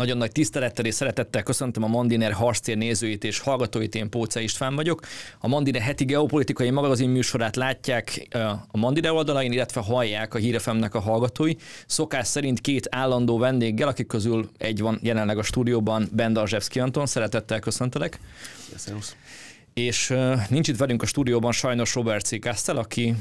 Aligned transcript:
Nagyon 0.00 0.16
nagy 0.16 0.32
tisztelettel 0.32 0.84
és 0.84 0.94
szeretettel 0.94 1.42
köszöntöm 1.42 1.82
a 1.82 1.86
Mandiner 1.86 2.32
harctér 2.32 2.76
nézőit 2.76 3.24
és 3.24 3.38
hallgatóit, 3.38 3.94
én 3.94 4.08
Póca 4.08 4.40
István 4.40 4.74
vagyok. 4.74 5.00
A 5.38 5.48
Mandiner 5.48 5.82
heti 5.82 6.04
geopolitikai 6.04 6.70
magazin 6.70 7.08
műsorát 7.08 7.56
látják 7.56 8.28
a 8.70 8.78
Mandiner 8.78 9.10
oldalain, 9.10 9.52
illetve 9.52 9.80
hallják 9.80 10.34
a 10.34 10.38
Hírefemnek 10.38 10.94
a 10.94 11.00
hallgatói. 11.00 11.52
Szokás 11.86 12.26
szerint 12.26 12.60
két 12.60 12.86
állandó 12.90 13.38
vendéggel, 13.38 13.88
akik 13.88 14.06
közül 14.06 14.50
egy 14.58 14.80
van 14.80 14.98
jelenleg 15.02 15.38
a 15.38 15.42
stúdióban, 15.42 16.08
Ben 16.12 16.32
Darzsevszki 16.32 16.80
Anton, 16.80 17.06
szeretettel 17.06 17.58
köszöntelek. 17.58 18.20
Szerusz. 18.76 19.16
És 19.74 20.14
nincs 20.48 20.68
itt 20.68 20.76
velünk 20.76 21.02
a 21.02 21.06
stúdióban 21.06 21.52
sajnos 21.52 21.94
Robert 21.94 22.24
C. 22.24 22.40
Kastel, 22.40 22.76
aki 22.76 23.14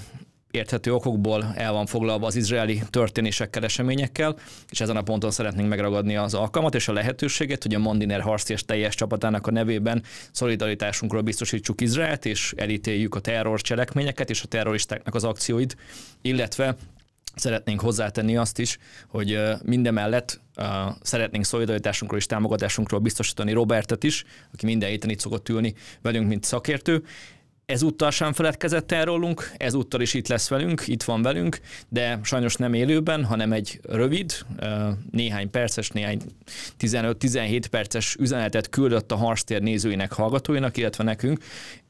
érthető 0.51 0.93
okokból 0.93 1.53
el 1.55 1.71
van 1.71 1.85
foglalva 1.85 2.25
az 2.25 2.35
izraeli 2.35 2.81
történésekkel, 2.89 3.63
eseményekkel, 3.63 4.35
és 4.69 4.81
ezen 4.81 4.97
a 4.97 5.01
ponton 5.01 5.31
szeretnénk 5.31 5.69
megragadni 5.69 6.15
az 6.15 6.33
alkalmat 6.33 6.75
és 6.75 6.87
a 6.87 6.93
lehetőséget, 6.93 7.63
hogy 7.63 7.73
a 7.73 7.79
Mondiner 7.79 8.21
harci 8.21 8.53
és 8.53 8.65
teljes 8.65 8.95
csapatának 8.95 9.47
a 9.47 9.51
nevében 9.51 10.03
szolidaritásunkról 10.31 11.21
biztosítsuk 11.21 11.81
Izraelt, 11.81 12.25
és 12.25 12.53
elítéljük 12.57 13.15
a 13.15 13.19
terror 13.19 13.61
cselekményeket 13.61 14.29
és 14.29 14.43
a 14.43 14.47
terroristáknak 14.47 15.15
az 15.15 15.23
akcióit, 15.23 15.77
illetve 16.21 16.75
Szeretnénk 17.35 17.81
hozzátenni 17.81 18.37
azt 18.37 18.59
is, 18.59 18.77
hogy 19.07 19.39
mindemellett 19.63 20.41
szeretnénk 21.01 21.45
szolidaritásunkról 21.45 22.19
és 22.19 22.25
támogatásunkról 22.25 22.99
biztosítani 22.99 23.51
Robertet 23.51 24.03
is, 24.03 24.25
aki 24.53 24.65
minden 24.65 24.89
héten 24.89 25.09
itt 25.09 25.19
szokott 25.19 25.49
ülni 25.49 25.73
velünk, 26.01 26.27
mint 26.27 26.43
szakértő, 26.43 27.03
Ezúttal 27.69 28.11
sem 28.11 28.33
feledkezett 28.33 28.91
el 28.91 29.05
rólunk, 29.05 29.51
ezúttal 29.57 30.01
is 30.01 30.13
itt 30.13 30.27
lesz 30.27 30.49
velünk, 30.49 30.83
itt 30.87 31.03
van 31.03 31.21
velünk, 31.21 31.59
de 31.89 32.19
sajnos 32.23 32.55
nem 32.55 32.73
élőben, 32.73 33.25
hanem 33.25 33.51
egy 33.51 33.79
rövid, 33.83 34.33
néhány 35.11 35.49
perces, 35.49 35.89
néhány 35.89 36.21
15-17 36.79 37.63
perces 37.69 38.15
üzenetet 38.19 38.69
küldött 38.69 39.11
a 39.11 39.15
Harstér 39.15 39.61
nézőinek, 39.61 40.11
hallgatóinak, 40.11 40.77
illetve 40.77 41.03
nekünk, 41.03 41.39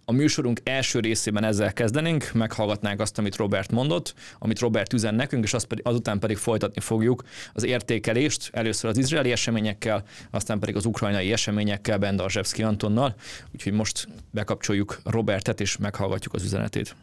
a 0.09 0.11
műsorunk 0.11 0.59
első 0.63 0.99
részében 0.99 1.43
ezzel 1.43 1.73
kezdenénk, 1.73 2.31
meghallgatnánk 2.33 2.99
azt, 2.99 3.17
amit 3.17 3.35
Robert 3.35 3.71
mondott, 3.71 4.13
amit 4.39 4.59
Robert 4.59 4.93
üzen 4.93 5.15
nekünk, 5.15 5.43
és 5.43 5.53
azt 5.53 5.65
pedig, 5.65 5.87
azután 5.87 6.19
pedig 6.19 6.37
folytatni 6.37 6.81
fogjuk 6.81 7.23
az 7.53 7.63
értékelést, 7.63 8.49
először 8.53 8.89
az 8.89 8.97
izraeli 8.97 9.31
eseményekkel, 9.31 10.03
aztán 10.31 10.59
pedig 10.59 10.75
az 10.75 10.85
ukrajnai 10.85 11.31
eseményekkel, 11.31 11.97
Bendarzsevszki 11.97 12.63
Antonnal. 12.63 13.15
Úgyhogy 13.53 13.73
most 13.73 14.07
bekapcsoljuk 14.31 14.99
Robertet, 15.03 15.61
és 15.61 15.77
meghallgatjuk 15.77 16.33
az 16.33 16.43
üzenetét. 16.43 16.95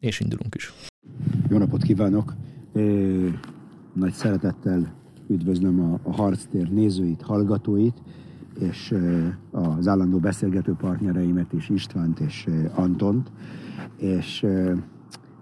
És 0.00 0.20
indulunk 0.20 0.54
is. 0.54 0.72
Jó 1.48 1.58
napot 1.58 1.82
kívánok! 1.82 2.34
Nagy 3.92 4.12
szeretettel 4.12 4.94
üdvözlöm 5.28 5.80
a, 5.80 6.00
a 6.02 6.12
harctér 6.12 6.68
nézőit, 6.68 7.22
hallgatóit 7.22 7.96
és 8.60 8.94
az 9.50 9.88
állandó 9.88 10.18
beszélgető 10.18 10.72
partnereimet 10.72 11.52
is, 11.52 11.68
Istvánt 11.68 12.20
és 12.20 12.48
Antont, 12.74 13.30
és 13.96 14.46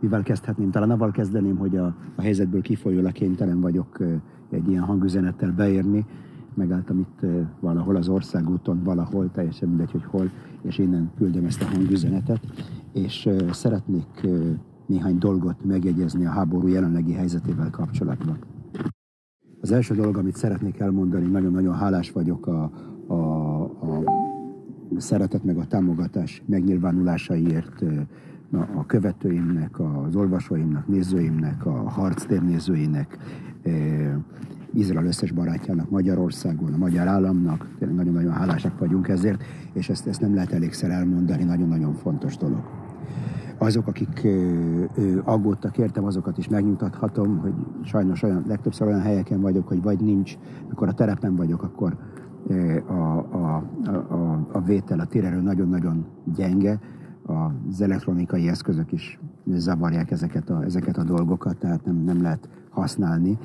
mivel 0.00 0.22
kezdhetném? 0.22 0.70
Talán 0.70 0.90
avval 0.90 1.10
kezdeném, 1.10 1.56
hogy 1.56 1.76
a, 1.76 1.94
a 2.14 2.20
helyzetből 2.20 2.60
kifolyólag 2.60 3.12
kénytelen 3.12 3.60
vagyok 3.60 3.98
egy 4.50 4.68
ilyen 4.68 4.82
hangüzenettel 4.82 5.52
beérni. 5.52 6.06
Megálltam 6.54 6.98
itt 6.98 7.20
valahol 7.60 7.96
az 7.96 8.08
országúton, 8.08 8.82
valahol, 8.82 9.30
teljesen 9.30 9.68
mindegy, 9.68 9.90
hogy 9.90 10.04
hol, 10.04 10.30
és 10.62 10.78
innen 10.78 11.10
küldöm 11.16 11.44
ezt 11.44 11.62
a 11.62 11.64
hangüzenetet, 11.64 12.40
és 12.92 13.28
szeretnék 13.50 14.26
néhány 14.86 15.18
dolgot 15.18 15.64
megjegyezni 15.64 16.26
a 16.26 16.30
háború 16.30 16.66
jelenlegi 16.66 17.12
helyzetével 17.12 17.70
kapcsolatban. 17.70 18.38
Az 19.60 19.72
első 19.72 19.94
dolog, 19.94 20.16
amit 20.16 20.36
szeretnék 20.36 20.78
elmondani, 20.78 21.26
nagyon-nagyon 21.26 21.74
hálás 21.74 22.12
vagyok 22.12 22.46
a, 22.46 22.70
a, 23.08 23.14
a 23.62 24.02
szeretet 24.96 25.44
meg 25.44 25.58
a 25.58 25.66
támogatás 25.66 26.42
megnyilvánulásaiért 26.46 27.84
a 28.52 28.86
követőimnek, 28.86 29.80
az 29.80 30.16
olvasóimnak, 30.16 30.88
nézőimnek, 30.88 31.66
a 31.66 31.70
harctér 31.70 32.42
nézőinek, 32.42 33.18
Izrael 34.72 35.06
összes 35.06 35.32
barátjának 35.32 35.90
Magyarországon, 35.90 36.72
a 36.72 36.76
magyar 36.76 37.06
államnak. 37.06 37.68
Tényleg 37.78 37.96
nagyon-nagyon 37.96 38.32
hálásak 38.32 38.78
vagyunk 38.78 39.08
ezért, 39.08 39.42
és 39.72 39.88
ezt, 39.88 40.06
ezt 40.06 40.20
nem 40.20 40.34
lehet 40.34 40.52
elégszer 40.52 40.90
elmondani, 40.90 41.44
nagyon-nagyon 41.44 41.94
fontos 41.94 42.36
dolog. 42.36 42.62
Azok, 43.58 43.86
akik 43.86 44.26
aggódtak 45.24 45.78
értem, 45.78 46.04
azokat 46.04 46.38
is 46.38 46.48
megnyugtathatom, 46.48 47.38
hogy 47.38 47.54
sajnos 47.84 48.22
olyan, 48.22 48.44
legtöbbször 48.46 48.86
olyan 48.86 49.00
helyeken 49.00 49.40
vagyok, 49.40 49.68
hogy 49.68 49.82
vagy 49.82 50.00
nincs, 50.00 50.38
mikor 50.68 50.88
a 50.88 50.92
terepen 50.92 51.36
vagyok, 51.36 51.62
akkor 51.62 51.96
a, 52.86 52.92
a, 52.92 53.64
a, 54.08 54.46
a 54.52 54.60
vétel 54.60 55.00
a 55.00 55.06
térerő 55.06 55.40
nagyon-nagyon 55.40 56.06
gyenge, 56.34 56.80
az 57.68 57.80
elektronikai 57.80 58.48
eszközök 58.48 58.92
is 58.92 59.18
zavarják 59.46 60.10
ezeket 60.10 60.50
a, 60.50 60.64
ezeket 60.64 60.96
a 60.96 61.04
dolgokat, 61.04 61.56
tehát 61.56 61.84
nem, 61.84 61.96
nem 61.96 62.22
lehet 62.22 62.48
használni. 62.70 63.38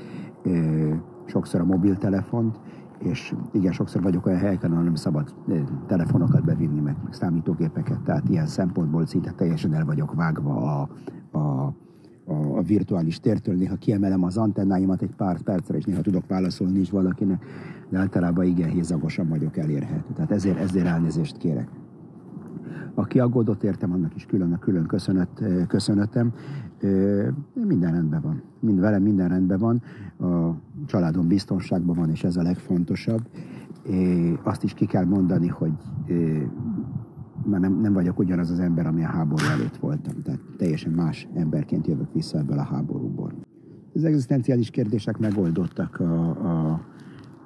Sokszor 1.25 1.61
a 1.61 1.65
mobiltelefont, 1.65 2.59
és 2.99 3.35
igen, 3.51 3.71
sokszor 3.71 4.01
vagyok 4.01 4.25
olyan 4.25 4.39
helyeken, 4.39 4.71
ahol 4.71 4.83
nem 4.83 4.95
szabad 4.95 5.33
telefonokat 5.87 6.43
bevinni, 6.43 6.79
meg, 6.79 6.95
meg 7.03 7.13
számítógépeket, 7.13 7.99
tehát 7.99 8.29
ilyen 8.29 8.47
szempontból 8.47 9.05
szinte 9.05 9.31
teljesen 9.31 9.73
el 9.73 9.85
vagyok 9.85 10.13
vágva 10.13 10.55
a, 10.55 10.89
a, 11.37 11.73
a, 12.25 12.57
a 12.57 12.61
virtuális 12.61 13.19
tértől, 13.19 13.55
néha 13.55 13.75
kiemelem 13.75 14.23
az 14.23 14.37
antennáimat 14.37 15.01
egy 15.01 15.15
pár 15.15 15.41
percre, 15.41 15.77
és 15.77 15.85
néha 15.85 16.01
tudok 16.01 16.27
válaszolni 16.27 16.79
is 16.79 16.89
valakinek, 16.89 17.45
de 17.93 17.99
általában 17.99 18.45
igen 18.45 18.69
hézagosan 18.69 19.27
vagyok 19.27 19.57
elérhető. 19.57 20.13
Tehát 20.13 20.31
ezért, 20.31 20.57
ezért 20.57 20.85
elnézést 20.85 21.37
kérek. 21.37 21.67
Aki 22.93 23.19
aggódott 23.19 23.63
értem, 23.63 23.91
annak 23.91 24.15
is 24.15 24.25
külön 24.25 24.53
a 24.53 24.59
külön 24.59 24.85
köszönet, 24.85 25.43
köszönetem. 25.67 26.33
Minden 27.53 27.91
rendben 27.91 28.21
van. 28.21 28.41
Mind, 28.59 28.79
velem 28.79 29.01
minden 29.01 29.29
rendben 29.29 29.59
van. 29.59 29.81
A 30.19 30.55
családom 30.85 31.27
biztonságban 31.27 31.95
van, 31.95 32.09
és 32.09 32.23
ez 32.23 32.37
a 32.37 32.41
legfontosabb. 32.41 33.21
Azt 34.43 34.63
is 34.63 34.73
ki 34.73 34.85
kell 34.85 35.05
mondani, 35.05 35.47
hogy 35.47 35.73
már 37.45 37.59
nem, 37.59 37.79
nem 37.81 37.93
vagyok 37.93 38.19
ugyanaz 38.19 38.49
az 38.49 38.59
ember, 38.59 38.87
ami 38.87 39.03
a 39.03 39.07
háború 39.07 39.45
előtt 39.45 39.77
voltam. 39.77 40.21
Tehát 40.23 40.39
teljesen 40.57 40.91
más 40.91 41.27
emberként 41.33 41.87
jövök 41.87 42.13
vissza 42.13 42.37
ebből 42.37 42.57
a 42.57 42.63
háborúból. 42.63 43.33
Az 43.93 44.03
egzisztenciális 44.03 44.69
kérdések 44.69 45.17
megoldottak. 45.17 45.99
A, 45.99 46.29
a, 46.29 46.81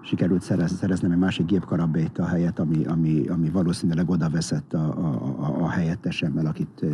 sikerült 0.01 0.41
szerez, 0.41 0.71
szereznem 0.71 1.11
egy 1.11 1.17
másik 1.17 1.45
gépkarabét 1.45 2.17
a 2.17 2.25
helyet, 2.25 2.59
ami, 2.59 2.85
ami, 2.85 3.27
ami 3.27 3.49
valószínűleg 3.49 4.09
oda 4.09 4.29
veszett 4.29 4.73
a, 4.73 4.97
a, 4.97 5.35
a, 5.39 5.63
a 5.63 5.69
helyettesemmel, 5.69 6.45
akit 6.45 6.85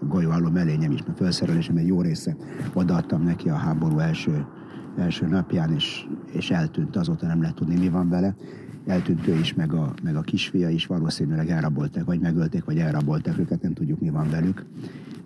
a 0.00 0.04
golyóálló 0.04 0.48
melényem 0.48 0.92
is, 0.92 1.02
mert 1.06 1.18
felszerelésem 1.18 1.76
egy 1.76 1.86
jó 1.86 2.00
része 2.00 2.36
odaadtam 2.72 3.22
neki 3.22 3.48
a 3.48 3.54
háború 3.54 3.98
első, 3.98 4.46
első 4.98 5.26
napján, 5.26 5.72
és, 5.72 6.06
és 6.32 6.50
eltűnt, 6.50 6.96
azóta 6.96 7.26
nem 7.26 7.40
lehet 7.40 7.56
tudni, 7.56 7.78
mi 7.78 7.88
van 7.88 8.08
vele 8.08 8.34
eltűnt 8.86 9.26
ő 9.26 9.34
is, 9.34 9.54
meg 9.54 9.72
a, 9.72 9.94
meg 10.02 10.16
a 10.16 10.20
kisfia 10.20 10.68
is 10.68 10.86
valószínűleg 10.86 11.50
elrabolták, 11.50 12.04
vagy 12.04 12.20
megölték, 12.20 12.64
vagy 12.64 12.78
elrabolták 12.78 13.38
őket, 13.38 13.62
nem 13.62 13.72
tudjuk, 13.72 14.00
mi 14.00 14.10
van 14.10 14.30
velük. 14.30 14.64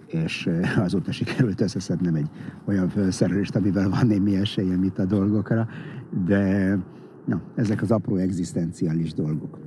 És 0.07 0.51
azóta 0.77 1.13
sikerült 1.13 1.61
összeszednem 1.61 2.15
egy 2.15 2.29
olyan 2.65 2.89
felszerelést, 2.89 3.57
amivel 3.57 3.89
van 3.89 4.07
némi 4.07 4.37
esélyem 4.37 4.83
itt 4.83 4.99
a 4.99 5.05
dolgokra, 5.05 5.69
de 6.27 6.79
na, 7.25 7.41
ezek 7.55 7.83
az 7.83 7.91
apró 7.91 8.17
egzisztenciális 8.17 9.13
dolgok. 9.13 9.59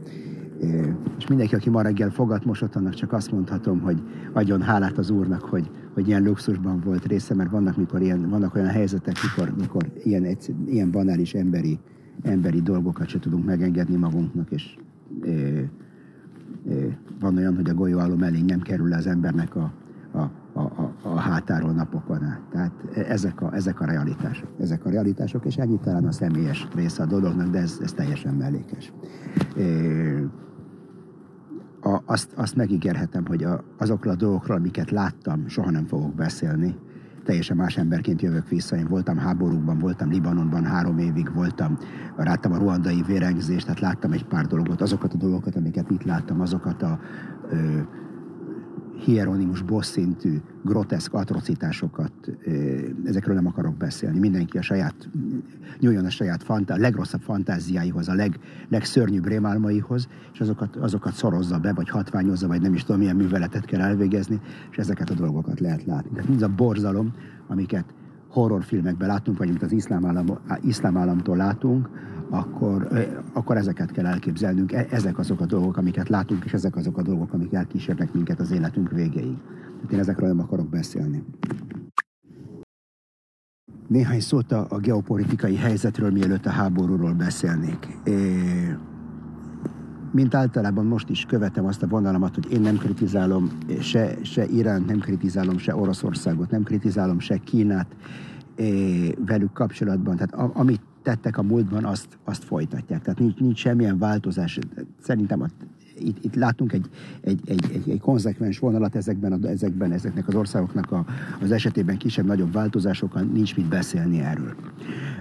És 1.18 1.28
mindenki, 1.28 1.56
aki 1.56 1.70
ma 1.70 1.82
reggel 1.82 2.10
fogat 2.10 2.46
mosott, 2.46 2.76
annak 2.76 2.94
csak 2.94 3.14
azt 3.14 3.32
mondhatom, 3.32 3.80
hogy 3.80 4.02
adjon 4.34 4.62
hálát 4.62 4.98
az 4.98 5.10
Úrnak, 5.10 5.42
hogy, 5.42 5.72
hogy 5.94 6.08
ilyen 6.08 6.24
luxusban 6.24 6.80
volt 6.80 7.06
része, 7.06 7.34
mert 7.34 7.52
vannak, 7.52 7.78
mikor 7.78 8.02
ilyen, 8.02 8.30
vannak 8.30 8.56
olyan 8.56 8.68
helyzetek, 8.68 9.16
mikor, 9.22 9.54
mikor 9.60 9.92
ilyen, 10.04 10.38
ilyen 10.66 10.92
banális 10.92 11.34
emberi 11.34 11.80
emberi 12.22 12.62
dolgokat 12.62 13.08
se 13.08 13.20
tudunk 13.20 13.46
megengedni 13.46 13.96
magunknak, 13.96 14.52
és 14.52 14.78
van 17.20 17.38
olyan, 17.38 17.56
hogy 17.56 17.70
a 17.70 17.74
golyóálló 17.74 18.16
mellény 18.16 18.46
nem 18.46 18.60
kerül 18.60 18.94
az 18.94 19.08
embernek 19.08 19.56
a, 19.56 19.74
a, 20.18 20.32
a, 20.54 20.62
a, 20.62 20.94
a 21.02 21.20
hátáról 21.20 21.72
napokon 21.72 22.24
át. 22.24 22.42
Tehát 22.52 22.72
ezek 23.08 23.42
a, 23.42 23.54
ezek 23.54 23.80
a 23.80 23.86
realitások. 23.86 24.50
Ezek 24.60 24.86
a 24.86 24.90
realitások, 24.90 25.46
és 25.46 25.56
ennyi 25.56 25.80
talán 25.80 26.06
a 26.06 26.12
személyes 26.12 26.68
része 26.76 27.04
a 27.04 27.06
dolognak, 27.06 27.50
de 27.50 27.60
ez, 27.60 27.80
ez 27.82 27.94
teljesen 27.94 28.34
mellékes. 28.34 28.94
A, 31.82 32.02
azt, 32.06 32.34
azt 32.36 32.56
megígérhetem, 32.56 33.26
hogy 33.26 33.44
a, 33.44 33.64
azokról 33.78 34.14
a 34.14 34.16
dolgokról, 34.16 34.58
amiket 34.58 34.92
láttam, 34.92 35.48
soha 35.48 35.72
nem 35.72 35.86
fogok 35.86 36.16
beszélni, 36.16 36.76
teljesen 37.24 37.58
más 37.58 37.78
emberként 37.78 38.22
jövök 38.22 38.48
vissza. 38.50 38.76
Én 38.76 38.88
voltam 38.88 39.18
háborúkban, 39.18 39.80
voltam 39.80 40.10
Libanonban 40.10 40.66
három 40.66 40.98
évig, 40.98 41.34
voltam, 41.34 41.78
láttam 42.16 42.52
a 42.52 42.58
ruandai 42.58 43.04
vérengzést, 43.08 43.66
tehát 43.66 43.80
láttam 43.80 44.12
egy 44.12 44.26
pár 44.26 44.46
dolgot, 44.46 44.82
azokat 44.82 45.14
a 45.14 45.18
dolgokat, 45.18 45.56
amiket 45.56 45.90
itt 45.90 46.04
láttam, 46.04 46.42
azokat 46.42 46.82
a 46.82 47.00
ö, 47.50 47.80
hieronimus 48.98 49.62
boss 49.62 49.88
szintű, 49.88 50.38
groteszk 50.64 51.14
atrocitásokat, 51.14 52.12
ezekről 53.06 53.36
nem 53.36 53.48
akarok 53.48 53.76
beszélni. 53.76 54.20
Mindenki 54.20 54.58
a 54.58 54.62
saját, 54.62 55.10
nyúljon 55.80 56.06
a 56.06 56.10
saját 56.10 56.44
fantá, 56.44 56.76
legrosszabb 56.76 57.22
fantáziáihoz, 57.22 58.08
a 58.08 58.14
leg, 58.14 58.40
legszörnyűbb 58.70 59.28
rémálmaihoz, 59.28 60.08
és 60.34 60.40
azokat, 60.40 60.76
azokat 60.76 61.14
szorozza 61.14 61.60
be, 61.60 61.74
vagy 61.74 61.90
hatványozza, 61.90 62.48
vagy 62.48 62.62
nem 62.62 62.74
is 62.74 62.84
tudom, 62.84 63.00
milyen 63.00 63.16
műveletet 63.16 63.66
kell 63.66 63.82
elvégezni, 63.82 64.40
és 64.72 64.78
ezeket 64.78 65.10
a 65.10 65.14
dolgokat 65.14 65.60
lehet 65.60 65.86
látni. 65.86 66.10
Tehát 66.10 66.30
mindaz 66.30 66.50
a 66.50 66.56
borzalom, 66.56 67.14
amiket 67.48 67.86
horrorfilmekben 68.28 69.08
látunk, 69.08 69.38
vagy 69.38 69.50
amit 69.50 69.64
az 69.64 69.72
iszlám, 69.72 70.06
állam, 70.06 70.26
iszlám 70.62 70.98
államtól 70.98 71.38
látunk, 71.38 71.90
akkor, 72.30 72.88
akkor 73.34 73.58
ezeket 73.58 73.92
kell 73.92 74.06
elképzelnünk. 74.06 74.72
E, 74.72 74.88
ezek 74.90 75.18
azok 75.18 75.42
a 75.42 75.46
dolgok, 75.46 75.78
amiket 75.78 76.10
látunk, 76.10 76.46
és 76.46 76.54
ezek 76.54 76.76
azok 76.76 76.98
a 76.98 77.02
dolgok, 77.02 77.34
amik 77.34 77.54
elkísérnek 77.54 78.14
minket 78.14 78.40
az 78.40 78.52
életünk 78.52 78.92
végéig. 78.92 79.38
Tehát 79.76 79.92
én 79.92 80.00
ezekről 80.00 80.28
nem 80.28 80.40
akarok 80.40 80.70
beszélni. 80.70 81.24
Néhány 83.88 84.20
szót 84.20 84.52
a, 84.52 84.66
a 84.70 84.78
geopolitikai 84.78 85.56
helyzetről, 85.56 86.12
mielőtt 86.12 86.46
a 86.46 86.50
háborúról 86.50 87.14
beszélnék. 87.14 87.98
É, 88.04 88.14
mint 90.12 90.36
általában 90.36 90.86
most 90.86 91.10
is 91.10 91.26
követem 91.26 91.66
azt 91.66 91.84
a 91.84 91.88
vonalamat, 91.88 92.36
hogy 92.36 92.52
én 92.52 92.62
nem 92.62 92.78
kritizálom 92.78 93.50
se, 93.80 94.18
se 94.22 94.46
Irán, 94.46 94.84
nem 94.88 95.00
kritizálom 95.00 95.58
se 95.58 95.76
Oroszországot, 95.76 96.52
nem 96.52 96.64
kritizálom 96.64 97.20
se 97.20 97.38
Kínát 97.38 97.96
é, 98.56 99.16
velük 99.26 99.54
kapcsolatban. 99.54 100.16
Tehát 100.16 100.34
a, 100.34 100.52
amit 100.54 100.82
tettek 101.08 101.38
a 101.38 101.44
múltban, 101.44 101.86
azt, 101.86 102.18
azt 102.24 102.44
folytatják. 102.44 103.02
Tehát 103.02 103.20
nincs, 103.20 103.40
nincs 103.40 103.60
semmilyen 103.60 103.98
változás. 103.98 104.60
Szerintem 105.02 105.42
a, 105.42 105.48
itt, 106.00 106.24
itt 106.24 106.36
látunk 106.36 106.74
egy, 106.74 106.90
egy, 107.22 107.40
egy, 107.46 107.66
egy, 107.74 107.90
egy 107.90 108.00
konzekvens 108.00 108.60
vonalat 108.60 108.96
ezekben, 108.96 109.32
a, 109.32 109.48
ezekben 109.48 109.92
ezeknek 109.92 110.28
az 110.28 110.36
országoknak 110.36 110.92
a, 110.92 111.06
az 111.42 111.52
esetében 111.52 111.98
kisebb-nagyobb 111.98 112.54
változásokkal 112.54 113.22
nincs 113.22 113.56
mit 113.56 113.66
beszélni 113.66 114.20
erről. 114.20 114.56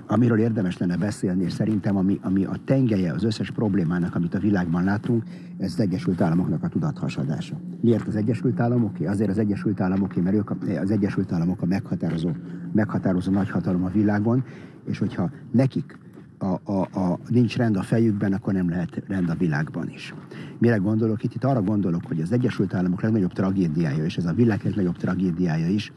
Amiről 0.06 0.38
érdemes 0.38 0.79
lenne 0.79 0.97
beszélni, 0.97 1.44
és 1.44 1.53
szerintem 1.53 1.97
ami, 1.97 2.19
ami 2.23 2.44
a 2.44 2.56
tengelye 2.65 3.12
az 3.12 3.25
összes 3.25 3.50
problémának, 3.50 4.15
amit 4.15 4.35
a 4.35 4.38
világban 4.38 4.85
látunk, 4.85 5.23
ez 5.59 5.73
az 5.73 5.81
Egyesült 5.81 6.21
Államoknak 6.21 6.62
a 6.62 6.69
tudathasadása. 6.69 7.56
Miért 7.81 8.06
az 8.06 8.17
Egyesült 8.17 8.61
Államoké? 8.61 9.06
Azért 9.06 9.31
az 9.31 9.38
Egyesült 9.38 9.81
Államoké, 9.81 10.21
mert 10.21 10.37
ők 10.37 10.50
az 10.83 10.91
Egyesült 10.91 11.33
Államok 11.33 11.62
a 11.62 11.67
meghatározó, 11.67 12.31
meghatározó 12.73 13.33
nagyhatalom 13.33 13.85
a 13.85 13.91
világon, 13.91 14.44
és 14.87 14.99
hogyha 14.99 15.31
nekik 15.50 15.99
a, 16.38 16.61
a, 16.65 16.81
a, 16.81 17.19
nincs 17.29 17.56
rend 17.56 17.77
a 17.77 17.83
fejükben, 17.83 18.33
akkor 18.33 18.53
nem 18.53 18.69
lehet 18.69 19.03
rend 19.06 19.31
a 19.31 19.35
világban 19.35 19.91
is. 19.91 20.15
Mire 20.59 20.77
gondolok 20.77 21.25
itt? 21.25 21.35
Itt 21.35 21.44
arra 21.44 21.62
gondolok, 21.62 22.06
hogy 22.06 22.21
az 22.21 22.33
Egyesült 22.33 22.75
Államok 22.75 23.03
legnagyobb 23.03 23.33
tragédiája, 23.33 24.05
és 24.05 24.17
ez 24.17 24.25
a 24.25 24.33
világ 24.33 24.61
legnagyobb 24.65 24.97
tragédiája 24.97 25.69
is, 25.69 25.93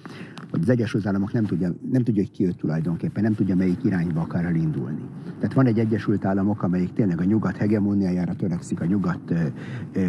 hogy 0.52 0.62
az 0.62 0.70
Egyesült 0.70 1.06
Államok 1.06 1.32
nem 1.32 1.46
tudja, 1.46 1.74
nem 1.92 2.04
tudja, 2.04 2.22
hogy 2.22 2.32
ki 2.32 2.46
őt 2.46 2.58
tulajdonképpen, 2.58 3.24
nem 3.24 3.34
tudja, 3.34 3.56
melyik 3.56 3.84
irányba 3.84 4.22
akar 4.22 4.46
elindulni. 4.46 5.02
Tehát 5.40 5.54
van 5.54 5.66
egy 5.66 5.80
Egyesült 5.80 6.26
Államok, 6.26 6.64
amelyik 6.64 6.94
tényleg 6.94 7.20
a 7.20 7.24
nyugat 7.24 7.58
hegemóniájára 7.58 8.36
törekszik, 8.36 8.82
a 8.82 8.86
nyugat 8.86 9.32
ö, 9.32 9.40
ö, 9.94 10.02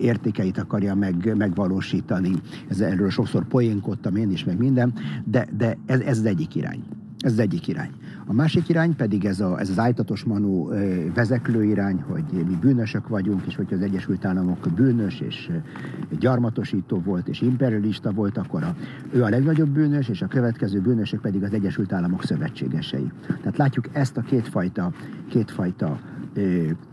értékeit 0.00 0.58
akarja 0.58 0.94
meg, 0.94 1.36
megvalósítani. 1.36 2.32
Ez, 2.68 2.80
erről 2.80 3.10
sokszor 3.10 3.44
poénkodtam 3.44 4.16
én 4.16 4.30
is, 4.30 4.44
meg 4.44 4.58
minden, 4.58 4.92
de, 5.24 5.48
de 5.56 5.76
ez, 5.86 6.00
ez 6.00 6.18
az 6.18 6.24
egyik 6.24 6.54
irány. 6.54 6.82
Ez 7.20 7.32
az 7.32 7.38
egyik 7.38 7.68
irány. 7.68 7.90
A 8.26 8.32
másik 8.32 8.68
irány 8.68 8.96
pedig 8.96 9.24
ez, 9.24 9.40
a, 9.40 9.60
ez 9.60 9.70
az 9.70 9.78
ájtatos 9.78 10.24
manú 10.24 10.68
vezeklő 11.14 11.64
irány, 11.64 12.04
hogy 12.08 12.24
mi 12.32 12.56
bűnösök 12.60 13.08
vagyunk, 13.08 13.42
és 13.46 13.56
hogyha 13.56 13.74
az 13.74 13.82
Egyesült 13.82 14.24
Államok 14.24 14.68
bűnös 14.74 15.20
és 15.20 15.50
gyarmatosító 16.18 17.00
volt 17.04 17.28
és 17.28 17.40
imperialista 17.40 18.12
volt, 18.12 18.36
akkor 18.36 18.62
a, 18.62 18.76
ő 19.12 19.22
a 19.22 19.28
legnagyobb 19.28 19.68
bűnös, 19.68 20.08
és 20.08 20.22
a 20.22 20.26
következő 20.26 20.80
bűnösök 20.80 21.20
pedig 21.20 21.42
az 21.42 21.52
Egyesült 21.52 21.92
Államok 21.92 22.24
szövetségesei. 22.24 23.10
Tehát 23.26 23.56
látjuk 23.56 23.88
ezt 23.92 24.16
a 24.16 24.20
kétfajta, 24.20 24.92
kétfajta 25.28 26.00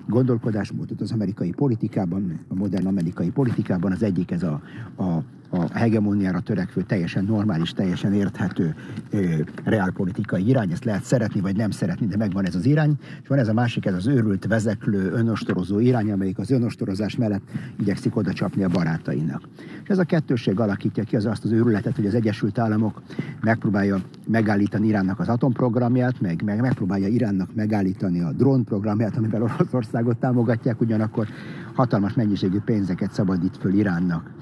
gondolkodásmódot 0.07 1.01
az 1.01 1.11
amerikai 1.11 1.51
politikában, 1.51 2.39
a 2.47 2.55
modern 2.55 2.87
amerikai 2.87 3.29
politikában. 3.29 3.91
Az 3.91 4.03
egyik 4.03 4.31
ez 4.31 4.43
a, 4.43 4.61
a 4.97 5.23
a 5.49 5.77
hegemóniára 5.77 6.39
törekvő, 6.39 6.81
teljesen 6.81 7.23
normális, 7.23 7.71
teljesen 7.71 8.13
érthető 8.13 8.75
ö, 9.09 9.25
reálpolitikai 9.63 10.47
irány. 10.47 10.71
Ezt 10.71 10.85
lehet 10.85 11.03
szeretni, 11.03 11.41
vagy 11.41 11.55
nem 11.55 11.71
szeretni, 11.71 12.07
de 12.07 12.17
megvan 12.17 12.45
ez 12.45 12.55
az 12.55 12.65
irány. 12.65 12.93
És 13.21 13.27
van 13.27 13.37
ez 13.37 13.47
a 13.47 13.53
másik, 13.53 13.85
ez 13.85 13.93
az 13.93 14.07
őrült, 14.07 14.45
vezeklő, 14.45 15.11
önostorozó 15.11 15.79
irány, 15.79 16.11
amelyik 16.11 16.37
az 16.37 16.51
önostorozás 16.51 17.15
mellett 17.15 17.41
igyekszik 17.79 18.15
oda 18.15 18.33
csapni 18.33 18.63
a 18.63 18.69
barátainak. 18.69 19.41
És 19.83 19.89
ez 19.89 19.97
a 19.97 20.03
kettősség 20.03 20.59
alakítja 20.59 21.03
ki 21.03 21.15
az 21.15 21.25
azt 21.25 21.43
az 21.43 21.51
őrületet, 21.51 21.95
hogy 21.95 22.05
az 22.05 22.15
Egyesült 22.15 22.57
Államok 22.57 23.01
megpróbálja 23.41 24.01
megállítani 24.27 24.87
Iránnak 24.87 25.19
az 25.19 25.27
atomprogramját, 25.27 26.21
meg, 26.21 26.41
meg 26.45 26.61
megpróbálja 26.61 27.07
Iránnak 27.07 27.55
megállítani 27.55 28.21
a 28.21 28.31
drónprogramját, 28.31 29.17
amivel 29.17 29.41
Oroszországot 29.41 30.17
támogatják, 30.17 30.81
ugyanakkor 30.81 31.27
hatalmas 31.73 32.13
mennyiségű 32.13 32.59
pénzeket 32.59 33.13
szabadít 33.13 33.57
föl 33.57 33.73
Iránnak 33.73 34.35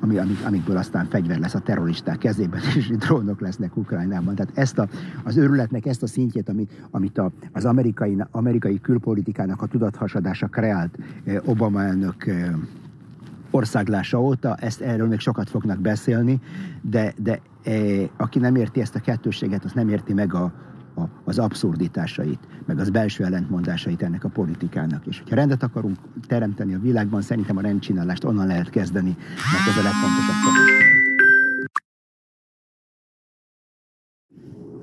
ami, 0.00 0.16
amik, 0.18 0.44
amikből 0.46 0.76
aztán 0.76 1.06
fegyver 1.06 1.38
lesz 1.38 1.54
a 1.54 1.58
terroristák 1.58 2.18
kezében, 2.18 2.60
és 2.76 2.88
drónok 2.88 3.40
lesznek 3.40 3.76
Ukrajnában. 3.76 4.34
Tehát 4.34 4.58
ezt 4.58 4.78
a, 4.78 4.88
az 5.24 5.36
őrületnek 5.36 5.86
ezt 5.86 6.02
a 6.02 6.06
szintjét, 6.06 6.48
ami, 6.48 6.66
amit 6.90 7.18
a, 7.18 7.32
az 7.52 7.64
amerikai, 7.64 8.16
amerikai 8.30 8.80
külpolitikának 8.80 9.62
a 9.62 9.66
tudathasadása 9.66 10.46
kreált 10.46 10.98
Obama 11.44 11.82
elnök 11.82 12.30
országlása 13.50 14.20
óta, 14.20 14.54
ezt 14.54 14.80
erről 14.80 15.08
még 15.08 15.18
sokat 15.18 15.50
fognak 15.50 15.80
beszélni, 15.80 16.40
de, 16.80 17.14
de 17.16 17.40
aki 18.16 18.38
nem 18.38 18.56
érti 18.56 18.80
ezt 18.80 18.94
a 18.94 19.00
kettőséget, 19.00 19.64
az 19.64 19.72
nem 19.72 19.88
érti 19.88 20.12
meg 20.12 20.34
a, 20.34 20.52
a, 20.94 21.02
az 21.24 21.38
abszurditásait, 21.38 22.38
meg 22.66 22.78
az 22.78 22.90
belső 22.90 23.24
ellentmondásait 23.24 24.02
ennek 24.02 24.24
a 24.24 24.28
politikának. 24.28 25.06
És 25.06 25.18
hogyha 25.18 25.34
rendet 25.34 25.62
akarunk 25.62 25.96
teremteni 26.26 26.74
a 26.74 26.80
világban, 26.80 27.22
szerintem 27.22 27.56
a 27.56 27.60
rendcsinálást 27.60 28.24
onnan 28.24 28.46
lehet 28.46 28.70
kezdeni, 28.70 29.16
mert 29.52 29.68
ez 29.68 29.76
a 29.76 29.82
legfontosabb 29.82 30.54
kérdés. 30.54 31.03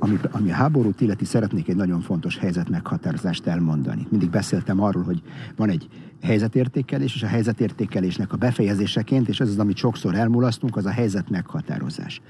Ami, 0.04 0.20
ami 0.32 0.50
háborút 0.50 1.02
illeti, 1.02 1.26
szeretnék 1.26 1.68
egy 1.68 1.76
nagyon 1.76 2.02
fontos 2.02 2.38
helyzet 2.38 2.70
meghatározást 2.70 3.48
elmondani. 3.48 4.08
Mindig 4.10 4.30
beszéltem 4.30 4.82
arról, 4.82 5.04
hogy 5.04 5.22
van 5.56 5.70
egy 5.70 5.88
helyzetértékelés, 6.22 7.16
és 7.16 7.24
a 7.24 7.28
helyzetértékelésnek 7.28 8.34
a 8.34 8.38
befejezéseként, 8.38 9.28
és 9.30 9.40
ez 9.40 9.50
az, 9.50 9.60
amit 9.60 9.78
sokszor 9.78 10.16
elmulasztunk, 10.16 10.78
az 10.78 10.86
a 10.86 10.90
helyzet 10.90 11.30
meghatározás. 11.30 12.22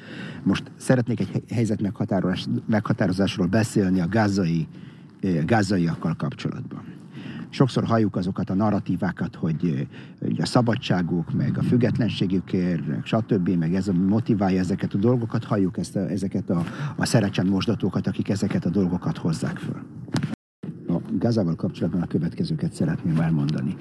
Most 0.43 0.71
szeretnék 0.75 1.19
egy 1.19 1.43
helyzet 1.49 1.81
meghatározás, 1.81 2.45
meghatározásról 2.67 3.47
beszélni 3.47 4.01
a 4.01 4.07
gázai, 4.07 4.67
eh, 5.21 5.43
gázaiakkal 5.45 6.15
kapcsolatban 6.15 6.83
sokszor 7.51 7.83
halljuk 7.83 8.15
azokat 8.15 8.49
a 8.49 8.53
narratívákat, 8.53 9.35
hogy, 9.35 9.87
hogy 10.19 10.41
a 10.41 10.45
szabadságuk, 10.45 11.33
meg 11.33 11.57
a 11.57 11.63
függetlenségükért, 11.63 12.83
stb., 13.03 13.49
meg 13.49 13.75
ez 13.75 13.87
motiválja 13.87 14.59
ezeket 14.59 14.93
a 14.93 14.97
dolgokat, 14.97 15.43
halljuk 15.43 15.77
ezt 15.77 15.95
a, 15.95 15.99
ezeket 15.99 16.49
a, 16.49 16.63
a 16.95 17.05
szerecsen 17.05 17.45
mosdatókat, 17.45 18.07
akik 18.07 18.29
ezeket 18.29 18.65
a 18.65 18.69
dolgokat 18.69 19.17
hozzák 19.17 19.57
föl. 19.57 19.81
A 20.87 21.01
Gázával 21.19 21.55
kapcsolatban 21.55 22.01
a 22.01 22.07
következőket 22.07 22.73
szeretném 22.73 23.19
elmondani. 23.19 23.75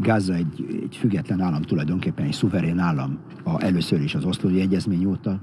Gáza 0.00 0.34
egy, 0.34 0.80
egy 0.82 0.96
független 0.96 1.40
állam, 1.40 1.62
tulajdonképpen 1.62 2.24
egy 2.24 2.32
szuverén 2.32 2.78
állam, 2.78 3.18
a, 3.44 3.62
először 3.62 4.00
is 4.00 4.14
az 4.14 4.24
oszlói 4.24 4.60
egyezmény 4.60 5.04
óta, 5.04 5.40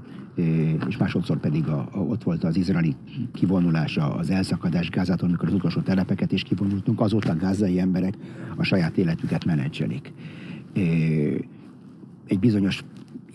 és 0.88 0.96
másodszor 0.96 1.38
pedig 1.38 1.68
a, 1.68 1.88
a, 1.92 1.98
ott 1.98 2.22
volt 2.22 2.44
az 2.44 2.56
izraeli 2.56 2.94
kivonulása, 3.32 4.14
az 4.14 4.30
elszakadás 4.30 4.88
Gázától, 4.88 5.28
amikor 5.28 5.48
az 5.48 5.54
utolsó 5.54 5.80
telepeket 5.80 6.32
is 6.32 6.42
kivonultunk, 6.42 7.00
azóta 7.00 7.30
a 7.30 7.36
gázai 7.36 7.80
emberek 7.80 8.14
a 8.56 8.62
saját 8.62 8.96
életüket 8.96 9.44
menedzselik. 9.44 10.12
Egy 12.26 12.38
bizonyos 12.40 12.84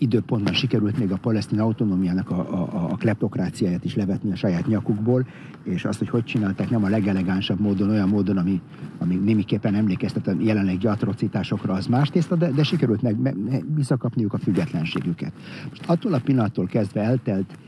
időpontban 0.02 0.54
sikerült 0.54 0.98
még 0.98 1.12
a 1.12 1.16
palesztin 1.16 1.60
autonómiának 1.60 2.30
a, 2.30 2.38
a, 2.38 2.90
a 2.90 2.96
kleptokráciáját 2.96 3.84
is 3.84 3.94
levetni 3.94 4.32
a 4.32 4.36
saját 4.36 4.66
nyakukból, 4.66 5.26
és 5.62 5.84
azt, 5.84 5.98
hogy 5.98 6.08
hogy 6.08 6.24
csinálták, 6.24 6.70
nem 6.70 6.84
a 6.84 6.88
legelegánsabb 6.88 7.60
módon, 7.60 7.90
olyan 7.90 8.08
módon, 8.08 8.36
ami, 8.36 8.60
ami 8.98 9.14
némiképpen 9.14 9.74
emlékeztet 9.74 10.26
a 10.26 10.34
jelenlegi 10.38 10.86
atrocitásokra, 10.86 11.72
az 11.72 11.86
más 11.86 12.10
tészta, 12.10 12.36
de, 12.36 12.50
de 12.50 12.62
sikerült 12.62 13.02
meg, 13.02 13.18
meg 13.20 13.64
visszakapniuk 13.74 14.32
a 14.32 14.38
függetlenségüket. 14.38 15.32
Most 15.68 15.84
attól 15.86 16.14
a 16.14 16.20
pillanattól 16.20 16.66
kezdve 16.66 17.00
eltelt 17.00 17.58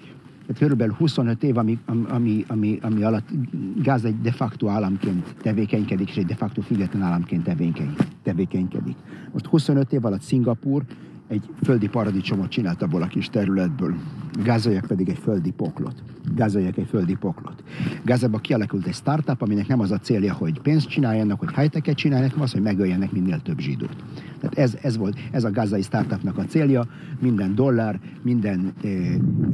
tehát 0.46 0.60
körülbelül 0.60 0.94
25 0.94 1.42
év, 1.42 1.56
ami, 1.56 1.78
ami, 2.08 2.44
ami, 2.48 2.78
ami 2.82 3.02
alatt 3.02 3.28
Gáz 3.82 4.04
egy 4.04 4.20
de 4.20 4.32
facto 4.32 4.68
államként 4.68 5.34
tevékenykedik, 5.42 6.08
és 6.08 6.16
egy 6.16 6.26
de 6.26 6.34
facto 6.34 6.60
független 6.60 7.02
államként 7.02 7.42
tevékenykedik. 8.22 8.96
Most 9.32 9.46
25 9.46 9.92
év 9.92 10.04
alatt 10.04 10.20
Szingapur 10.20 10.84
egy 11.28 11.48
földi 11.62 11.88
paradicsomot 11.88 12.48
csinált 12.48 12.82
abból 12.82 13.02
a 13.02 13.06
kis 13.06 13.28
területből. 13.30 13.94
Gázaiak 14.44 14.84
pedig 14.86 15.08
egy 15.08 15.18
földi 15.18 15.50
poklot. 15.50 16.02
Gázaiak 16.34 16.76
egy 16.76 16.86
földi 16.86 17.14
poklot. 17.14 17.62
Gázában 18.04 18.40
kialakult 18.40 18.86
egy 18.86 18.94
startup, 18.94 19.42
aminek 19.42 19.66
nem 19.66 19.80
az 19.80 19.90
a 19.90 19.98
célja, 19.98 20.32
hogy 20.32 20.60
pénzt 20.60 20.88
csináljanak, 20.88 21.38
hogy 21.38 21.54
high 21.54 21.94
csináljanak, 21.94 22.30
hanem 22.30 22.44
az, 22.44 22.52
hogy 22.52 22.62
megöljenek 22.62 23.12
minél 23.12 23.40
több 23.42 23.58
zsidót. 23.58 23.96
Tehát 24.40 24.58
ez, 24.58 24.78
ez 24.82 24.96
volt, 24.96 25.18
ez 25.30 25.44
a 25.44 25.50
gázai 25.50 25.82
startupnak 25.82 26.38
a 26.38 26.44
célja. 26.44 26.86
Minden 27.20 27.54
dollár, 27.54 28.00
minden 28.22 28.72
e, 28.82 28.88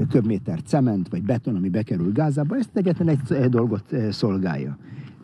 köbméter 0.09 0.63
cement 0.63 1.09
vagy 1.09 1.23
beton, 1.23 1.57
ami 1.57 1.69
bekerül 1.69 2.13
Gázába, 2.13 2.57
ezt 2.57 2.71
egyetlen 2.75 3.09
egy 3.09 3.49
dolgot 3.49 3.93
e, 3.93 4.13
szolgálja 4.13 4.79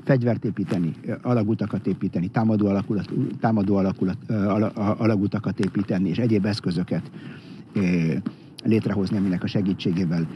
fegyvert 0.07 0.45
építeni, 0.45 0.93
alagutakat 1.23 1.87
építeni, 1.87 2.29
támadó, 2.29 2.67
alakulat, 2.67 3.09
támadó 3.41 3.77
alakulat, 3.77 4.17
alagutakat 4.99 5.61
építeni, 5.61 6.09
és 6.09 6.19
egyéb 6.19 6.47
eszközöket 6.47 7.11
létrehozni, 8.67 9.17
aminek 9.17 9.43
a 9.43 9.47
segítségével 9.47 10.27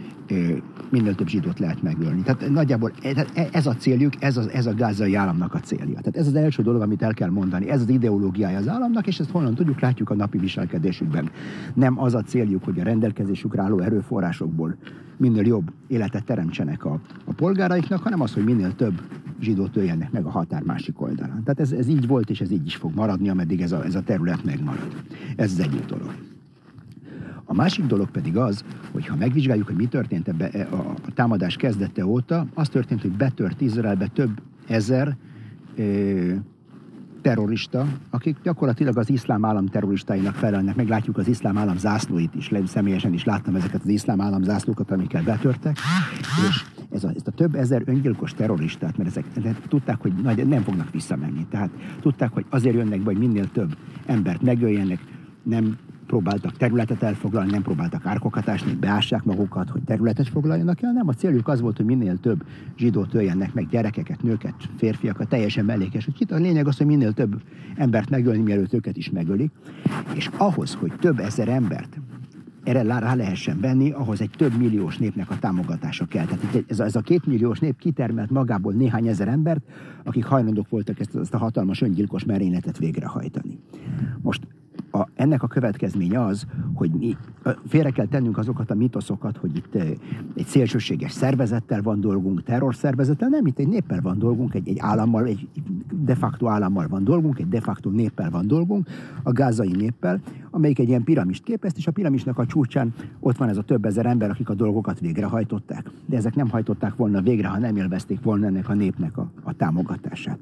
minél 0.90 1.14
több 1.14 1.28
zsidót 1.28 1.58
lehet 1.58 1.82
megölni. 1.82 2.22
Tehát 2.22 2.50
nagyjából 2.50 2.92
e, 3.02 3.26
e, 3.34 3.48
ez 3.52 3.66
a 3.66 3.74
céljuk, 3.74 4.12
ez, 4.18 4.36
az, 4.36 4.48
ez 4.48 4.66
a 4.66 4.74
gázai 4.74 5.14
államnak 5.14 5.54
a 5.54 5.60
célja. 5.60 5.86
Tehát 5.86 6.16
ez 6.16 6.26
az 6.26 6.34
első 6.34 6.62
dolog, 6.62 6.80
amit 6.80 7.02
el 7.02 7.14
kell 7.14 7.30
mondani. 7.30 7.68
Ez 7.68 7.80
az 7.80 7.88
ideológiája 7.88 8.58
az 8.58 8.68
államnak, 8.68 9.06
és 9.06 9.20
ezt 9.20 9.30
honnan 9.30 9.54
tudjuk, 9.54 9.80
látjuk 9.80 10.10
a 10.10 10.14
napi 10.14 10.38
viselkedésükben. 10.38 11.30
Nem 11.74 12.00
az 12.00 12.14
a 12.14 12.22
céljuk, 12.22 12.64
hogy 12.64 12.80
a 12.80 12.82
rendelkezésükre 12.82 13.62
álló 13.62 13.78
erőforrásokból 13.78 14.76
minél 15.16 15.46
jobb 15.46 15.72
életet 15.86 16.24
teremtsenek 16.24 16.84
a, 16.84 17.00
a 17.24 17.32
polgáraiknak, 17.32 18.02
hanem 18.02 18.20
az, 18.20 18.34
hogy 18.34 18.44
minél 18.44 18.74
több 18.74 19.00
zsidót 19.40 19.76
öljenek 19.76 20.12
meg 20.12 20.24
a 20.24 20.30
határ 20.30 20.62
másik 20.62 21.00
oldalán. 21.00 21.42
Tehát 21.42 21.60
ez, 21.60 21.72
ez 21.72 21.88
így 21.88 22.06
volt, 22.06 22.30
és 22.30 22.40
ez 22.40 22.50
így 22.50 22.66
is 22.66 22.76
fog 22.76 22.94
maradni, 22.94 23.28
ameddig 23.28 23.60
ez 23.60 23.72
a, 23.72 23.84
ez 23.84 23.94
a 23.94 24.02
terület 24.02 24.44
megmarad. 24.44 25.02
Ez 25.36 25.52
az 25.52 25.60
egyik 25.60 25.84
dolog. 25.84 26.14
A 27.50 27.54
másik 27.54 27.84
dolog 27.84 28.10
pedig 28.10 28.36
az, 28.36 28.64
hogy 28.92 29.06
ha 29.06 29.16
megvizsgáljuk, 29.16 29.66
hogy 29.66 29.76
mi 29.76 29.86
történt 29.86 30.28
ebbe 30.28 30.48
e, 30.50 30.68
a, 30.72 30.94
támadás 31.14 31.56
kezdete 31.56 32.06
óta, 32.06 32.46
az 32.54 32.68
történt, 32.68 33.00
hogy 33.00 33.10
betört 33.10 33.60
Izraelbe 33.60 34.06
több 34.06 34.30
ezer 34.66 35.16
e, 35.76 35.82
terrorista, 37.22 37.86
akik 38.10 38.36
gyakorlatilag 38.42 38.98
az 38.98 39.10
iszlám 39.10 39.44
állam 39.44 39.66
terroristáinak 39.66 40.34
felelnek. 40.34 40.76
Meglátjuk 40.76 41.16
az 41.16 41.28
iszlám 41.28 41.58
állam 41.58 41.76
zászlóit 41.76 42.34
is, 42.34 42.50
személyesen 42.66 43.12
is 43.12 43.24
láttam 43.24 43.54
ezeket 43.54 43.80
az 43.82 43.88
iszlám 43.88 44.20
állam 44.20 44.42
zászlókat, 44.42 44.90
amikkel 44.90 45.22
betörtek, 45.22 45.78
és 46.48 46.64
ez 46.90 47.04
a, 47.04 47.08
ez 47.08 47.22
a 47.24 47.30
több 47.30 47.54
ezer 47.54 47.82
öngyilkos 47.86 48.34
terroristát, 48.34 48.96
mert 48.96 49.08
ezek, 49.36 49.60
tudták, 49.68 50.00
hogy 50.00 50.12
nagy, 50.22 50.46
nem 50.46 50.62
fognak 50.62 50.90
visszamenni. 50.90 51.46
Tehát 51.50 51.70
tudták, 52.00 52.32
hogy 52.32 52.44
azért 52.50 52.74
jönnek 52.74 52.98
be, 52.98 53.04
hogy 53.04 53.18
minél 53.18 53.50
több 53.52 53.76
embert 54.06 54.42
megöljenek, 54.42 55.00
nem 55.42 55.76
próbáltak 56.10 56.56
területet 56.56 57.02
elfoglalni, 57.02 57.50
nem 57.50 57.62
próbáltak 57.62 58.06
árkokat 58.06 58.48
ásni, 58.48 58.72
beássák 58.74 59.24
magukat, 59.24 59.68
hogy 59.68 59.82
területet 59.82 60.28
foglaljanak 60.28 60.82
el, 60.82 60.92
nem. 60.92 61.08
A 61.08 61.12
céljuk 61.12 61.48
az 61.48 61.60
volt, 61.60 61.76
hogy 61.76 61.86
minél 61.86 62.20
több 62.20 62.44
zsidót 62.76 63.14
öljenek 63.14 63.54
meg, 63.54 63.68
gyerekeket, 63.68 64.22
nőket, 64.22 64.54
férfiakat, 64.76 65.28
teljesen 65.28 65.64
mellékes. 65.64 66.04
Hogy 66.04 66.26
a 66.30 66.34
lényeg 66.34 66.66
az, 66.66 66.76
hogy 66.76 66.86
minél 66.86 67.12
több 67.12 67.42
embert 67.76 68.10
megölni, 68.10 68.42
mielőtt 68.42 68.72
őket 68.72 68.96
is 68.96 69.10
megölik. 69.10 69.50
És 70.14 70.30
ahhoz, 70.36 70.74
hogy 70.74 70.92
több 71.00 71.18
ezer 71.18 71.48
embert 71.48 72.00
erre 72.62 72.82
rá 72.82 73.14
lehessen 73.14 73.60
venni, 73.60 73.90
ahhoz 73.90 74.20
egy 74.20 74.30
több 74.36 74.58
milliós 74.58 74.98
népnek 74.98 75.30
a 75.30 75.38
támogatása 75.38 76.04
kell. 76.04 76.24
Tehát 76.24 76.54
itt 76.54 76.70
ez 76.70 76.80
a, 76.80 76.84
ez 76.84 76.96
a 76.96 77.00
két 77.00 77.26
milliós 77.26 77.58
nép 77.58 77.78
kitermelt 77.78 78.30
magából 78.30 78.72
néhány 78.72 79.06
ezer 79.06 79.28
embert, 79.28 79.62
akik 80.04 80.24
hajlandók 80.24 80.68
voltak 80.68 81.00
ezt, 81.00 81.14
ezt 81.14 81.34
a 81.34 81.38
hatalmas 81.38 81.80
öngyilkos 81.80 82.24
merényletet 82.24 82.78
végrehajtani. 82.78 83.58
Most 84.22 84.46
a, 85.00 85.08
ennek 85.14 85.42
a 85.42 85.46
következménye 85.46 86.24
az, 86.24 86.46
hogy 86.74 86.90
mi 86.90 87.16
félre 87.66 87.90
kell 87.90 88.06
tennünk 88.06 88.38
azokat 88.38 88.70
a 88.70 88.74
mitoszokat, 88.74 89.36
hogy 89.36 89.56
itt 89.56 89.74
egy 90.34 90.46
szélsőséges 90.46 91.12
szervezettel 91.12 91.82
van 91.82 92.00
dolgunk, 92.00 92.42
terrorszervezettel, 92.42 93.28
nem, 93.28 93.46
itt 93.46 93.58
egy 93.58 93.68
néppel 93.68 94.00
van 94.00 94.18
dolgunk, 94.18 94.54
egy, 94.54 94.68
egy 94.68 94.78
állammal, 94.78 95.24
egy 95.24 95.48
de 96.04 96.14
facto 96.14 96.48
állammal 96.48 96.88
van 96.88 97.04
dolgunk, 97.04 97.38
egy 97.38 97.48
de 97.48 97.60
facto 97.60 97.90
néppel 97.90 98.30
van 98.30 98.46
dolgunk, 98.46 98.88
a 99.22 99.32
gázai 99.32 99.72
néppel, 99.72 100.20
amelyik 100.50 100.78
egy 100.78 100.88
ilyen 100.88 101.04
piramist 101.04 101.42
képest, 101.42 101.76
és 101.76 101.86
a 101.86 101.90
piramisnak 101.90 102.38
a 102.38 102.46
csúcsán 102.46 102.94
ott 103.20 103.36
van 103.36 103.48
ez 103.48 103.56
a 103.56 103.62
több 103.62 103.84
ezer 103.84 104.06
ember, 104.06 104.30
akik 104.30 104.48
a 104.48 104.54
dolgokat 104.54 105.00
végrehajtották. 105.00 105.90
De 106.06 106.16
ezek 106.16 106.34
nem 106.34 106.48
hajtották 106.48 106.96
volna 106.96 107.20
végre, 107.20 107.48
ha 107.48 107.58
nem 107.58 107.76
élvezték 107.76 108.22
volna 108.22 108.46
ennek 108.46 108.68
a 108.68 108.74
népnek 108.74 109.16
a, 109.16 109.30
a 109.42 109.52
támogatását. 109.52 110.38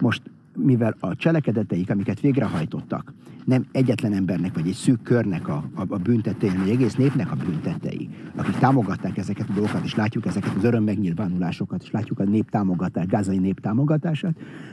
Most 0.00 0.22
mivel 0.56 0.96
a 1.00 1.16
cselekedeteik, 1.16 1.90
amiket 1.90 2.20
végrehajtottak, 2.20 3.12
nem 3.46 3.66
egyetlen 3.72 4.12
embernek, 4.12 4.54
vagy 4.54 4.68
egy 4.68 4.74
szűk 4.74 5.02
körnek 5.02 5.48
a, 5.48 5.64
a, 5.74 5.84
a 5.88 5.96
büntetei, 5.96 6.48
hanem 6.48 6.64
egy 6.64 6.70
egész 6.70 6.94
népnek 6.94 7.32
a 7.32 7.36
büntetei, 7.36 8.08
akik 8.36 8.54
támogatták 8.54 9.16
ezeket 9.16 9.48
a 9.48 9.52
dolgokat, 9.52 9.84
és 9.84 9.94
látjuk 9.94 10.26
ezeket 10.26 10.54
az 10.56 10.64
öröm 10.64 10.84
megnyilvánulásokat, 10.84 11.82
és 11.82 11.90
látjuk 11.90 12.18
a 12.18 12.24
nép 12.24 12.50
támogatását, 12.50 13.10
gázai 13.10 13.38
nép 13.38 13.68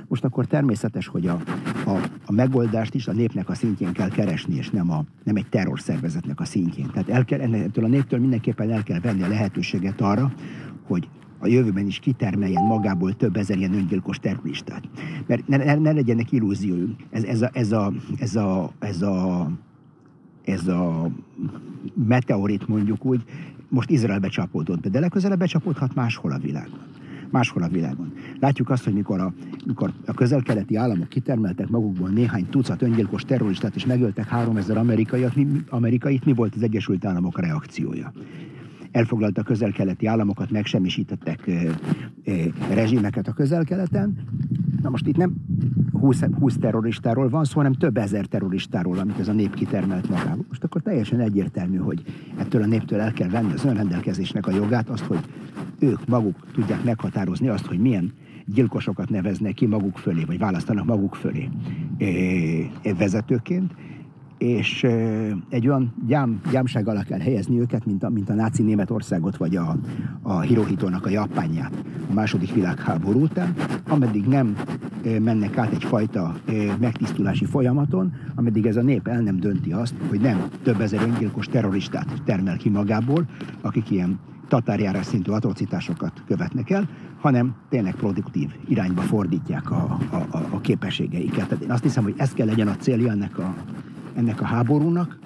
most 0.07 0.23
akkor 0.23 0.45
természetes, 0.45 1.07
hogy 1.07 1.27
a, 1.27 1.41
a, 1.85 1.99
a 2.25 2.31
megoldást 2.31 2.93
is 2.93 3.07
a 3.07 3.11
népnek 3.11 3.49
a 3.49 3.55
szintjén 3.55 3.93
kell 3.93 4.09
keresni, 4.09 4.55
és 4.55 4.69
nem, 4.69 4.91
a, 4.91 5.03
nem 5.23 5.35
egy 5.35 5.49
terrorszervezetnek 5.49 6.39
a 6.39 6.45
szintjén. 6.45 6.89
Tehát 6.93 7.09
el 7.09 7.25
kell, 7.25 7.39
ennektől 7.39 7.85
a 7.85 7.87
néptől 7.87 8.19
mindenképpen 8.19 8.71
el 8.71 8.83
kell 8.83 8.99
venni 8.99 9.23
a 9.23 9.27
lehetőséget 9.27 10.01
arra, 10.01 10.33
hogy 10.83 11.07
a 11.43 11.47
jövőben 11.47 11.85
is 11.85 11.99
kitermeljen 11.99 12.63
magából 12.63 13.13
több 13.13 13.35
ezer 13.35 13.57
ilyen 13.57 13.73
öngyilkos 13.73 14.19
terroristát. 14.19 14.83
Mert 15.27 15.47
ne, 15.47 15.57
ne, 15.57 15.75
ne 15.75 15.91
legyenek 15.91 16.31
illúzióink. 16.31 16.99
Ez, 17.09 17.23
ez, 17.23 17.41
a, 17.41 17.49
ez, 17.53 17.71
a, 17.71 17.93
ez, 18.17 18.35
a, 18.35 18.71
ez, 18.79 19.01
a, 19.01 19.51
ez 20.43 20.67
a 20.67 21.11
meteorit 22.07 22.67
mondjuk 22.67 23.05
úgy, 23.05 23.23
most 23.69 23.89
Izraelbe 23.89 24.27
csapódott 24.27 24.81
be, 24.81 24.89
de 24.89 24.99
legközelebb 24.99 25.39
becsapódhat 25.39 25.95
máshol 25.95 26.31
a 26.31 26.37
világon 26.37 26.79
máshol 27.33 27.63
a 27.63 27.67
világon. 27.67 28.13
Látjuk 28.39 28.69
azt, 28.69 28.83
hogy 28.83 28.93
mikor 28.93 29.19
a, 29.19 29.33
mikor 29.65 29.93
a 30.05 30.13
közel-keleti 30.13 30.75
államok 30.75 31.09
kitermeltek 31.09 31.69
magukból 31.69 32.09
néhány 32.09 32.49
tucat 32.49 32.81
öngyilkos 32.81 33.23
terroristát, 33.23 33.75
és 33.75 33.85
megöltek 33.85 34.27
3000 34.27 34.77
amerikaiat, 34.77 35.35
mi, 35.35 35.47
amerikait, 35.69 36.25
mi 36.25 36.33
volt 36.33 36.55
az 36.55 36.61
Egyesült 36.61 37.05
Államok 37.05 37.39
reakciója? 37.39 38.11
Elfoglalta 38.93 39.41
a 39.41 39.43
közel-keleti 39.43 40.05
államokat, 40.05 40.51
megsemmisítettek 40.51 41.51
rezsimeket 42.73 43.27
a 43.27 43.33
közel-keleten. 43.33 44.17
Na 44.81 44.89
most 44.89 45.07
itt 45.07 45.17
nem 45.17 45.33
20, 45.91 46.23
20 46.39 46.57
terroristáról 46.57 47.29
van 47.29 47.43
szó, 47.43 47.55
hanem 47.55 47.73
több 47.73 47.97
ezer 47.97 48.25
terroristáról, 48.25 48.97
amit 48.97 49.19
ez 49.19 49.27
a 49.27 49.33
nép 49.33 49.53
kitermelt 49.53 50.09
magából. 50.09 50.45
Most 50.47 50.63
akkor 50.63 50.81
teljesen 50.81 51.19
egyértelmű, 51.19 51.77
hogy 51.77 52.03
ettől 52.37 52.61
a 52.61 52.65
néptől 52.65 52.99
el 52.99 53.13
kell 53.13 53.29
venni 53.29 53.53
az 53.53 53.65
önrendelkezésnek 53.65 54.47
a 54.47 54.51
jogát, 54.51 54.89
azt, 54.89 55.03
hogy 55.03 55.19
ők 55.79 56.07
maguk 56.07 56.35
tudják 56.53 56.83
meghatározni 56.83 57.47
azt, 57.47 57.65
hogy 57.65 57.79
milyen 57.79 58.11
gyilkosokat 58.45 59.09
neveznek 59.09 59.53
ki 59.53 59.65
maguk 59.65 59.97
fölé, 59.97 60.23
vagy 60.23 60.37
választanak 60.37 60.85
maguk 60.85 61.15
fölé 61.15 61.49
vezetőként, 62.97 63.73
és 64.43 64.83
egy 65.49 65.67
olyan 65.67 65.93
gyám, 66.07 66.41
gyámság 66.51 66.87
alá 66.87 67.03
kell 67.03 67.19
helyezni 67.19 67.59
őket, 67.59 67.85
mint 67.85 68.03
a, 68.03 68.09
mint 68.09 68.29
a 68.29 68.33
náci 68.33 68.63
Németországot, 68.63 69.37
vagy 69.37 69.55
a, 69.55 69.77
a 70.21 70.39
Hirohitónak 70.39 71.05
a 71.05 71.09
Japánját 71.09 71.83
a 72.09 72.13
második 72.13 72.53
világháború 72.53 73.21
után, 73.21 73.53
ameddig 73.87 74.25
nem 74.25 74.57
mennek 75.19 75.57
át 75.57 75.71
egyfajta 75.71 76.35
megtisztulási 76.79 77.45
folyamaton, 77.45 78.13
ameddig 78.35 78.65
ez 78.65 78.75
a 78.75 78.81
nép 78.81 79.07
el 79.07 79.21
nem 79.21 79.39
dönti 79.39 79.71
azt, 79.71 79.93
hogy 80.09 80.19
nem 80.19 80.43
több 80.63 80.81
ezer 80.81 81.01
öngyilkos 81.01 81.47
terroristát 81.47 82.21
termel 82.25 82.57
ki 82.57 82.69
magából, 82.69 83.25
akik 83.61 83.91
ilyen 83.91 84.19
tatárjárás 84.47 85.05
szintű 85.05 85.31
atrocitásokat 85.31 86.23
követnek 86.27 86.69
el, 86.69 86.89
hanem 87.19 87.55
tényleg 87.69 87.95
produktív 87.95 88.49
irányba 88.67 89.01
fordítják 89.01 89.71
a, 89.71 89.97
a, 90.09 90.37
a, 90.51 90.61
képességeiket. 90.61 91.47
Tehát 91.47 91.63
én 91.63 91.71
azt 91.71 91.83
hiszem, 91.83 92.03
hogy 92.03 92.13
ez 92.17 92.33
kell 92.33 92.47
legyen 92.47 92.67
a 92.67 92.75
célja 92.75 93.11
ennek 93.11 93.37
a, 93.37 93.55
ennek 94.15 94.41
a 94.41 94.45
háborúnak 94.45 95.19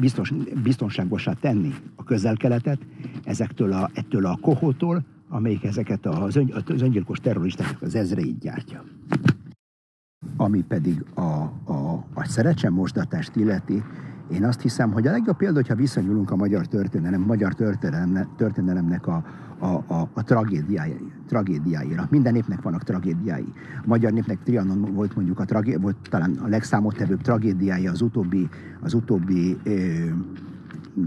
biztos, 0.00 0.32
biztonságosá 0.62 1.32
tenni 1.32 1.74
a 1.96 2.04
közel-keletet 2.04 2.78
ezektől 3.24 3.72
a, 3.72 3.90
ettől 3.94 4.26
a 4.26 4.38
kohótól, 4.40 5.04
amelyik 5.28 5.64
ezeket 5.64 6.06
az, 6.06 6.36
ön, 6.36 6.54
az 6.66 6.82
öngyilkos 6.82 7.18
terroristáknak 7.18 7.82
az 7.82 7.94
ezreit 7.94 8.38
gyártja. 8.38 8.84
Ami 10.36 10.62
pedig 10.62 11.04
a, 11.14 11.20
a, 11.64 12.04
a 12.14 12.24
szerecsen 12.24 12.72
mosdatást 12.72 13.36
illeti, 13.36 13.82
én 14.32 14.44
azt 14.44 14.60
hiszem, 14.60 14.92
hogy 14.92 15.06
a 15.06 15.10
legjobb 15.10 15.36
példa, 15.36 15.54
hogyha 15.54 15.74
viszonyulunk 15.74 16.30
a 16.30 16.36
magyar 16.36 16.66
történelem, 16.66 17.20
magyar 17.20 17.54
történelem, 17.54 18.28
történelemnek 18.36 19.06
a, 19.06 19.24
a, 19.58 19.66
a, 19.66 20.08
a 20.12 20.22
tragédiái, 20.24 20.96
tragédiáira. 21.26 22.06
Minden 22.10 22.32
népnek 22.32 22.62
vannak 22.62 22.82
tragédiái. 22.82 23.52
A 23.82 23.86
magyar 23.86 24.12
népnek 24.12 24.42
Trianon 24.42 24.94
volt 24.94 25.14
mondjuk 25.16 25.40
a 25.40 25.44
tragé, 25.44 25.76
volt 25.76 25.96
talán 26.10 26.36
a 26.42 26.48
legszámottevőbb 26.48 27.20
tragédiája 27.20 27.90
az 27.90 28.00
utóbbi, 28.00 28.48
az 28.80 28.94
utóbbi 28.94 29.58
ö, 29.62 29.72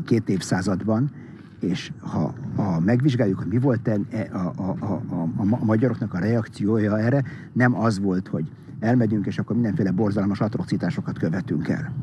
két 0.05 0.29
évszázadban, 0.29 1.11
és 1.59 1.91
ha, 1.99 2.33
ha 2.55 2.79
megvizsgáljuk, 2.79 3.37
hogy 3.37 3.47
mi 3.47 3.57
volt 3.57 3.87
a, 3.87 3.99
a, 4.37 4.53
a, 4.55 5.01
a, 5.09 5.21
a 5.37 5.65
magyaroknak 5.65 6.13
a 6.13 6.19
reakciója 6.19 6.99
erre, 6.99 7.23
nem 7.53 7.75
az 7.75 7.99
volt, 7.99 8.27
hogy 8.27 8.51
elmegyünk, 8.79 9.25
és 9.25 9.39
akkor 9.39 9.55
mindenféle 9.55 9.91
borzalmas 9.91 10.39
atrocitásokat 10.39 11.17
követünk 11.17 11.67
el 11.67 11.93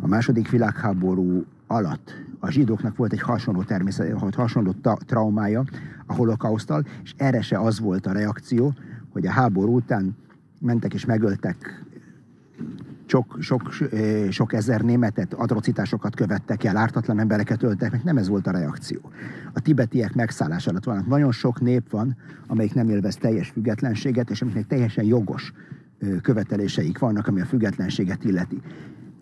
A 0.00 0.06
második 0.06 0.50
világháború 0.50 1.44
alatt 1.66 2.14
a 2.38 2.50
zsidóknak 2.50 2.96
volt 2.96 3.12
egy 3.12 3.20
hasonló 3.20 3.62
természet, 3.62 4.34
hasonló 4.34 4.72
ta, 4.72 4.98
traumája 5.06 5.64
a 6.06 6.14
holokausztal, 6.14 6.84
és 7.02 7.14
erre 7.16 7.40
se 7.40 7.58
az 7.58 7.80
volt 7.80 8.06
a 8.06 8.12
reakció, 8.12 8.74
hogy 9.12 9.26
a 9.26 9.30
háború 9.30 9.74
után 9.74 10.16
mentek 10.60 10.94
és 10.94 11.04
megöltek 11.04 11.84
sok, 13.06 13.36
sok, 13.40 13.72
sok 14.30 14.52
ezer 14.52 14.80
németet, 14.80 15.34
atrocitásokat 15.34 16.14
követtek 16.14 16.64
el, 16.64 16.76
ártatlan 16.76 17.18
embereket 17.18 17.62
öltek 17.62 17.90
meg, 17.90 18.00
nem 18.04 18.16
ez 18.16 18.28
volt 18.28 18.46
a 18.46 18.50
reakció. 18.50 18.98
A 19.52 19.60
tibetiek 19.60 20.14
megszállás 20.14 20.66
alatt 20.66 20.84
vannak. 20.84 21.06
Nagyon 21.06 21.32
sok 21.32 21.60
nép 21.60 21.90
van, 21.90 22.16
amelyik 22.46 22.74
nem 22.74 22.88
élvez 22.88 23.16
teljes 23.16 23.48
függetlenséget, 23.48 24.30
és 24.30 24.42
amiknek 24.42 24.66
teljesen 24.66 25.04
jogos 25.04 25.52
követeléseik 26.22 26.98
vannak, 26.98 27.26
ami 27.26 27.40
a 27.40 27.44
függetlenséget 27.44 28.24
illeti. 28.24 28.60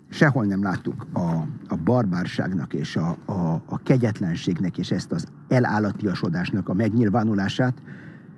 Sehol 0.09 0.45
nem 0.45 0.63
láttuk 0.63 1.05
a, 1.13 1.19
a 1.67 1.75
barbárságnak 1.83 2.73
és 2.73 2.95
a, 2.95 3.17
a, 3.25 3.61
a 3.65 3.79
kegyetlenségnek 3.83 4.77
és 4.77 4.91
ezt 4.91 5.11
az 5.11 5.27
elállatiasodásnak 5.47 6.69
a 6.69 6.73
megnyilvánulását, 6.73 7.73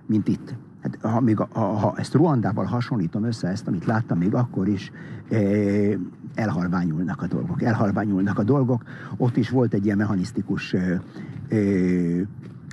mint 0.05 0.27
itt. 0.27 0.55
Hát, 0.81 0.97
ha, 1.01 1.19
még 1.19 1.39
a, 1.39 1.59
ha 1.59 1.93
ezt 1.97 2.13
Ruandával 2.13 2.65
hasonlítom 2.65 3.24
össze, 3.24 3.47
ezt, 3.47 3.67
amit 3.67 3.86
láttam 3.86 4.17
még 4.17 4.33
akkor 4.33 4.67
is, 4.67 4.91
eh, 5.29 5.97
elhalványulnak 6.36 7.21
a 7.21 7.27
dolgok. 7.27 7.62
Elhalványulnak 7.62 8.39
a 8.39 8.43
dolgok. 8.43 8.83
Ott 9.17 9.38
is 9.38 9.50
volt 9.50 9.74
egy 9.74 9.86
ilyen 9.86 9.97
mechanisztikus 9.97 10.74
eh, 10.74 11.00
eh, 11.50 12.21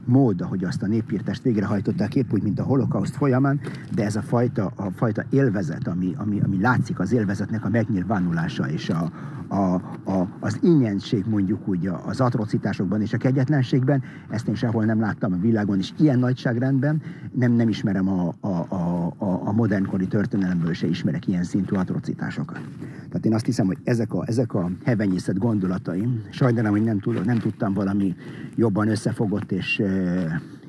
mód, 0.06 0.40
ahogy 0.40 0.64
azt 0.64 0.82
a 0.82 0.86
népírtást 0.86 1.42
végrehajtották, 1.42 2.14
épp 2.14 2.32
úgy, 2.32 2.42
mint 2.42 2.60
a 2.60 2.62
holokauszt 2.62 3.16
folyamán, 3.16 3.60
de 3.94 4.04
ez 4.04 4.16
a 4.16 4.22
fajta, 4.22 4.72
a 4.76 4.90
fajta 4.90 5.24
élvezet, 5.30 5.88
ami, 5.88 6.14
ami, 6.16 6.40
ami 6.40 6.60
látszik 6.60 6.98
az 6.98 7.12
élvezetnek 7.12 7.64
a 7.64 7.68
megnyilvánulása 7.68 8.68
és 8.70 8.90
a, 8.90 9.10
a, 9.48 9.74
a, 10.04 10.28
az 10.40 10.58
ingyenség 10.62 11.24
mondjuk 11.28 11.68
úgy 11.68 11.90
az 12.06 12.20
atrocitásokban 12.20 13.00
és 13.00 13.12
a 13.12 13.16
kegyetlenségben, 13.16 14.02
ezt 14.30 14.48
én 14.48 14.54
sehol 14.54 14.84
nem 14.84 15.00
láttam 15.00 15.32
a 15.32 15.36
világon, 15.36 15.78
és 15.78 15.92
ilyen 15.98 16.18
nagyságrendben 16.18 17.02
nem, 17.32 17.52
nem 17.52 17.68
ismerem 17.68 18.08
a, 18.08 18.34
a, 18.40 18.48
a, 18.48 19.12
a, 19.18 19.52
modernkori 19.52 20.06
történelemből 20.06 20.72
se 20.72 20.86
ismerek 20.86 21.26
ilyen 21.26 21.44
szintű 21.44 21.74
atrocitásokat. 21.74 22.60
Tehát 23.08 23.26
én 23.26 23.34
azt 23.34 23.44
hiszem, 23.44 23.66
hogy 23.66 23.78
ezek 23.84 24.14
a, 24.14 24.24
ezek 24.26 24.54
a 24.54 24.70
hevenyészet 24.84 25.38
gondolataim, 25.38 26.22
sajnálom, 26.30 26.70
hogy 26.70 26.82
nem, 26.82 26.98
tud, 26.98 27.24
nem 27.24 27.38
tudtam 27.38 27.74
valami 27.74 28.14
jobban 28.56 28.88
összefogott 28.88 29.52
és 29.52 29.82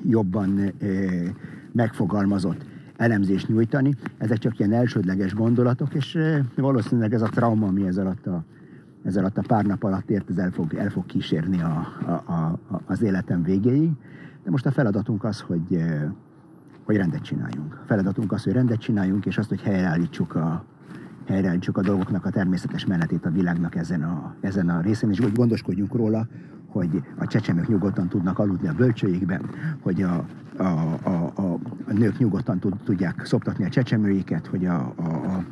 jobban 0.02 0.72
megfogalmazott 1.72 2.64
elemzést 2.96 3.48
nyújtani. 3.48 3.94
Ezek 4.18 4.38
csak 4.38 4.58
ilyen 4.58 4.72
elsődleges 4.72 5.34
gondolatok, 5.34 5.94
és 5.94 6.18
valószínűleg 6.56 7.12
ez 7.12 7.22
a 7.22 7.28
trauma, 7.28 7.66
ami 7.66 7.86
ez 7.86 7.96
alatt 7.96 8.26
a 8.26 8.44
ez 9.06 9.16
alatt 9.16 9.38
a 9.38 9.42
pár 9.46 9.64
nap 9.64 9.82
alatt 9.82 10.10
ért, 10.10 10.30
ez 10.30 10.36
el 10.36 10.50
fog, 10.50 10.74
el 10.74 10.90
fog 10.90 11.06
kísérni 11.06 11.60
a, 11.62 11.86
a, 12.06 12.32
a, 12.32 12.60
az 12.86 13.02
életem 13.02 13.42
végéig. 13.42 13.90
De 14.44 14.50
most 14.50 14.66
a 14.66 14.70
feladatunk 14.70 15.24
az, 15.24 15.40
hogy, 15.40 15.82
hogy 16.84 16.96
rendet 16.96 17.22
csináljunk. 17.22 17.74
A 17.74 17.86
feladatunk 17.86 18.32
az, 18.32 18.44
hogy 18.44 18.52
rendet 18.52 18.80
csináljunk, 18.80 19.26
és 19.26 19.38
azt, 19.38 19.48
hogy 19.48 19.60
helyreállítsuk 19.60 20.34
a, 20.34 20.64
helyreállítsuk 21.26 21.78
a 21.78 21.82
dolgoknak 21.82 22.24
a 22.24 22.30
természetes 22.30 22.86
menetét 22.86 23.24
a 23.24 23.30
világnak 23.30 23.74
ezen 23.74 24.02
a, 24.02 24.34
ezen 24.40 24.68
a 24.68 24.80
részén, 24.80 25.10
és 25.10 25.18
hogy 25.18 25.32
gondoskodjunk 25.32 25.94
róla, 25.94 26.26
hogy 26.76 27.02
a 27.18 27.26
csecsemők 27.26 27.68
nyugodtan 27.68 28.08
tudnak 28.08 28.38
aludni 28.38 28.68
a 28.68 28.72
bölcsőikben, 28.72 29.50
hogy 29.82 30.02
a, 30.02 30.24
a, 30.56 30.62
a, 31.02 31.32
a, 31.34 31.58
a 31.86 31.92
nők 31.92 32.18
nyugodtan 32.18 32.58
tud, 32.58 32.74
tudják 32.84 33.24
szoptatni 33.24 33.64
a 33.64 33.68
csecsemőiket, 33.68 34.46
hogy 34.46 34.66
a, 34.66 34.92
a, 34.96 35.02
a, 35.02 35.44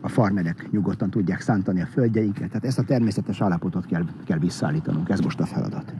a 0.00 0.08
farmerek 0.08 0.68
nyugodtan 0.70 1.10
tudják 1.10 1.40
szántani 1.40 1.82
a 1.82 1.86
földjeiket. 1.86 2.48
Tehát 2.48 2.64
ezt 2.64 2.78
a 2.78 2.82
természetes 2.82 3.40
állapotot 3.40 3.86
kell, 3.86 4.04
kell 4.24 4.38
visszaállítanunk, 4.38 5.08
ez 5.08 5.20
most 5.20 5.40
a 5.40 5.46
feladat. 5.46 5.94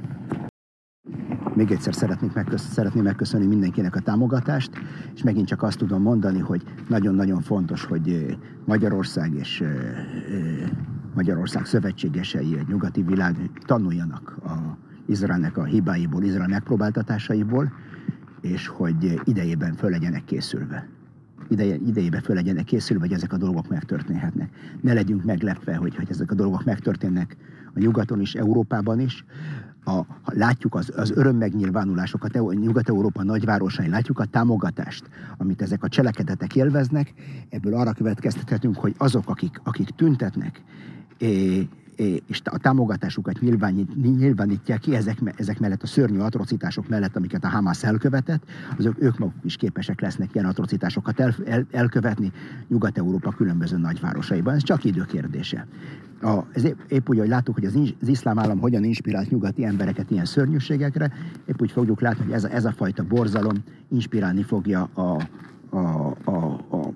Még 1.54 1.70
egyszer 1.70 1.94
szeretnék 1.94 2.32
megkösz, 2.32 2.72
szeretném 2.72 3.02
megköszönni 3.02 3.46
mindenkinek 3.46 3.96
a 3.96 4.00
támogatást, 4.00 4.70
és 5.14 5.22
megint 5.22 5.46
csak 5.46 5.62
azt 5.62 5.78
tudom 5.78 6.02
mondani, 6.02 6.38
hogy 6.38 6.62
nagyon-nagyon 6.88 7.40
fontos, 7.40 7.84
hogy 7.84 8.36
Magyarország 8.64 9.32
és 9.34 9.64
Magyarország 11.14 11.66
szövetségesei, 11.66 12.54
a 12.54 12.64
nyugati 12.68 13.02
világ 13.02 13.50
tanuljanak 13.66 14.36
a 14.44 14.76
Izraelnek 15.06 15.56
a 15.56 15.64
hibáiból, 15.64 16.22
Izrael 16.22 16.48
megpróbáltatásaiból, 16.48 17.72
és 18.40 18.66
hogy 18.66 19.20
idejében 19.24 19.74
föl 19.74 19.90
legyenek 19.90 20.24
készülve. 20.24 20.88
Ideje, 21.48 21.76
idejében 21.86 22.20
föl 22.20 22.34
legyenek 22.34 22.64
készülve, 22.64 23.06
hogy 23.06 23.14
ezek 23.14 23.32
a 23.32 23.36
dolgok 23.36 23.68
megtörténhetnek. 23.68 24.50
Ne 24.80 24.92
legyünk 24.92 25.24
meglepve, 25.24 25.76
hogy, 25.76 25.96
hogy 25.96 26.10
ezek 26.10 26.30
a 26.30 26.34
dolgok 26.34 26.64
megtörténnek 26.64 27.36
a 27.74 27.78
nyugaton 27.78 28.20
is, 28.20 28.34
Európában 28.34 29.00
is, 29.00 29.24
a, 29.84 30.00
látjuk 30.24 30.74
az, 30.74 30.92
az 30.96 31.10
örömmegnyilvánulásokat 31.10 32.32
Nyugat-Európa 32.32 33.22
nagyvárosai, 33.22 33.88
látjuk 33.88 34.18
a 34.18 34.24
támogatást, 34.24 35.08
amit 35.36 35.62
ezek 35.62 35.82
a 35.82 35.88
cselekedetek 35.88 36.56
élveznek, 36.56 37.14
ebből 37.48 37.74
arra 37.74 37.92
következtethetünk, 37.92 38.76
hogy 38.76 38.94
azok, 38.98 39.28
akik, 39.28 39.60
akik 39.64 39.88
tüntetnek, 39.88 40.62
és 42.26 42.40
a 42.44 42.58
támogatásukat 42.58 43.40
nyilvánít, 43.40 44.16
nyilvánítják 44.18 44.80
ki 44.80 44.94
ezek, 44.94 45.18
ezek 45.36 45.58
mellett 45.58 45.82
a 45.82 45.86
szörnyű 45.86 46.18
atrocitások 46.18 46.88
mellett, 46.88 47.16
amiket 47.16 47.44
a 47.44 47.48
Hamas 47.48 47.84
elkövetett, 47.84 48.42
azok 48.78 48.94
ők 48.98 49.18
maguk 49.18 49.44
is 49.44 49.56
képesek 49.56 50.00
lesznek 50.00 50.34
ilyen 50.34 50.46
atrocitásokat 50.46 51.20
el, 51.20 51.34
el, 51.46 51.66
elkövetni 51.70 52.32
Nyugat-Európa 52.68 53.30
különböző 53.30 53.76
nagyvárosaiban. 53.76 54.54
Ez 54.54 54.62
csak 54.62 54.84
idő 54.84 55.04
kérdése. 55.04 55.66
A, 56.22 56.40
ez 56.52 56.64
épp, 56.64 56.78
épp 56.88 57.08
úgy, 57.08 57.18
hogy 57.18 57.28
láttuk, 57.28 57.54
hogy 57.54 57.64
az, 57.64 57.78
az 58.00 58.08
iszlám 58.08 58.38
állam 58.38 58.58
hogyan 58.58 58.84
inspirált 58.84 59.30
nyugati 59.30 59.64
embereket 59.64 60.10
ilyen 60.10 60.24
szörnyűségekre, 60.24 61.12
épp 61.44 61.60
úgy 61.60 61.70
fogjuk 61.70 62.00
látni, 62.00 62.24
hogy 62.24 62.32
ez 62.32 62.44
a, 62.44 62.50
ez 62.50 62.64
a 62.64 62.72
fajta 62.72 63.04
borzalom 63.04 63.56
inspirálni 63.88 64.42
fogja 64.42 64.88
a, 64.94 65.00
a, 65.70 66.16
a, 66.24 66.32
a 66.70 66.92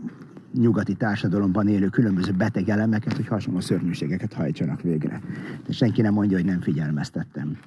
nyugati 0.59 0.95
társadalomban 0.95 1.69
élő 1.69 1.89
különböző 1.89 2.33
beteg 2.33 2.69
elemeket, 2.69 3.13
hogy 3.17 3.27
hasonló 3.27 3.61
szörnyűségeket 3.61 4.33
hajtsanak 4.33 4.83
végre. 4.83 5.21
De 5.67 5.73
senki 5.73 6.03
nem 6.03 6.13
mondja, 6.13 6.37
hogy 6.37 6.47
nem 6.47 6.61
figyelmeztettem. 6.61 7.59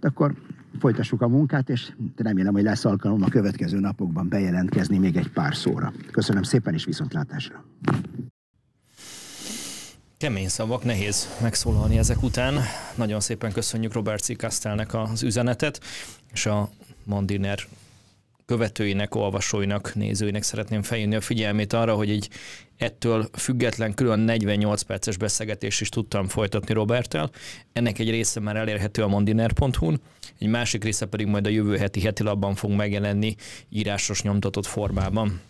De 0.00 0.08
akkor 0.08 0.34
folytassuk 0.78 1.22
a 1.22 1.28
munkát, 1.28 1.68
és 1.68 1.92
remélem, 2.16 2.52
hogy 2.52 2.62
lesz 2.62 2.84
alkalom 2.84 3.22
a 3.22 3.28
következő 3.28 3.78
napokban 3.80 4.28
bejelentkezni 4.28 4.98
még 4.98 5.16
egy 5.16 5.28
pár 5.28 5.54
szóra. 5.54 5.92
Köszönöm 6.10 6.42
szépen, 6.42 6.74
és 6.74 6.84
viszontlátásra! 6.84 7.64
Kemény 10.16 10.48
szavak, 10.48 10.84
nehéz 10.84 11.28
megszólalni 11.40 11.98
ezek 11.98 12.22
után. 12.22 12.54
Nagyon 12.94 13.20
szépen 13.20 13.52
köszönjük 13.52 13.92
Robert 13.92 14.22
C. 14.22 14.36
Kastelnek 14.36 14.94
az 14.94 15.22
üzenetet, 15.22 15.80
és 16.32 16.46
a 16.46 16.70
Mandiner 17.04 17.58
követőinek, 18.46 19.14
olvasóinak, 19.14 19.94
nézőinek 19.94 20.42
szeretném 20.42 20.82
felhívni 20.82 21.14
a 21.14 21.20
figyelmét 21.20 21.72
arra, 21.72 21.94
hogy 21.94 22.10
egy 22.10 22.28
ettől 22.76 23.28
független 23.32 23.94
külön 23.94 24.18
48 24.18 24.82
perces 24.82 25.16
beszélgetés 25.16 25.80
is 25.80 25.88
tudtam 25.88 26.28
folytatni 26.28 26.74
Roberttel. 26.74 27.30
Ennek 27.72 27.98
egy 27.98 28.10
része 28.10 28.40
már 28.40 28.56
elérhető 28.56 29.02
a 29.02 29.08
mondiner.hu-n, 29.08 30.00
egy 30.38 30.48
másik 30.48 30.84
része 30.84 31.06
pedig 31.06 31.26
majd 31.26 31.46
a 31.46 31.50
jövő 31.50 31.76
heti 31.76 32.00
heti 32.00 32.22
labban 32.22 32.54
fog 32.54 32.70
megjelenni 32.70 33.34
írásos 33.68 34.22
nyomtatott 34.22 34.66
formában. 34.66 35.40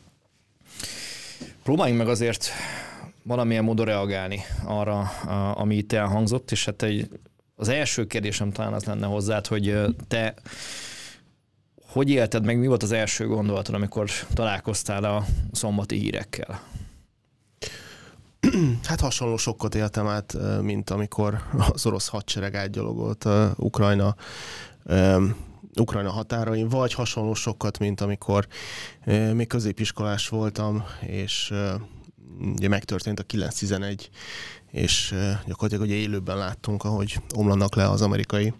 Próbáljunk 1.62 2.00
meg 2.00 2.08
azért 2.08 2.50
valamilyen 3.22 3.64
módon 3.64 3.86
reagálni 3.86 4.40
arra, 4.64 5.00
ami 5.54 5.76
itt 5.76 5.92
elhangzott, 5.92 6.50
és 6.50 6.64
hát 6.64 6.82
egy, 6.82 7.08
az 7.54 7.68
első 7.68 8.06
kérdésem 8.06 8.52
talán 8.52 8.72
az 8.72 8.84
lenne 8.84 9.06
hozzád, 9.06 9.46
hogy 9.46 9.74
te 10.08 10.34
hogy 11.92 12.10
élted 12.10 12.44
meg, 12.44 12.58
mi 12.58 12.66
volt 12.66 12.82
az 12.82 12.92
első 12.92 13.26
gondolatod, 13.26 13.74
amikor 13.74 14.10
találkoztál 14.34 15.04
a 15.04 15.24
szombati 15.52 15.96
hírekkel? 15.98 16.60
Hát 18.84 19.00
hasonló 19.00 19.36
sokkot 19.36 19.74
éltem 19.74 20.06
át, 20.06 20.36
mint 20.62 20.90
amikor 20.90 21.42
az 21.72 21.86
orosz 21.86 22.08
hadsereg 22.08 22.54
átgyalogolt 22.54 23.28
Ukrajna 23.56 24.16
Ukrajna 25.80 26.10
határain, 26.10 26.68
vagy 26.68 26.94
hasonló 26.94 27.34
sokat, 27.34 27.78
mint 27.78 28.00
amikor 28.00 28.46
még 29.32 29.46
középiskolás 29.46 30.28
voltam, 30.28 30.84
és 31.00 31.52
ugye 32.54 32.68
megtörtént 32.68 33.18
a 33.20 33.22
911, 33.22 34.10
és 34.70 35.14
gyakorlatilag 35.46 35.86
ugye 35.86 35.94
élőben 35.94 36.36
láttunk, 36.36 36.84
ahogy 36.84 37.20
omlanak 37.34 37.74
le 37.74 37.88
az 37.88 38.02
amerikai 38.02 38.52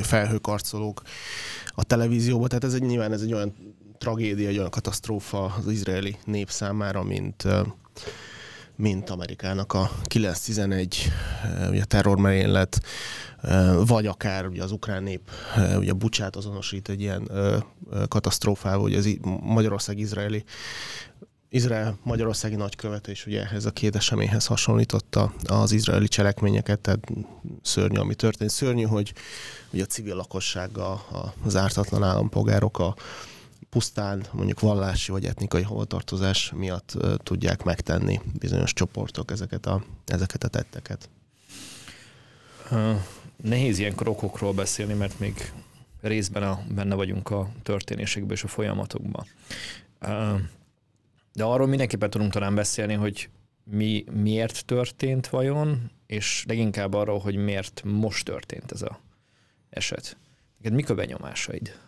felhőkarcolók 0.00 1.02
a 1.68 1.84
televízióban, 1.84 2.48
tehát 2.48 2.64
ez 2.64 2.74
egy, 2.74 2.82
nyilván 2.82 3.12
ez 3.12 3.22
egy 3.22 3.32
olyan 3.32 3.54
tragédia, 3.98 4.48
egy 4.48 4.58
olyan 4.58 4.70
katasztrófa 4.70 5.44
az 5.44 5.70
izraeli 5.70 6.16
nép 6.24 6.50
számára, 6.50 7.02
mint 7.02 7.44
mint 8.76 9.10
Amerikának 9.10 9.72
a 9.72 9.90
911 10.04 11.08
ugye 11.68 11.84
terrormerénylet, 11.84 12.80
vagy 13.86 14.06
akár 14.06 14.46
ugye 14.46 14.62
az 14.62 14.72
ukrán 14.72 15.02
nép 15.02 15.30
ugye 15.76 15.92
Bucsát 15.92 16.36
azonosít 16.36 16.88
egy 16.88 17.00
ilyen 17.00 17.30
katasztrófával, 18.08 18.80
hogy 18.80 18.94
az 18.94 19.18
Magyarország-izraeli 19.40 20.44
Izrael 21.54 21.98
magyarországi 22.02 22.54
nagykövete 22.54 23.10
is 23.10 23.26
ugye 23.26 23.40
ehhez 23.42 23.64
a 23.64 23.70
két 23.70 23.96
eseményhez 23.96 24.46
hasonlította 24.46 25.34
az 25.44 25.72
izraeli 25.72 26.08
cselekményeket, 26.08 26.80
tehát 26.80 27.06
szörnyű, 27.62 27.98
ami 27.98 28.14
történt. 28.14 28.50
Szörnyű, 28.50 28.82
hogy 28.82 29.12
ugye 29.72 29.82
a 29.82 29.86
civil 29.86 30.14
lakossága, 30.14 31.06
az 31.44 31.56
ártatlan 31.56 32.02
állampolgárok 32.02 32.78
a 32.78 32.96
pusztán 33.70 34.26
mondjuk 34.30 34.60
vallási 34.60 35.10
vagy 35.10 35.24
etnikai 35.24 35.62
hovatartozás 35.62 36.52
miatt 36.56 36.96
tudják 37.22 37.62
megtenni 37.62 38.20
bizonyos 38.38 38.72
csoportok 38.72 39.30
ezeket 39.30 39.66
a, 39.66 39.84
ezeket 40.06 40.44
a 40.44 40.48
tetteket. 40.48 41.08
Nehéz 43.36 43.78
ilyenkor 43.78 44.08
okokról 44.08 44.52
beszélni, 44.52 44.94
mert 44.94 45.18
még 45.18 45.52
részben 46.00 46.42
a, 46.42 46.62
benne 46.74 46.94
vagyunk 46.94 47.30
a 47.30 47.48
történésekben 47.62 48.36
és 48.36 48.44
a 48.44 48.48
folyamatokban. 48.48 49.26
De 51.32 51.44
arról 51.44 51.66
mindenképpen 51.66 52.10
tudunk 52.10 52.32
talán 52.32 52.54
beszélni, 52.54 52.94
hogy 52.94 53.28
mi 53.64 54.04
miért 54.10 54.64
történt 54.64 55.28
vajon, 55.28 55.90
és 56.06 56.44
leginkább 56.48 56.94
arról, 56.94 57.18
hogy 57.18 57.36
miért 57.36 57.82
most 57.84 58.24
történt 58.24 58.72
ez 58.72 58.82
a 58.82 59.00
eset. 59.70 60.16
Neked 60.56 60.72
mik 60.72 60.90
a 60.90 60.94
benyomásaid? 60.94 61.78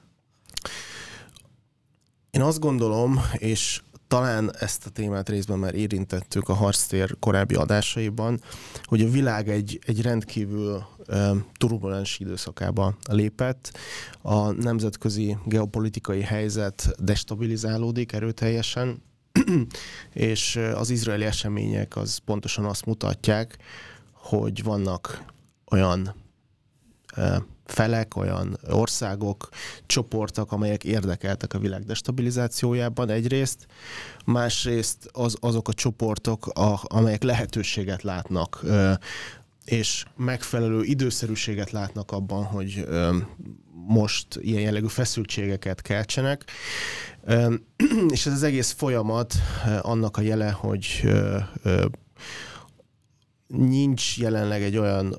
Én 2.31 2.43
azt 2.43 2.61
gondolom, 2.61 3.21
és 3.33 3.83
talán 4.09 4.57
ezt 4.59 4.87
a 4.87 4.91
témát 4.91 5.29
részben 5.29 5.59
már 5.59 5.75
érintettük 5.75 6.49
a 6.49 6.53
harctér 6.53 7.17
korábbi 7.19 7.55
adásaiban, 7.55 8.41
hogy 8.83 9.01
a 9.01 9.11
világ 9.11 9.49
egy, 9.49 9.79
egy 9.87 10.03
rendkívül 10.03 10.87
turbulens 11.57 12.19
időszakába 12.19 12.97
lépett. 13.11 13.79
A 14.23 14.51
nemzetközi 14.51 15.37
geopolitikai 15.45 16.21
helyzet 16.21 16.95
destabilizálódik 16.99 18.13
erőteljesen, 18.13 19.03
és 20.13 20.57
az 20.75 20.91
izraeli 20.91 21.25
események 21.25 21.97
az 21.97 22.19
pontosan 22.19 22.65
azt 22.65 22.87
mutatják, 22.87 23.57
hogy 24.13 24.63
vannak 24.63 25.25
olyan 25.71 26.15
felek, 27.65 28.17
olyan 28.17 28.59
országok, 28.69 29.49
csoportok, 29.87 30.53
amelyek 30.53 30.85
érdekeltek 30.85 31.55
a 31.55 31.59
világ 31.59 31.85
destabilizációjában 31.85 33.09
egyrészt, 33.09 33.67
másrészt 34.25 35.09
az, 35.13 35.37
azok 35.41 35.69
a 35.69 35.73
csoportok, 35.73 36.47
a, 36.47 36.81
amelyek 36.83 37.23
lehetőséget 37.23 38.03
látnak 38.03 38.65
és 39.65 40.05
megfelelő 40.17 40.83
időszerűséget 40.83 41.71
látnak 41.71 42.13
abban, 42.13 42.45
hogy 42.45 42.87
most 43.87 44.27
ilyen 44.41 44.61
jellegű 44.61 44.87
feszültségeket 44.87 45.83
keltsenek. 45.83 46.45
És 48.15 48.27
ez 48.27 48.33
az 48.33 48.43
egész 48.43 48.73
folyamat 48.73 49.35
annak 49.83 50.17
a 50.17 50.21
jele, 50.21 50.51
hogy 50.51 51.03
nincs 53.47 54.19
jelenleg 54.19 54.63
egy 54.63 54.77
olyan 54.77 55.17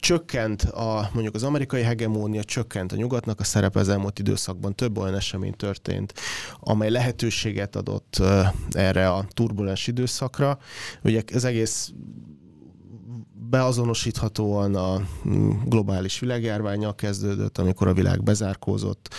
csökkent 0.00 0.62
a, 0.62 1.10
mondjuk 1.12 1.34
az 1.34 1.42
amerikai 1.42 1.82
hegemónia, 1.82 2.44
csökkent 2.44 2.92
a 2.92 2.96
nyugatnak 2.96 3.40
a 3.40 3.44
szerepe 3.44 3.80
az 3.80 3.88
elmúlt 3.88 4.18
időszakban, 4.18 4.74
több 4.74 4.98
olyan 4.98 5.14
esemény 5.14 5.54
történt, 5.56 6.14
amely 6.60 6.90
lehetőséget 6.90 7.76
adott 7.76 8.22
erre 8.70 9.10
a 9.10 9.26
turbulens 9.34 9.86
időszakra. 9.86 10.58
Ugye 11.02 11.22
az 11.34 11.44
egész 11.44 11.92
beazonosíthatóan 13.54 14.74
a 14.74 15.00
mm, 15.28 15.50
globális 15.64 16.18
világjárványjal 16.18 16.94
kezdődött, 16.94 17.58
amikor 17.58 17.88
a 17.88 17.92
világ 17.92 18.22
bezárkózott, 18.22 19.14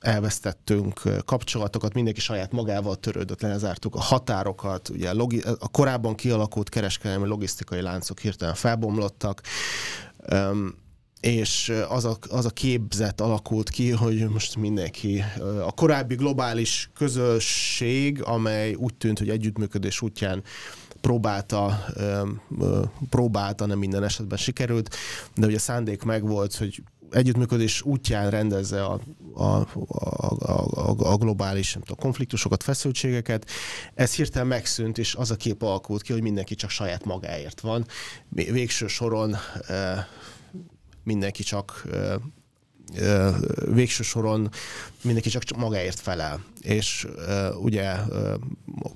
elvesztettünk 0.00 1.00
kapcsolatokat, 1.24 1.94
mindenki 1.94 2.20
saját 2.20 2.52
magával 2.52 2.96
törődött, 2.96 3.40
lezártuk 3.40 3.94
a 3.94 4.00
határokat, 4.00 4.88
ugye 4.88 5.10
a, 5.58 5.68
korábban 5.68 6.14
kialakult 6.14 6.68
kereskedelmi 6.68 7.26
logisztikai 7.26 7.80
láncok 7.80 8.18
hirtelen 8.18 8.54
felbomlottak, 8.54 9.40
és 11.20 11.72
az 11.88 12.04
a, 12.04 12.16
az 12.28 12.44
a 12.44 12.50
képzet 12.50 13.20
alakult 13.20 13.68
ki, 13.68 13.90
hogy 13.90 14.28
most 14.28 14.56
mindenki, 14.56 15.24
a 15.66 15.72
korábbi 15.72 16.14
globális 16.14 16.90
közösség, 16.94 18.22
amely 18.22 18.74
úgy 18.74 18.94
tűnt, 18.94 19.18
hogy 19.18 19.28
együttműködés 19.28 20.02
útján 20.02 20.42
próbálta, 21.06 21.84
próbálta, 23.10 23.66
nem 23.66 23.78
minden 23.78 24.04
esetben 24.04 24.38
sikerült, 24.38 24.94
de 25.34 25.46
ugye 25.46 25.56
a 25.56 25.58
szándék 25.58 26.02
megvolt, 26.02 26.54
hogy 26.54 26.82
együttműködés 27.10 27.82
útján 27.82 28.30
rendezze 28.30 28.84
a, 28.84 29.00
a, 29.34 29.42
a, 29.42 29.66
a, 30.38 30.94
a 30.98 31.16
globális 31.16 31.72
nem 31.72 31.82
tudom, 31.82 31.98
konfliktusokat, 31.98 32.62
feszültségeket. 32.62 33.50
Ez 33.94 34.14
hirtelen 34.14 34.46
megszűnt, 34.46 34.98
és 34.98 35.14
az 35.14 35.30
a 35.30 35.36
kép 35.36 35.62
alakult 35.62 36.02
ki, 36.02 36.12
hogy 36.12 36.22
mindenki 36.22 36.54
csak 36.54 36.70
saját 36.70 37.04
magáért 37.04 37.60
van. 37.60 37.86
Végső 38.28 38.86
soron 38.86 39.36
mindenki 41.02 41.42
csak 41.42 41.86
végső 43.64 44.02
soron 44.02 44.50
mindenki 45.02 45.28
csak 45.28 45.56
magáért 45.56 46.00
felel. 46.00 46.44
És 46.60 47.06
ugye 47.60 47.94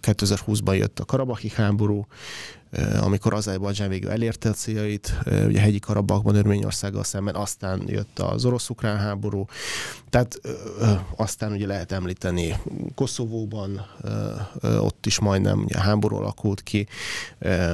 2020-ban 0.03 0.77
jött 0.77 0.99
a 0.99 1.05
Karabahi 1.05 1.49
háború, 1.55 2.07
amikor 3.01 3.35
Azerbajdzsán 3.35 3.89
végül 3.89 4.11
elérte 4.11 4.49
a 4.49 4.53
céljait, 4.53 5.15
ugye 5.47 5.61
hegyi 5.61 5.79
Karabakban 5.79 6.35
Örményországgal 6.35 7.05
szemben, 7.05 7.35
aztán 7.35 7.83
jött 7.87 8.19
az 8.19 8.45
orosz-ukrán 8.45 8.99
háború, 8.99 9.45
tehát 10.11 10.41
aztán 11.17 11.53
ugye 11.53 11.67
lehet 11.67 11.93
említeni 11.93 12.57
Koszovóban, 12.95 13.87
ott 14.63 15.07
is 15.07 15.19
majdnem 15.19 15.63
ugye 15.63 15.79
háború 15.79 16.17
alakult 16.17 16.63
ki. 16.63 16.87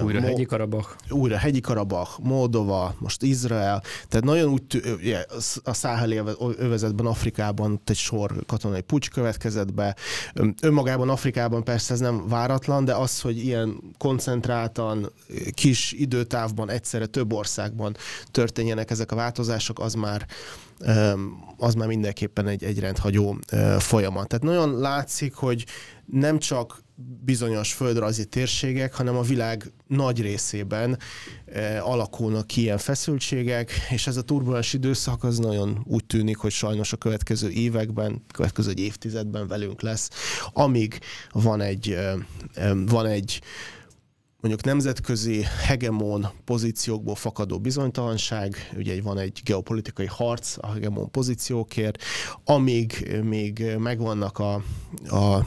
Újra 0.03 0.21
hegyi 0.21 0.45
Karabak. 0.45 0.97
Újra 1.11 1.37
hegyi 1.37 1.61
Karabak, 1.61 2.09
Moldova, 2.19 2.95
most 2.99 3.23
Izrael, 3.23 3.83
tehát 4.09 4.25
nagyon 4.25 4.53
úgy, 4.53 4.97
ugye, 4.99 5.25
a 5.65 5.73
száheli 5.73 6.21
övezetben, 6.57 7.07
Afrikában 7.07 7.81
egy 7.85 7.97
sor 7.97 8.45
katonai 8.47 8.81
pucs 8.81 9.11
következett 9.11 9.75
be. 9.75 9.97
Önmagában 10.63 11.09
Afrikában 11.09 11.65
persze 11.65 11.93
ez 11.93 12.01
nem 12.01 12.29
váratlan, 12.29 12.85
de 12.85 12.95
az, 12.95 13.21
hogy 13.21 13.39
ilyen 13.39 13.81
koncentráltan 13.99 14.85
gyorsan, 14.87 15.13
kis 15.55 15.93
időtávban, 15.93 16.71
egyszerre 16.71 17.07
több 17.07 17.33
országban 17.33 17.97
történjenek 18.31 18.91
ezek 18.91 19.13
a 19.13 19.17
változások, 19.17 19.81
az 19.81 19.95
már 19.95 20.27
az 21.57 21.75
már 21.75 21.89
mindenképpen 21.89 22.47
egy, 22.47 22.65
egy 22.65 22.79
rendhagyó 22.79 23.39
folyamat. 23.79 24.29
Tehát 24.29 24.45
nagyon 24.45 24.79
látszik, 24.79 25.35
hogy 25.35 25.65
nem 26.07 26.39
csak 26.39 26.85
bizonyos 27.25 27.73
földrajzi 27.73 28.25
térségek, 28.25 28.95
hanem 28.95 29.17
a 29.17 29.23
világ 29.23 29.73
nagy 29.87 30.21
részében 30.21 30.99
alakulnak 31.81 32.47
ki 32.47 32.61
ilyen 32.61 32.79
feszültségek, 32.79 33.73
és 33.91 34.07
ez 34.07 34.17
a 34.17 34.23
turbulens 34.23 34.73
időszak 34.73 35.25
az 35.25 35.39
nagyon 35.39 35.85
úgy 35.85 36.05
tűnik, 36.05 36.37
hogy 36.37 36.51
sajnos 36.51 36.93
a 36.93 36.97
következő 36.97 37.51
években, 37.51 38.25
következő 38.33 38.73
évtizedben 38.77 39.47
velünk 39.47 39.81
lesz, 39.81 40.11
amíg 40.53 40.99
van 41.33 41.61
egy, 41.61 41.99
van 42.87 43.07
egy 43.07 43.41
mondjuk 44.41 44.65
nemzetközi 44.65 45.43
hegemon 45.67 46.27
pozíciókból 46.45 47.15
fakadó 47.15 47.59
bizonytalanság, 47.59 48.73
ugye 48.77 49.03
van 49.03 49.19
egy 49.19 49.41
geopolitikai 49.45 50.07
harc 50.07 50.57
a 50.61 50.73
hegemon 50.73 51.11
pozíciókért, 51.11 52.03
amíg 52.45 53.17
még 53.23 53.77
megvannak 53.79 54.39
a, 54.39 54.55
a 55.09 55.47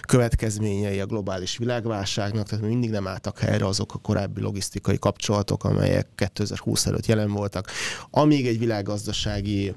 következményei 0.00 1.00
a 1.00 1.06
globális 1.06 1.56
világválságnak, 1.56 2.48
tehát 2.48 2.64
mindig 2.64 2.90
nem 2.90 3.06
álltak 3.06 3.38
helyre 3.38 3.66
azok 3.66 3.94
a 3.94 3.98
korábbi 3.98 4.40
logisztikai 4.40 4.98
kapcsolatok, 4.98 5.64
amelyek 5.64 6.08
2020 6.14 6.86
előtt 6.86 7.06
jelen 7.06 7.32
voltak. 7.32 7.70
Amíg 8.10 8.46
egy 8.46 8.58
világgazdasági 8.58 9.74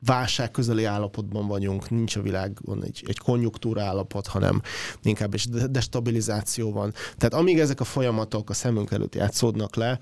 válság 0.00 0.50
közeli 0.50 0.84
állapotban 0.84 1.46
vagyunk, 1.46 1.90
nincs 1.90 2.16
a 2.16 2.22
világon 2.22 2.84
egy, 2.84 3.04
egy 3.06 3.18
konjunktúra 3.18 3.82
állapot, 3.82 4.26
hanem 4.26 4.60
inkább 5.02 5.34
egy 5.34 5.48
destabilizáció 5.70 6.72
van. 6.72 6.92
Tehát 7.16 7.34
amíg 7.34 7.58
ezek 7.58 7.80
a 7.80 7.84
folyamatok 7.84 8.50
a 8.50 8.54
szemünk 8.54 8.90
előtt 8.90 9.14
játszódnak 9.14 9.76
le, 9.76 9.98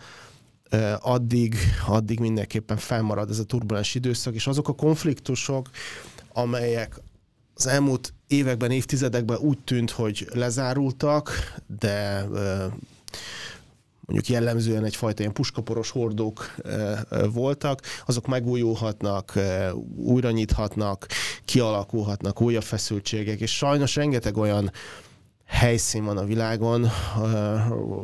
addig, 1.00 1.56
addig 1.86 2.20
mindenképpen 2.20 2.76
felmarad 2.76 3.30
ez 3.30 3.38
a 3.38 3.44
turbulens 3.44 3.94
időszak, 3.94 4.34
és 4.34 4.46
azok 4.46 4.68
a 4.68 4.74
konfliktusok, 4.74 5.70
amelyek 6.32 7.00
az 7.54 7.66
elmúlt 7.66 8.14
években, 8.26 8.70
évtizedekben 8.70 9.38
úgy 9.38 9.58
tűnt, 9.58 9.90
hogy 9.90 10.28
lezárultak, 10.32 11.54
de 11.80 12.26
mondjuk 14.06 14.28
jellemzően 14.28 14.84
egyfajta 14.84 15.20
ilyen 15.20 15.32
puskaporos 15.32 15.90
hordók 15.90 16.54
voltak, 17.32 17.80
azok 18.06 18.26
megújulhatnak, 18.26 19.32
újra 19.96 20.30
nyithatnak, 20.30 21.06
kialakulhatnak 21.44 22.40
újabb 22.40 22.62
feszültségek, 22.62 23.40
és 23.40 23.56
sajnos 23.56 23.96
rengeteg 23.96 24.36
olyan 24.36 24.70
helyszín 25.46 26.04
van 26.04 26.16
a 26.16 26.24
világon, 26.24 26.84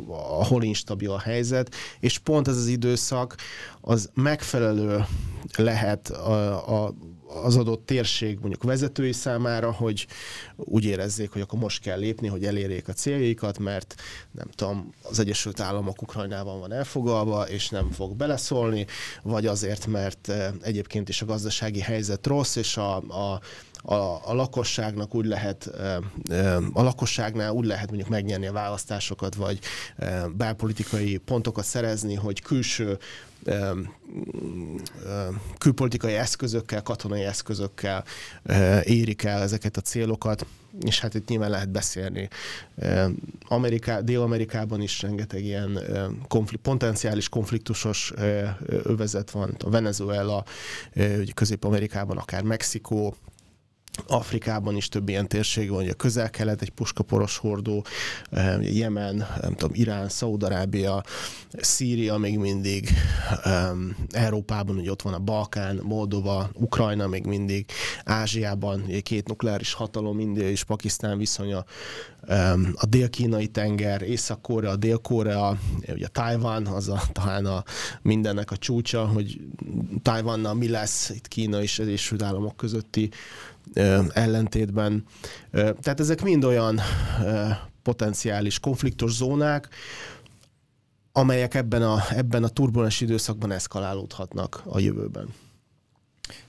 ahol 0.07 0.63
instabil 0.63 1.11
a 1.11 1.19
helyzet, 1.19 1.75
és 1.99 2.17
pont 2.17 2.47
ez 2.47 2.57
az 2.57 2.67
időszak 2.67 3.35
az 3.81 4.09
megfelelő 4.13 5.05
lehet 5.57 6.09
a, 6.09 6.83
a 6.83 6.93
az 7.43 7.57
adott 7.57 7.85
térség 7.85 8.37
mondjuk 8.39 8.63
vezetői 8.63 9.11
számára, 9.11 9.71
hogy 9.71 10.07
úgy 10.55 10.85
érezzék, 10.85 11.31
hogy 11.31 11.41
akkor 11.41 11.59
most 11.59 11.81
kell 11.81 11.99
lépni, 11.99 12.27
hogy 12.27 12.45
elérjék 12.45 12.87
a 12.87 12.93
céljaikat, 12.93 13.59
mert 13.59 13.95
nem 14.31 14.47
tudom, 14.55 14.93
az 15.01 15.19
Egyesült 15.19 15.59
Államok 15.59 16.01
Ukrajnában 16.01 16.59
van 16.59 16.71
elfogalva, 16.71 17.49
és 17.49 17.69
nem 17.69 17.91
fog 17.91 18.15
beleszólni, 18.15 18.85
vagy 19.23 19.45
azért, 19.45 19.87
mert 19.87 20.31
egyébként 20.61 21.09
is 21.09 21.21
a 21.21 21.25
gazdasági 21.25 21.79
helyzet 21.79 22.27
rossz, 22.27 22.55
és 22.55 22.77
a, 22.77 22.95
a 22.95 23.41
a, 23.85 24.29
a 24.29 24.33
lakosságnak 24.33 25.15
úgy 25.15 25.25
lehet, 25.25 25.65
a 26.73 26.81
lakosságnál 26.81 27.51
úgy 27.51 27.65
lehet 27.65 27.87
mondjuk 27.87 28.09
megnyerni 28.09 28.47
a 28.47 28.51
választásokat, 28.51 29.35
vagy 29.35 29.59
belpolitikai 30.35 31.17
pontokat 31.17 31.65
szerezni, 31.65 32.15
hogy 32.15 32.41
külső 32.41 32.97
külpolitikai 35.57 36.13
eszközökkel, 36.13 36.81
katonai 36.81 37.23
eszközökkel 37.23 38.03
érik 38.83 39.23
el 39.23 39.41
ezeket 39.41 39.77
a 39.77 39.81
célokat, 39.81 40.45
és 40.79 40.99
hát 40.99 41.13
itt 41.13 41.27
nyilván 41.27 41.49
lehet 41.49 41.69
beszélni. 41.69 42.29
Ameriká, 43.47 43.99
Dél-Amerikában 43.99 44.81
is 44.81 45.01
rengeteg 45.01 45.43
ilyen 45.43 45.79
konflikt, 46.27 46.63
potenciális 46.63 47.29
konfliktusos 47.29 48.13
övezet 48.83 49.31
van. 49.31 49.55
A 49.63 49.69
Venezuela, 49.69 50.43
Közép-Amerikában 51.33 52.17
akár 52.17 52.43
Mexikó, 52.43 53.15
Afrikában 54.07 54.75
is 54.75 54.89
több 54.89 55.09
ilyen 55.09 55.27
térség 55.27 55.69
van, 55.69 55.89
a 55.89 55.93
közel-kelet, 55.93 56.61
egy 56.61 56.69
puskaporos 56.69 57.37
hordó, 57.37 57.85
eh, 58.29 58.75
Jemen, 58.75 59.27
nem 59.41 59.55
tudom, 59.55 59.75
Irán, 59.75 60.09
Szaudarábia, 60.09 61.03
Szíria 61.51 62.17
még 62.17 62.37
mindig, 62.37 62.89
Európában 64.11 64.77
ugye 64.77 64.91
ott 64.91 65.01
van 65.01 65.13
a 65.13 65.19
Balkán, 65.19 65.79
Moldova, 65.83 66.49
Ukrajna 66.53 67.07
még 67.07 67.25
mindig, 67.25 67.65
Ázsiában 68.03 68.85
két 69.03 69.27
nukleáris 69.27 69.73
hatalom, 69.73 70.19
India 70.19 70.49
és 70.49 70.63
Pakisztán 70.63 71.17
viszonya, 71.17 71.65
a 72.73 72.85
dél-kínai 72.89 73.47
tenger, 73.47 74.01
Észak-Korea, 74.01 74.75
Dél-Korea, 74.75 75.57
ugye 75.87 76.07
Tajvan, 76.07 76.65
az 76.65 76.89
a, 76.89 77.01
talán 77.11 77.45
a 77.45 77.63
mindennek 78.01 78.51
a 78.51 78.57
csúcsa, 78.57 79.07
hogy 79.07 79.41
Tajvannal 80.01 80.53
mi 80.53 80.69
lesz 80.69 81.09
itt 81.09 81.27
Kína 81.27 81.61
és 81.61 81.79
az 81.79 81.87
Egyesült 81.87 82.21
Államok 82.21 82.55
közötti 82.55 83.09
ellentétben. 84.13 85.05
Tehát 85.51 85.99
ezek 85.99 86.21
mind 86.21 86.43
olyan 86.43 86.79
potenciális 87.81 88.59
konfliktus 88.59 89.11
zónák, 89.11 89.69
amelyek 91.11 91.53
ebben 91.53 91.81
a, 91.81 92.03
ebben 92.09 92.43
a 92.43 92.47
turbulens 92.47 93.01
időszakban 93.01 93.51
eszkalálódhatnak 93.51 94.61
a 94.65 94.79
jövőben. 94.79 95.33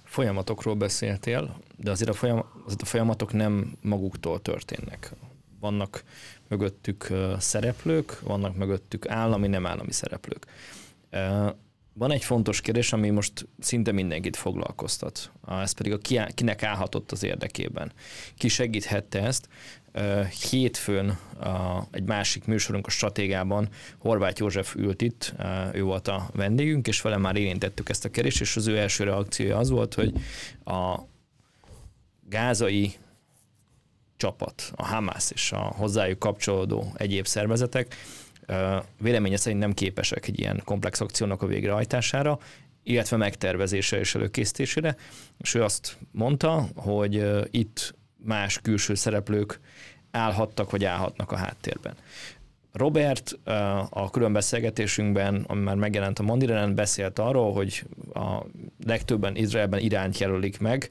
Folyamatokról 0.05 0.75
beszéltél, 0.75 1.57
de 1.77 1.91
azért 1.91 2.11
a, 2.11 2.13
folyam, 2.13 2.45
azért 2.65 2.83
a 2.83 2.85
folyamatok 2.85 3.33
nem 3.33 3.77
maguktól 3.81 4.43
történnek. 4.43 5.13
Vannak 5.61 6.05
mögöttük 6.49 7.09
szereplők, 7.39 8.21
vannak 8.21 8.57
mögöttük 8.57 9.09
állami, 9.09 9.49
nem 9.49 9.67
állami 9.67 9.93
szereplők. 9.93 10.47
Van 11.97 12.11
egy 12.11 12.25
fontos 12.25 12.61
kérdés, 12.61 12.93
ami 12.93 13.11
most 13.11 13.47
szinte 13.59 13.93
mindenkit 13.93 14.37
foglalkoztat. 14.37 15.31
Ez 15.49 15.73
pedig 15.73 15.93
a 15.93 15.99
ki, 15.99 16.21
kinek 16.35 16.63
állhatott 16.63 17.13
az 17.13 17.23
érdekében. 17.23 17.93
Ki 18.37 18.49
segíthette 18.49 19.23
ezt? 19.23 19.49
Hétfőn 20.51 21.19
egy 21.91 22.03
másik 22.03 22.45
műsorunk 22.45 22.87
a 22.87 22.91
stratégában 22.91 23.69
Horváth 23.99 24.41
József 24.41 24.75
ült 24.75 25.03
itt, 25.03 25.35
ő 25.73 25.83
volt 25.83 26.09
a 26.09 26.29
vendégünk, 26.33 26.87
és 26.87 27.01
vele 27.01 27.17
már 27.17 27.37
érintettük 27.37 27.89
ezt 27.89 28.05
a 28.05 28.11
kérdést, 28.11 28.41
és 28.41 28.57
az 28.57 28.67
ő 28.67 28.79
első 28.79 29.05
reakciója 29.05 29.59
az 29.59 29.71
volt, 29.71 29.95
hogy 29.95 30.13
a 30.65 30.99
gázai 32.29 32.95
csapat, 34.17 34.73
a 34.75 34.85
Hamász 34.85 35.31
és 35.31 35.53
a 35.53 35.59
hozzájuk 35.59 36.19
kapcsolódó 36.19 36.93
egyéb 36.97 37.27
szervezetek 37.27 37.97
véleménye 39.01 39.37
szerint 39.37 39.61
nem 39.61 39.73
képesek 39.73 40.27
egy 40.27 40.39
ilyen 40.39 40.61
komplex 40.65 41.01
akciónak 41.01 41.43
a 41.43 41.47
végrehajtására, 41.47 42.39
illetve 42.83 43.17
megtervezése 43.17 43.99
és 43.99 44.15
előkészítésére, 44.15 44.97
és 45.39 45.55
ő 45.55 45.63
azt 45.63 45.99
mondta, 46.11 46.67
hogy 46.75 47.25
itt 47.51 47.95
más 48.17 48.61
külső 48.61 48.95
szereplők 48.95 49.61
állhattak 50.11 50.71
vagy 50.71 50.85
állhatnak 50.85 51.33
a 51.33 51.37
háttérben. 51.37 51.95
Robert 52.73 53.39
a 53.91 54.11
külön 54.11 54.33
beszélgetésünkben, 54.33 55.45
ami 55.49 55.63
már 55.63 55.77
megjelent 55.77 56.19
a 56.19 56.23
Mondirenen, 56.23 56.75
beszélt 56.75 57.19
arról, 57.19 57.53
hogy 57.53 57.85
a 58.15 58.43
legtöbben 58.87 59.37
Izraelben 59.37 59.81
irányt 59.81 60.19
jelölik 60.19 60.61
meg, 60.61 60.91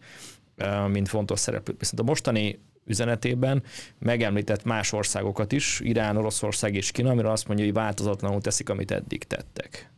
mint 0.88 1.08
fontos 1.08 1.40
szereplők. 1.40 1.80
Viszont 1.80 2.00
a 2.00 2.04
mostani 2.04 2.60
üzenetében 2.86 3.64
megemlített 4.00 4.64
más 4.64 4.94
országokat 4.94 5.52
is, 5.52 5.80
Irán, 5.80 6.18
Oroszország 6.18 6.76
és 6.76 6.92
Kína, 6.92 7.10
amire 7.10 7.32
azt 7.32 7.48
mondja, 7.48 7.66
hogy 7.66 7.74
változatlanul 7.74 8.42
teszik, 8.42 8.70
amit 8.70 8.92
eddig 8.92 9.24
tettek. 9.24 9.92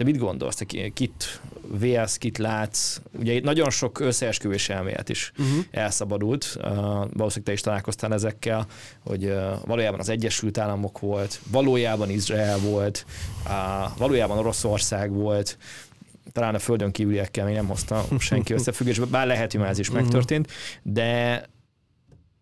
Te 0.00 0.06
mit 0.06 0.18
gondolsz? 0.18 0.54
Te 0.54 0.64
kit 0.94 1.40
vélsz, 1.78 2.16
kit 2.16 2.38
látsz? 2.38 3.00
Ugye 3.18 3.32
itt 3.32 3.44
nagyon 3.44 3.70
sok 3.70 4.00
összeesküvés 4.00 4.68
elmélet 4.68 5.08
is 5.08 5.32
uh-huh. 5.38 5.64
elszabadult. 5.70 6.56
Uh, 6.56 6.64
valószínűleg 7.12 7.42
te 7.44 7.52
is 7.52 7.60
találkoztál 7.60 8.12
ezekkel, 8.12 8.66
hogy 9.04 9.24
uh, 9.24 9.52
valójában 9.66 10.00
az 10.00 10.08
Egyesült 10.08 10.58
Államok 10.58 10.98
volt, 10.98 11.40
valójában 11.50 12.10
Izrael 12.10 12.58
volt, 12.58 13.06
uh, 13.44 13.98
valójában 13.98 14.38
Oroszország 14.38 15.12
volt, 15.12 15.58
talán 16.32 16.54
a 16.54 16.58
földön 16.58 16.90
kívüliekkel 16.90 17.44
még 17.44 17.54
nem 17.54 17.66
hozta 17.66 18.04
senki 18.18 18.52
összefüggésbe, 18.52 19.04
bár 19.04 19.26
lehet, 19.26 19.50
hogy 19.50 19.60
már 19.60 19.70
ez 19.70 19.78
is 19.78 19.90
megtörtént, 19.90 20.50
de 20.82 21.42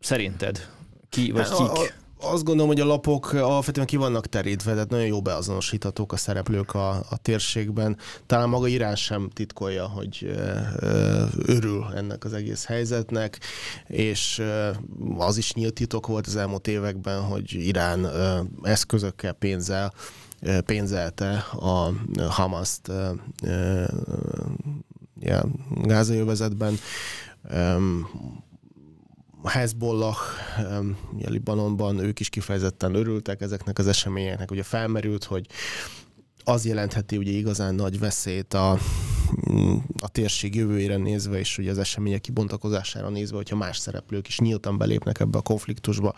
szerinted 0.01 0.69
ki 1.09 1.31
vagy 1.31 1.49
kik? 1.49 1.95
azt 2.21 2.45
gondolom, 2.45 2.71
hogy 2.71 2.81
a 2.81 2.85
lapok 2.85 3.33
alapvetően 3.33 3.87
ki 3.87 3.97
vannak 3.97 4.27
terítve, 4.27 4.73
tehát 4.73 4.88
nagyon 4.88 5.07
jó 5.07 5.23
beazonosíthatók 5.23 6.12
a 6.12 6.17
szereplők 6.17 6.75
a, 6.75 6.91
a 6.91 7.17
térségben. 7.23 7.97
Talán 8.27 8.49
maga 8.49 8.67
Irán 8.67 8.97
sem 8.97 9.29
titkolja, 9.35 9.87
hogy 9.87 10.37
örül 11.37 11.87
ennek 11.97 12.25
az 12.25 12.33
egész 12.33 12.64
helyzetnek, 12.64 13.41
és 13.87 14.43
az 15.17 15.37
is 15.37 15.53
nyílt 15.53 15.75
titok 15.75 16.07
volt 16.07 16.27
az 16.27 16.37
elmúlt 16.37 16.69
években, 16.69 17.23
hogy 17.23 17.53
Irán 17.53 18.09
eszközökkel, 18.62 19.33
pénzzel 19.33 19.93
pénzelte 20.64 21.37
a 21.38 21.92
Hamaszt 22.29 22.92
ja, 25.20 25.44
gázai 25.83 26.24
Hezbollah 29.44 30.16
a 31.24 31.31
Libanonban 31.31 31.98
ők 31.98 32.20
is 32.20 32.29
kifejezetten 32.29 32.94
örültek 32.94 33.40
ezeknek 33.40 33.79
az 33.79 33.87
eseményeknek. 33.87 34.51
Ugye 34.51 34.62
felmerült, 34.62 35.24
hogy 35.24 35.46
az 36.44 36.64
jelentheti 36.64 37.16
ugye 37.16 37.31
igazán 37.31 37.74
nagy 37.74 37.98
veszélyt 37.98 38.55
a, 38.55 38.70
a 40.01 40.09
térség 40.09 40.55
jövőjére 40.55 40.96
nézve, 40.96 41.38
és 41.38 41.59
ugye 41.59 41.70
az 41.70 41.79
események 41.79 42.20
kibontakozására 42.20 43.09
nézve, 43.09 43.37
hogyha 43.37 43.57
más 43.57 43.79
szereplők 43.79 44.29
is 44.29 44.38
nyíltan 44.38 44.79
belépnek 44.79 45.20
ebbe 45.20 45.38
a 45.38 45.42
konfliktusba, 45.42 46.14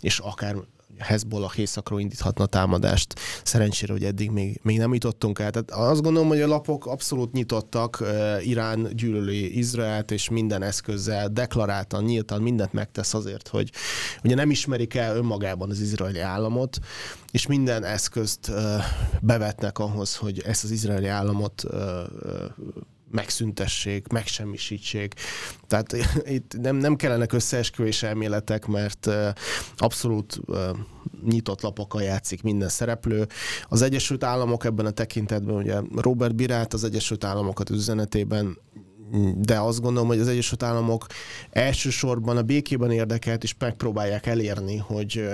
és 0.00 0.18
akár 0.18 0.56
Hezbollah 0.98 1.58
északról 1.58 2.00
indíthatna 2.00 2.46
támadást. 2.46 3.20
Szerencsére, 3.44 3.92
hogy 3.92 4.04
eddig 4.04 4.30
még, 4.30 4.60
még 4.62 4.78
nem 4.78 4.92
jutottunk 4.92 5.38
el. 5.38 5.50
Tehát 5.50 5.70
azt 5.70 6.02
gondolom, 6.02 6.28
hogy 6.28 6.40
a 6.40 6.46
lapok 6.46 6.86
abszolút 6.86 7.32
nyitottak, 7.32 8.04
Irán 8.40 8.88
gyűlöli 8.92 9.58
Izraelt, 9.58 10.10
és 10.10 10.28
minden 10.28 10.62
eszközzel 10.62 11.28
deklaráltan, 11.28 12.04
nyíltan 12.04 12.42
mindent 12.42 12.72
megtesz 12.72 13.14
azért, 13.14 13.48
hogy 13.48 13.70
ugye 14.24 14.34
nem 14.34 14.50
ismerik 14.50 14.94
el 14.94 15.16
önmagában 15.16 15.70
az 15.70 15.80
izraeli 15.80 16.20
államot, 16.20 16.78
és 17.30 17.46
minden 17.46 17.84
eszközt 17.84 18.52
bevetnek 19.20 19.78
ahhoz, 19.78 20.16
hogy 20.16 20.40
ezt 20.40 20.64
az 20.64 20.70
izraeli 20.70 21.06
államot 21.06 21.64
megszüntessék, 23.12 24.06
megsemmisítsék. 24.06 25.14
Tehát 25.66 25.96
itt 26.36 26.56
nem, 26.60 26.76
nem 26.76 26.96
kellenek 26.96 27.32
összeesküvés 27.32 28.02
elméletek, 28.02 28.66
mert 28.66 29.10
abszolút 29.76 30.40
nyitott 31.24 31.60
lapokkal 31.60 32.02
játszik 32.02 32.42
minden 32.42 32.68
szereplő. 32.68 33.26
Az 33.68 33.82
Egyesült 33.82 34.24
Államok 34.24 34.64
ebben 34.64 34.86
a 34.86 34.90
tekintetben, 34.90 35.54
ugye 35.54 35.80
Robert 35.96 36.34
Birát 36.34 36.72
az 36.72 36.84
Egyesült 36.84 37.24
Államokat 37.24 37.70
üzenetében 37.70 38.58
de 39.36 39.58
azt 39.58 39.80
gondolom, 39.80 40.08
hogy 40.08 40.18
az 40.18 40.28
Egyesült 40.28 40.62
Államok 40.62 41.06
elsősorban 41.50 42.36
a 42.36 42.42
békében 42.42 42.90
érdekelt, 42.90 43.42
és 43.42 43.54
megpróbálják 43.58 44.26
elérni, 44.26 44.76
hogy 44.76 45.28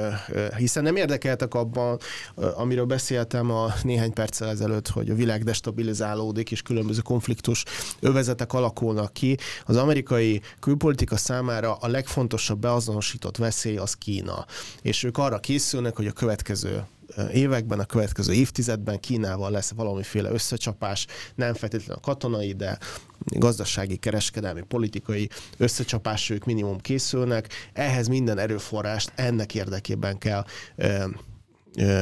hiszen 0.56 0.82
nem 0.82 0.96
érdekeltek 0.96 1.54
abban, 1.54 1.98
amiről 2.34 2.84
beszéltem 2.84 3.50
a 3.50 3.72
néhány 3.82 4.12
perccel 4.12 4.48
ezelőtt, 4.48 4.88
hogy 4.88 5.10
a 5.10 5.14
világ 5.14 5.44
destabilizálódik, 5.44 6.50
és 6.50 6.62
különböző 6.62 7.00
konfliktus 7.00 7.64
övezetek 8.00 8.52
alakulnak 8.52 9.12
ki. 9.12 9.36
Az 9.64 9.76
amerikai 9.76 10.40
külpolitika 10.60 11.16
számára 11.16 11.74
a 11.74 11.88
legfontosabb 11.88 12.60
beazonosított 12.60 13.36
veszély 13.36 13.76
az 13.76 13.94
Kína. 13.94 14.46
És 14.82 15.02
ők 15.02 15.18
arra 15.18 15.38
készülnek, 15.38 15.96
hogy 15.96 16.06
a 16.06 16.12
következő 16.12 16.86
években, 17.32 17.78
a 17.78 17.84
következő 17.84 18.32
évtizedben 18.32 19.00
Kínával 19.00 19.50
lesz 19.50 19.72
valamiféle 19.76 20.30
összecsapás, 20.30 21.06
nem 21.34 21.54
feltétlenül 21.54 21.94
a 21.94 22.00
katonai, 22.00 22.52
de 22.52 22.78
gazdasági, 23.18 23.96
kereskedelmi, 23.96 24.62
politikai 24.62 25.28
összecsapásra 25.56 26.34
ők 26.34 26.44
minimum 26.44 26.78
készülnek. 26.78 27.48
Ehhez 27.72 28.08
minden 28.08 28.38
erőforrást 28.38 29.12
ennek 29.14 29.54
érdekében 29.54 30.18
kell 30.18 30.44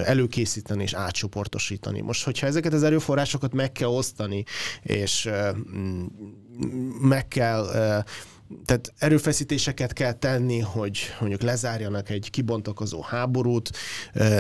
előkészíteni 0.04 0.82
és 0.82 0.92
átcsoportosítani. 0.92 2.00
Most, 2.00 2.24
hogyha 2.24 2.46
ezeket 2.46 2.72
az 2.72 2.82
erőforrásokat 2.82 3.52
meg 3.52 3.72
kell 3.72 3.88
osztani, 3.88 4.44
és 4.82 5.28
meg 7.00 7.28
kell 7.28 7.66
tehát 8.64 8.92
erőfeszítéseket 8.98 9.92
kell 9.92 10.12
tenni, 10.12 10.58
hogy 10.58 10.98
mondjuk 11.20 11.42
lezárjanak 11.42 12.10
egy 12.10 12.30
kibontakozó 12.30 13.00
háborút, 13.00 13.70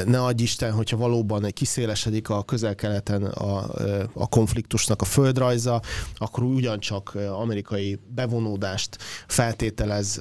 ne 0.04 0.22
adj 0.22 0.42
Isten, 0.42 0.72
hogyha 0.72 0.96
valóban 0.96 1.44
egy 1.44 1.52
kiszélesedik 1.52 2.28
a 2.28 2.42
közel-keleten 2.42 3.22
a, 3.24 3.64
a 4.12 4.26
konfliktusnak 4.28 5.02
a 5.02 5.04
földrajza, 5.04 5.82
akkor 6.16 6.42
ugyancsak 6.42 7.14
amerikai 7.14 7.98
bevonódást 8.14 8.96
feltételez, 9.26 10.20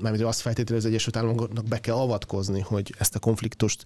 mert 0.00 0.22
azt 0.22 0.40
feltételez, 0.40 0.82
hogy 0.82 0.90
Egyesült 0.90 1.16
Államoknak 1.16 1.64
be 1.64 1.78
kell 1.78 1.94
avatkozni, 1.94 2.60
hogy 2.60 2.94
ezt 2.98 3.14
a 3.14 3.18
konfliktust 3.18 3.82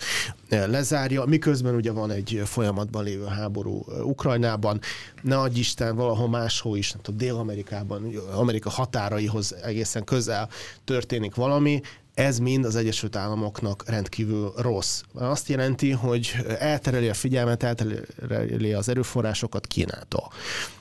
lezárja, 0.49 1.25
miközben 1.25 1.75
ugye 1.75 1.93
van 1.93 2.11
egy 2.11 2.43
folyamatban 2.45 3.05
lévő 3.05 3.25
háború 3.25 3.85
Ukrajnában, 4.03 4.81
ne 5.23 5.39
adj 5.39 5.59
Isten, 5.59 5.97
valahol 5.97 6.29
máshol 6.29 6.77
is, 6.77 6.93
nem 6.93 7.03
tudom, 7.03 7.19
Dél-Amerikában, 7.19 8.13
Amerika 8.35 8.71
határai 8.71 9.27
Ukrajnához 9.35 9.55
egészen 9.65 10.05
közel 10.05 10.49
történik 10.85 11.35
valami, 11.35 11.81
ez 12.15 12.39
mind 12.39 12.65
az 12.65 12.77
Egyesült 12.77 13.17
Államoknak 13.17 13.85
rendkívül 13.87 14.53
rossz. 14.57 15.03
Azt 15.15 15.49
jelenti, 15.49 15.91
hogy 15.91 16.37
eltereli 16.59 17.09
a 17.09 17.15
figyelmet, 17.15 17.63
eltereli 17.63 18.73
az 18.73 18.89
erőforrásokat 18.89 19.67
Kínától. 19.67 20.33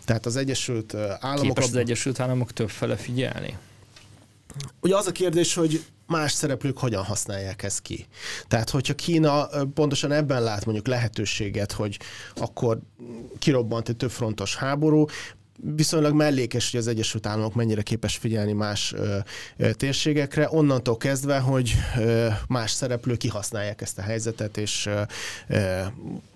Tehát 0.05 0.25
az 0.25 0.35
Egyesült 0.35 0.93
Államok... 1.19 1.41
Képes 1.41 1.63
az 1.63 1.75
Egyesült 1.75 2.19
Államok 2.19 2.51
többfele 2.51 2.95
figyelni? 2.95 3.57
Ugye 4.81 4.95
az 4.95 5.07
a 5.07 5.11
kérdés, 5.11 5.53
hogy 5.53 5.83
más 6.07 6.31
szereplők 6.31 6.77
hogyan 6.77 7.03
használják 7.03 7.63
ezt 7.63 7.81
ki. 7.81 8.07
Tehát, 8.47 8.69
hogyha 8.69 8.93
Kína 8.93 9.47
pontosan 9.73 10.11
ebben 10.11 10.43
lát 10.43 10.65
mondjuk 10.65 10.87
lehetőséget, 10.87 11.71
hogy 11.71 11.99
akkor 12.35 12.79
kirobbant 13.39 13.89
egy 13.89 13.97
többfrontos 13.97 14.55
háború, 14.55 15.05
viszonylag 15.75 16.13
mellékes, 16.13 16.71
hogy 16.71 16.79
az 16.79 16.87
Egyesült 16.87 17.25
Államok 17.25 17.53
mennyire 17.53 17.81
képes 17.81 18.17
figyelni 18.17 18.53
más 18.53 18.93
ö, 18.93 19.17
ö, 19.57 19.73
térségekre, 19.73 20.47
onnantól 20.49 20.97
kezdve, 20.97 21.39
hogy 21.39 21.73
ö, 21.97 22.27
más 22.47 22.71
szereplők 22.71 23.17
kihasználják 23.17 23.81
ezt 23.81 23.97
a 23.97 24.01
helyzetet, 24.01 24.57
és 24.57 24.89
ö, 25.47 25.81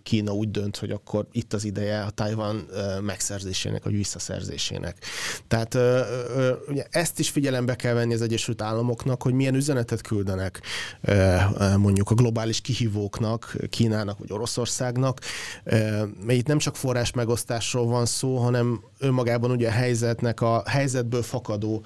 Kína 0.08 0.32
úgy 0.32 0.52
dönt, 0.52 0.78
hogy 0.78 0.92
akkor 0.92 1.28
itt 1.32 1.54
az 1.54 1.64
ideje 1.64 2.02
a 2.02 2.10
Tajvan 2.10 2.68
megszerzésének, 3.02 3.84
vagy 3.84 3.94
visszaszerzésének. 3.94 4.98
Tehát 5.48 5.78
ugye 6.68 6.86
ezt 6.90 7.20
is 7.20 7.30
figyelembe 7.30 7.76
kell 7.76 7.94
venni 7.94 8.14
az 8.14 8.22
Egyesült 8.22 8.62
Államoknak, 8.62 9.22
hogy 9.22 9.34
milyen 9.34 9.56
üzenetet 9.56 10.02
küldenek 10.02 10.62
mondjuk 11.78 12.10
a 12.10 12.16
globális 12.16 12.62
kihívóknak, 12.62 13.56
Kínának 13.70 14.18
vagy 14.18 14.32
Oroszországnak. 14.32 15.20
Mert 15.64 16.32
itt 16.32 16.48
nem 16.48 16.58
csak 16.58 16.76
forrás 16.76 17.12
megosztásról 17.12 17.86
van 17.86 18.06
szó, 18.06 18.38
hanem 18.38 18.84
önmagában 19.00 19.52
ugye 19.52 19.68
a 19.68 19.72
helyzetnek 19.72 20.42
a 20.42 20.64
helyzetből 20.66 21.24
fakadó 21.24 21.84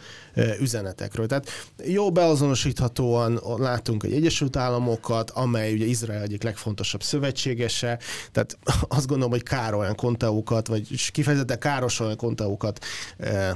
üzenetekről. 0.59 1.27
Tehát 1.27 1.49
jó 1.85 2.11
beazonosíthatóan 2.11 3.39
látunk 3.57 4.03
egy 4.03 4.13
Egyesült 4.13 4.55
Államokat, 4.55 5.29
amely 5.29 5.73
ugye 5.73 5.85
Izrael 5.85 6.21
egyik 6.21 6.43
legfontosabb 6.43 7.03
szövetségese, 7.03 7.99
tehát 8.31 8.57
azt 8.97 9.07
gondolom, 9.07 9.31
hogy 9.31 9.43
kár 9.43 9.73
olyan 9.73 9.95
konteókat, 9.95 10.67
vagy 10.67 11.11
kifejezetten 11.11 11.59
káros 11.59 11.99
olyan 11.99 12.15
konteókat 12.15 12.85
e, 13.17 13.27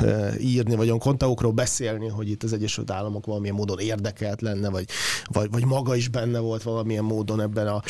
e, 0.00 0.32
írni, 0.38 0.74
vagy 0.74 0.86
olyan 0.86 0.98
konteókról 0.98 1.52
beszélni, 1.52 2.08
hogy 2.08 2.30
itt 2.30 2.42
az 2.42 2.52
Egyesült 2.52 2.90
Államok 2.90 3.26
valamilyen 3.26 3.54
módon 3.54 3.78
érdekelt 3.78 4.40
lenne, 4.40 4.70
vagy, 4.70 4.84
vagy, 5.24 5.50
vagy 5.50 5.64
maga 5.64 5.96
is 5.96 6.08
benne 6.08 6.38
volt 6.38 6.62
valamilyen 6.62 7.04
módon 7.04 7.40
ebben 7.40 7.66
a 7.66 7.82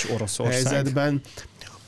helyzetben. 0.44 1.20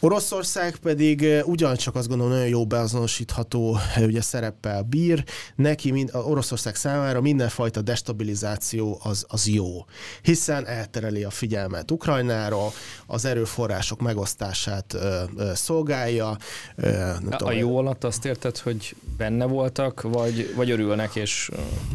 Oroszország 0.04 0.76
pedig 0.76 1.26
ugyancsak 1.44 1.94
azt 1.94 2.08
gondolom 2.08 2.32
nagyon 2.32 2.48
jó 2.48 2.66
beazonosítható 2.66 3.78
ugye 4.08 4.20
szereppel 4.20 4.82
bír. 4.82 5.24
Neki 5.56 5.90
mind, 5.90 6.10
Oroszország 6.12 6.74
számára 6.74 7.20
mindenfajta 7.20 7.82
destabilizáció 7.82 9.00
az, 9.02 9.24
az 9.28 9.48
jó, 9.48 9.84
hiszen 10.22 10.66
eltereli 10.66 11.24
a 11.24 11.30
figyelmet 11.30 11.90
Ukrajnára, 11.90 12.58
az 13.06 13.24
erőforrások 13.24 14.00
megosztását 14.00 14.94
ö, 14.94 15.22
ö, 15.36 15.50
szolgálja. 15.54 16.36
Ö, 16.76 17.00
a, 17.00 17.18
tudom, 17.18 17.48
a 17.48 17.52
jó 17.52 17.76
alatt 17.76 18.04
azt 18.04 18.24
érted, 18.24 18.58
hogy 18.58 18.96
benne 19.16 19.44
voltak, 19.44 20.02
vagy, 20.02 20.52
vagy 20.56 20.70
örülnek, 20.70 21.14
és 21.14 21.50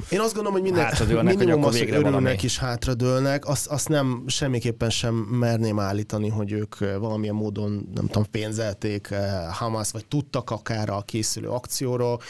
Én 0.09 0.19
azt 0.19 0.33
gondolom, 0.33 0.53
hogy 0.53 0.71
minden, 0.71 0.93
minimum 1.23 1.63
az, 1.63 1.77
hogy 1.77 1.89
örülnek 1.89 2.03
valami. 2.03 2.37
és 2.41 2.57
hátradőlnek, 2.57 3.47
azt, 3.47 3.67
azt 3.67 3.89
nem 3.89 4.23
semmiképpen 4.27 4.89
sem 4.89 5.13
merném 5.15 5.79
állítani, 5.79 6.29
hogy 6.29 6.51
ők 6.51 6.79
valamilyen 6.79 7.35
módon 7.35 7.89
nem 7.99 8.07
tudom, 8.07 8.31
pénzelték 8.31 9.07
eh, 9.11 9.47
Hamas, 9.51 9.91
vagy 9.91 10.05
tudtak 10.05 10.49
akár 10.49 10.89
a 10.89 11.01
készülő 11.01 11.47
akcióról. 11.47 12.21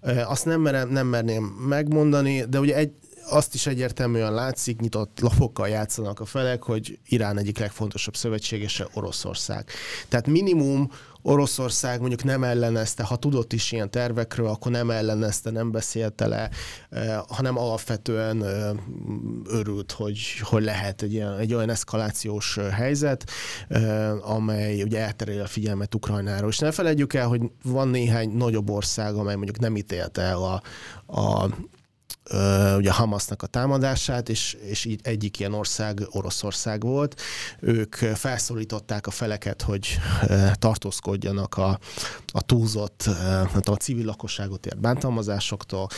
Eh, 0.00 0.30
azt 0.30 0.44
nem, 0.44 0.60
merem, 0.60 0.88
nem 0.88 1.06
merném 1.06 1.44
megmondani, 1.44 2.44
de 2.44 2.60
ugye 2.60 2.76
egy, 2.76 2.92
azt 3.28 3.54
is 3.54 3.66
egyértelműen 3.66 4.34
látszik, 4.34 4.80
nyitott 4.80 5.20
lapokkal 5.20 5.68
játszanak 5.68 6.20
a 6.20 6.24
felek, 6.24 6.62
hogy 6.62 6.98
Irán 7.08 7.38
egyik 7.38 7.58
legfontosabb 7.58 8.16
szövetségese 8.16 8.88
Oroszország. 8.94 9.64
Tehát 10.08 10.26
minimum 10.26 10.90
Oroszország 11.22 11.98
mondjuk 12.00 12.24
nem 12.24 12.44
ellenezte, 12.44 13.02
ha 13.02 13.16
tudott 13.16 13.52
is 13.52 13.72
ilyen 13.72 13.90
tervekről, 13.90 14.46
akkor 14.46 14.72
nem 14.72 14.90
ellenezte, 14.90 15.50
nem 15.50 15.70
beszélte 15.70 16.26
le, 16.26 16.50
eh, 16.90 17.20
hanem 17.28 17.58
alapvetően 17.58 18.44
eh, 18.44 18.70
örült, 19.44 19.92
hogy, 19.92 20.18
hogy 20.40 20.62
lehet 20.62 21.02
egy, 21.02 21.12
ilyen, 21.12 21.38
egy 21.38 21.54
olyan 21.54 21.70
eszkalációs 21.70 22.56
eh, 22.56 22.70
helyzet, 22.70 23.30
amely 24.20 24.82
ugye 24.82 24.98
eltereli 24.98 25.38
a 25.38 25.46
figyelmet 25.46 25.94
Ukrajnáról. 25.94 26.48
És 26.48 26.58
ne 26.58 26.70
felejtjük 26.70 27.14
el, 27.14 27.26
hogy 27.26 27.40
van 27.64 27.88
néhány 27.88 28.30
nagyobb 28.30 28.70
ország, 28.70 29.14
amely 29.14 29.34
mondjuk 29.34 29.58
nem 29.58 29.76
ítélte 29.76 30.22
el 30.22 30.42
a, 30.42 30.62
a 31.20 31.48
ugye 32.76 32.90
a 32.90 32.92
Hamasnak 32.92 33.42
a 33.42 33.46
támadását, 33.46 34.28
és, 34.28 34.56
és 34.64 34.88
egyik 35.02 35.38
ilyen 35.38 35.52
ország 35.52 36.00
Oroszország 36.10 36.82
volt. 36.82 37.20
Ők 37.60 37.94
felszólították 37.94 39.06
a 39.06 39.10
feleket, 39.10 39.62
hogy 39.62 39.98
tartózkodjanak 40.52 41.56
a, 41.56 41.78
a 42.32 42.40
túlzott, 42.40 43.08
nem 43.24 43.46
tudom, 43.46 43.74
a 43.74 43.82
civil 43.82 44.04
lakosságot 44.04 44.66
ért 44.66 44.80
bántalmazásoktól. 44.80 45.88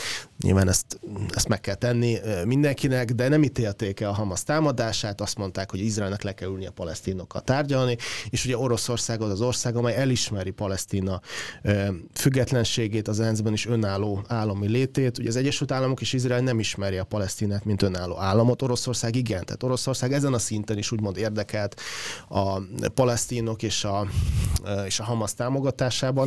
Nyilván 0.41 0.67
ezt, 0.67 0.99
ezt 1.29 1.47
meg 1.47 1.61
kell 1.61 1.75
tenni 1.75 2.17
mindenkinek, 2.45 3.11
de 3.11 3.27
nem 3.27 3.43
ítélték 3.43 3.99
el 3.99 4.09
a 4.09 4.13
Hamas 4.13 4.43
támadását, 4.43 5.21
azt 5.21 5.37
mondták, 5.37 5.71
hogy 5.71 5.79
Izraelnek 5.79 6.21
le 6.21 6.33
kell 6.33 6.49
ülni 6.49 6.65
a 6.65 6.71
palesztinokkal 6.71 7.41
tárgyalni, 7.41 7.97
és 8.29 8.45
ugye 8.45 8.57
Oroszország 8.57 9.21
az 9.21 9.29
az 9.29 9.41
ország, 9.41 9.75
amely 9.75 9.95
elismeri 9.95 10.51
Palesztina 10.51 11.21
függetlenségét, 12.13 13.07
az 13.07 13.19
ENSZ-ben 13.19 13.53
is 13.53 13.65
önálló 13.65 14.23
állami 14.27 14.67
létét. 14.67 15.17
Ugye 15.17 15.29
az 15.29 15.35
Egyesült 15.35 15.71
Államok 15.71 16.01
és 16.01 16.13
Izrael 16.13 16.41
nem 16.41 16.59
ismeri 16.59 16.97
a 16.97 17.03
Palesztinát, 17.03 17.65
mint 17.65 17.81
önálló 17.81 18.19
államot, 18.19 18.61
Oroszország 18.61 19.15
igen. 19.15 19.45
Tehát 19.45 19.63
Oroszország 19.63 20.13
ezen 20.13 20.33
a 20.33 20.39
szinten 20.39 20.77
is 20.77 20.91
úgymond 20.91 21.17
érdekelt 21.17 21.81
a 22.29 22.59
palesztinok 22.93 23.63
és 23.63 23.83
a, 23.83 24.07
és 24.85 24.99
a 24.99 25.03
Hamas 25.03 25.33
támogatásában, 25.33 26.24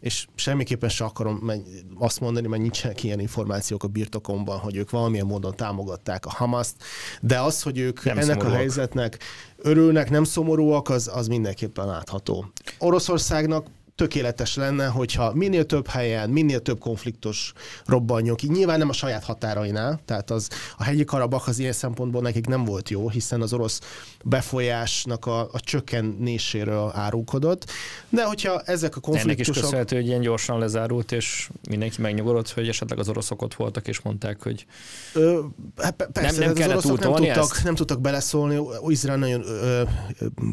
és 0.00 0.26
semmiképpen 0.34 0.88
se 0.88 1.04
akarom 1.04 1.52
azt 1.98 2.20
mondani, 2.20 2.46
mert 2.46 2.62
nincsenek 2.62 3.04
ilyen 3.04 3.20
információk 3.20 3.82
a 3.82 3.88
birtokomban, 3.88 4.58
hogy 4.58 4.76
ők 4.76 4.90
valamilyen 4.90 5.26
módon 5.26 5.56
támogatták 5.56 6.26
a 6.26 6.30
Hamaszt, 6.30 6.76
de 7.20 7.40
az, 7.40 7.62
hogy 7.62 7.78
ők 7.78 8.04
nem 8.04 8.18
ennek 8.18 8.26
szomorúak. 8.26 8.52
a 8.52 8.56
helyzetnek 8.56 9.18
örülnek, 9.56 10.10
nem 10.10 10.24
szomorúak, 10.24 10.88
az, 10.88 11.10
az 11.14 11.26
mindenképpen 11.26 11.86
látható. 11.86 12.46
Oroszországnak 12.78 13.66
tökéletes 13.98 14.56
lenne, 14.56 14.86
hogyha 14.86 15.32
minél 15.34 15.64
több 15.64 15.86
helyen, 15.86 16.30
minél 16.30 16.60
több 16.60 16.78
konfliktus 16.78 17.52
robbanjon 17.86 18.36
ki. 18.36 18.46
Nyilván 18.48 18.78
nem 18.78 18.88
a 18.88 18.92
saját 18.92 19.24
határainál, 19.24 20.00
tehát 20.04 20.30
az, 20.30 20.48
a 20.76 20.84
hegyi 20.84 21.04
Karabak 21.04 21.46
az 21.46 21.58
ilyen 21.58 21.72
szempontból 21.72 22.22
nekik 22.22 22.46
nem 22.46 22.64
volt 22.64 22.88
jó, 22.88 23.08
hiszen 23.08 23.40
az 23.42 23.52
orosz 23.52 23.80
befolyásnak 24.24 25.26
a, 25.26 25.40
a 25.40 25.60
csökkenéséről 25.60 26.92
árulkodott, 26.94 27.70
de 28.08 28.24
hogyha 28.24 28.60
ezek 28.60 28.96
a 28.96 29.00
konfliktusok... 29.00 29.38
Ennek 29.38 29.56
is 29.56 29.62
köszönhető, 29.62 29.96
hogy 29.96 30.06
ilyen 30.06 30.20
gyorsan 30.20 30.58
lezárult, 30.58 31.12
és 31.12 31.50
mindenki 31.68 32.00
megnyugodott, 32.00 32.50
hogy 32.50 32.68
esetleg 32.68 32.98
az 32.98 33.08
oroszok 33.08 33.42
ott 33.42 33.54
voltak, 33.54 33.88
és 33.88 34.00
mondták, 34.00 34.42
hogy 34.42 34.66
ö, 35.14 35.40
hát 35.76 36.08
persze, 36.12 36.38
nem, 36.38 36.46
nem 36.46 36.54
kellett 36.54 36.76
az 36.76 36.84
nem 36.84 36.96
tudtak, 37.14 37.62
nem 37.62 37.74
tudtak 37.74 38.00
beleszólni. 38.00 38.60
Izrael 38.88 39.18
nagyon... 39.18 39.42
Ö, 39.42 39.82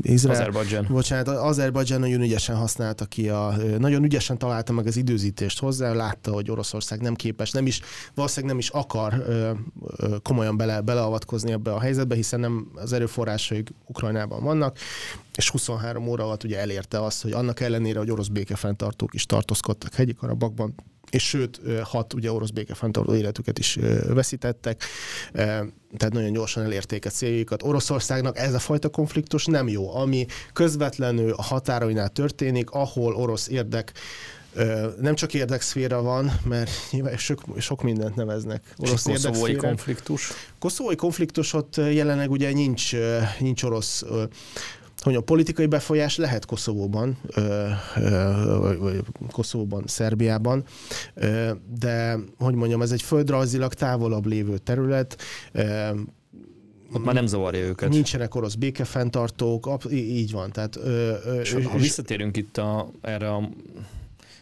Izrael, 0.01 0.35
Azerbajdzsán. 0.35 0.87
Bocsánat, 0.89 1.27
Azerbajdzsán 1.27 1.99
nagyon 1.99 2.21
ügyesen 2.21 2.55
használta 2.55 3.05
ki 3.05 3.29
a... 3.29 3.34
Nagyon 3.77 4.03
ügyesen 4.03 4.37
találta 4.37 4.73
meg 4.73 4.87
az 4.87 4.97
időzítést 4.97 5.59
hozzá, 5.59 5.93
látta, 5.93 6.31
hogy 6.31 6.51
Oroszország 6.51 7.01
nem 7.01 7.15
képes, 7.15 7.51
nem 7.51 7.65
is, 7.65 7.81
valószínűleg 8.13 8.49
nem 8.49 8.59
is 8.59 8.69
akar 8.69 9.25
komolyan 10.23 10.57
bele, 10.57 10.81
beleavatkozni 10.81 11.51
ebbe 11.51 11.73
a 11.73 11.79
helyzetbe, 11.79 12.15
hiszen 12.15 12.39
nem 12.39 12.67
az 12.75 12.93
erőforrásaik 12.93 13.69
Ukrajnában 13.85 14.43
vannak, 14.43 14.77
és 15.35 15.49
23 15.49 16.07
óra 16.07 16.23
alatt 16.23 16.43
ugye 16.43 16.59
elérte 16.59 17.03
azt, 17.03 17.21
hogy 17.21 17.31
annak 17.31 17.59
ellenére, 17.59 17.99
hogy 17.99 18.11
orosz 18.11 18.27
békefenntartók 18.27 19.13
is 19.13 19.25
tartózkodtak 19.25 19.93
hegyi 19.93 20.13
Karabakban, 20.13 20.75
és 21.09 21.23
sőt, 21.27 21.61
hat 21.83 22.13
ugye 22.13 22.31
orosz 22.31 22.49
békefenntartó 22.49 23.15
életüket 23.15 23.59
is 23.59 23.77
veszítettek, 24.07 24.83
tehát 25.97 26.13
nagyon 26.13 26.33
gyorsan 26.33 26.63
elérték 26.63 27.05
a 27.05 27.09
céljukat. 27.09 27.63
Oroszországnak 27.63 28.37
ez 28.37 28.53
a 28.53 28.59
fajta 28.59 28.89
konfliktus 28.89 29.45
nem 29.45 29.67
jó, 29.67 29.95
ami 29.95 30.25
közvetlenül 30.53 31.31
a 31.31 31.41
határainál 31.41 32.09
történik, 32.09 32.69
ahol 32.69 33.15
orosz 33.15 33.47
érdek 33.47 33.91
nem 34.99 35.15
csak 35.15 35.33
érdekszféra 35.33 36.01
van, 36.01 36.39
mert 36.43 36.71
sok, 37.17 37.43
sok 37.59 37.83
mindent 37.83 38.15
neveznek. 38.15 38.73
Orosz 38.77 39.03
koszovói 39.03 39.55
konfliktus? 39.55 40.31
Koszovói 40.59 40.95
konfliktus 40.95 41.53
ott 41.53 41.75
jelenleg 41.75 42.31
ugye 42.31 42.51
nincs, 42.53 42.91
nincs 43.39 43.63
orosz 43.63 44.03
hogy 45.05 45.15
a 45.15 45.21
politikai 45.21 45.65
befolyás 45.65 46.17
lehet 46.17 46.45
Koszovóban, 46.45 47.17
vagy 48.79 49.03
Koszovóban, 49.31 49.83
Szerbiában, 49.87 50.63
de 51.79 52.17
hogy 52.37 52.53
mondjam, 52.53 52.81
ez 52.81 52.91
egy 52.91 53.01
földrajzilag 53.01 53.73
távolabb 53.73 54.25
lévő 54.25 54.57
terület, 54.57 55.21
ott 56.93 57.03
már 57.03 57.13
nem 57.13 57.25
zavarja 57.25 57.59
őket. 57.65 57.89
Nincsenek 57.89 58.35
orosz 58.35 58.53
békefenntartók, 58.53 59.83
így 59.91 60.31
van. 60.31 60.51
Tehát, 60.51 60.79
és 61.41 61.53
ha, 61.53 61.69
ha 61.69 61.77
visszatérünk 61.77 62.37
itt 62.37 62.57
a, 62.57 62.89
erre 63.01 63.33
a 63.33 63.49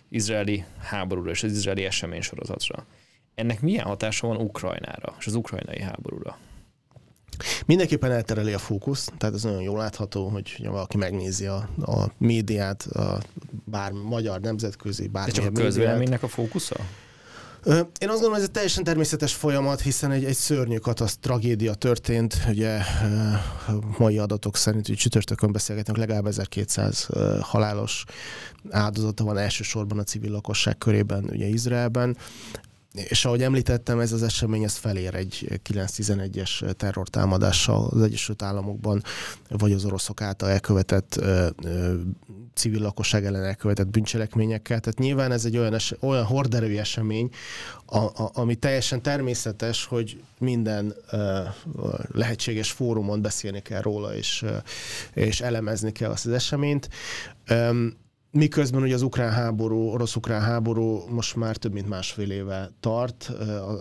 izraeli 0.09 0.63
háborúra 0.77 1.29
és 1.29 1.43
az 1.43 1.51
izraeli 1.51 1.83
eseménysorozatra, 1.83 2.85
ennek 3.35 3.61
milyen 3.61 3.85
hatása 3.85 4.27
van 4.27 4.37
Ukrajnára 4.37 5.15
és 5.19 5.27
az 5.27 5.35
ukrajnai 5.35 5.81
háborúra? 5.81 6.37
Mindenképpen 7.65 8.11
eltereli 8.11 8.53
a 8.53 8.57
fókusz, 8.57 9.09
tehát 9.17 9.35
ez 9.35 9.43
nagyon 9.43 9.61
jól 9.61 9.77
látható, 9.77 10.27
hogy 10.27 10.57
valaki 10.65 10.97
megnézi 10.97 11.45
a, 11.45 11.69
a 11.81 12.11
médiát, 12.17 12.83
a 12.83 13.21
bár 13.65 13.91
magyar, 13.91 14.39
nemzetközi, 14.39 15.07
bármilyen 15.07 15.43
De 15.43 15.51
csak 15.51 15.57
a 15.57 15.65
közvéleménynek 15.65 16.23
a 16.23 16.27
fókusza? 16.27 16.75
Én 17.65 18.09
azt 18.09 18.19
gondolom, 18.19 18.31
hogy 18.31 18.39
ez 18.39 18.47
egy 18.47 18.51
teljesen 18.51 18.83
természetes 18.83 19.33
folyamat, 19.33 19.81
hiszen 19.81 20.11
egy, 20.11 20.23
egy 20.23 20.35
szörnyű 20.35 20.77
katasz 20.77 21.17
tragédia 21.17 21.73
történt. 21.73 22.37
Ugye 22.49 22.79
mai 23.97 24.17
adatok 24.17 24.57
szerint, 24.57 24.87
hogy 24.87 24.95
csütörtökön 24.95 25.51
beszélgetünk, 25.51 25.97
legalább 25.97 26.25
1200 26.25 27.07
halálos 27.41 28.03
áldozata 28.69 29.23
van 29.23 29.37
elsősorban 29.37 29.99
a 29.99 30.03
civil 30.03 30.31
lakosság 30.31 30.77
körében, 30.77 31.23
ugye 31.23 31.45
Izraelben 31.45 32.17
és 32.93 33.25
ahogy 33.25 33.43
említettem, 33.43 33.99
ez 33.99 34.11
az 34.11 34.23
esemény 34.23 34.63
ez 34.63 34.75
felér 34.75 35.15
egy 35.15 35.59
9-11-es 35.69 36.75
terrortámadással 36.75 37.87
az 37.91 38.01
Egyesült 38.01 38.41
Államokban, 38.41 39.03
vagy 39.49 39.71
az 39.71 39.85
oroszok 39.85 40.21
által 40.21 40.49
elkövetett 40.49 41.21
civil 42.53 42.81
lakosság 42.81 43.25
ellen 43.25 43.43
elkövetett 43.43 43.87
bűncselekményekkel. 43.87 44.79
Tehát 44.79 44.99
nyilván 44.99 45.31
ez 45.31 45.45
egy 45.45 45.57
olyan, 45.57 45.73
es- 45.73 45.97
olyan 45.99 46.23
horderői 46.23 46.77
esemény, 46.77 47.29
a, 47.85 47.97
a, 47.97 48.31
ami 48.33 48.55
teljesen 48.55 49.01
természetes, 49.01 49.85
hogy 49.85 50.21
minden 50.39 50.95
ö, 51.11 51.41
lehetséges 52.11 52.71
fórumon 52.71 53.21
beszélni 53.21 53.61
kell 53.61 53.81
róla, 53.81 54.15
és, 54.15 54.41
ö, 54.41 54.55
és 55.13 55.41
elemezni 55.41 55.91
kell 55.91 56.09
azt 56.11 56.25
az 56.25 56.31
eseményt. 56.31 56.89
Ö, 57.47 57.87
Miközben 58.35 58.81
ugye 58.81 58.93
az 58.93 59.01
ukrán 59.01 59.31
háború, 59.31 59.89
orosz-ukrán 59.89 60.41
háború 60.41 61.03
most 61.09 61.35
már 61.35 61.57
több 61.57 61.73
mint 61.73 61.89
másfél 61.89 62.31
éve 62.31 62.71
tart. 62.79 63.23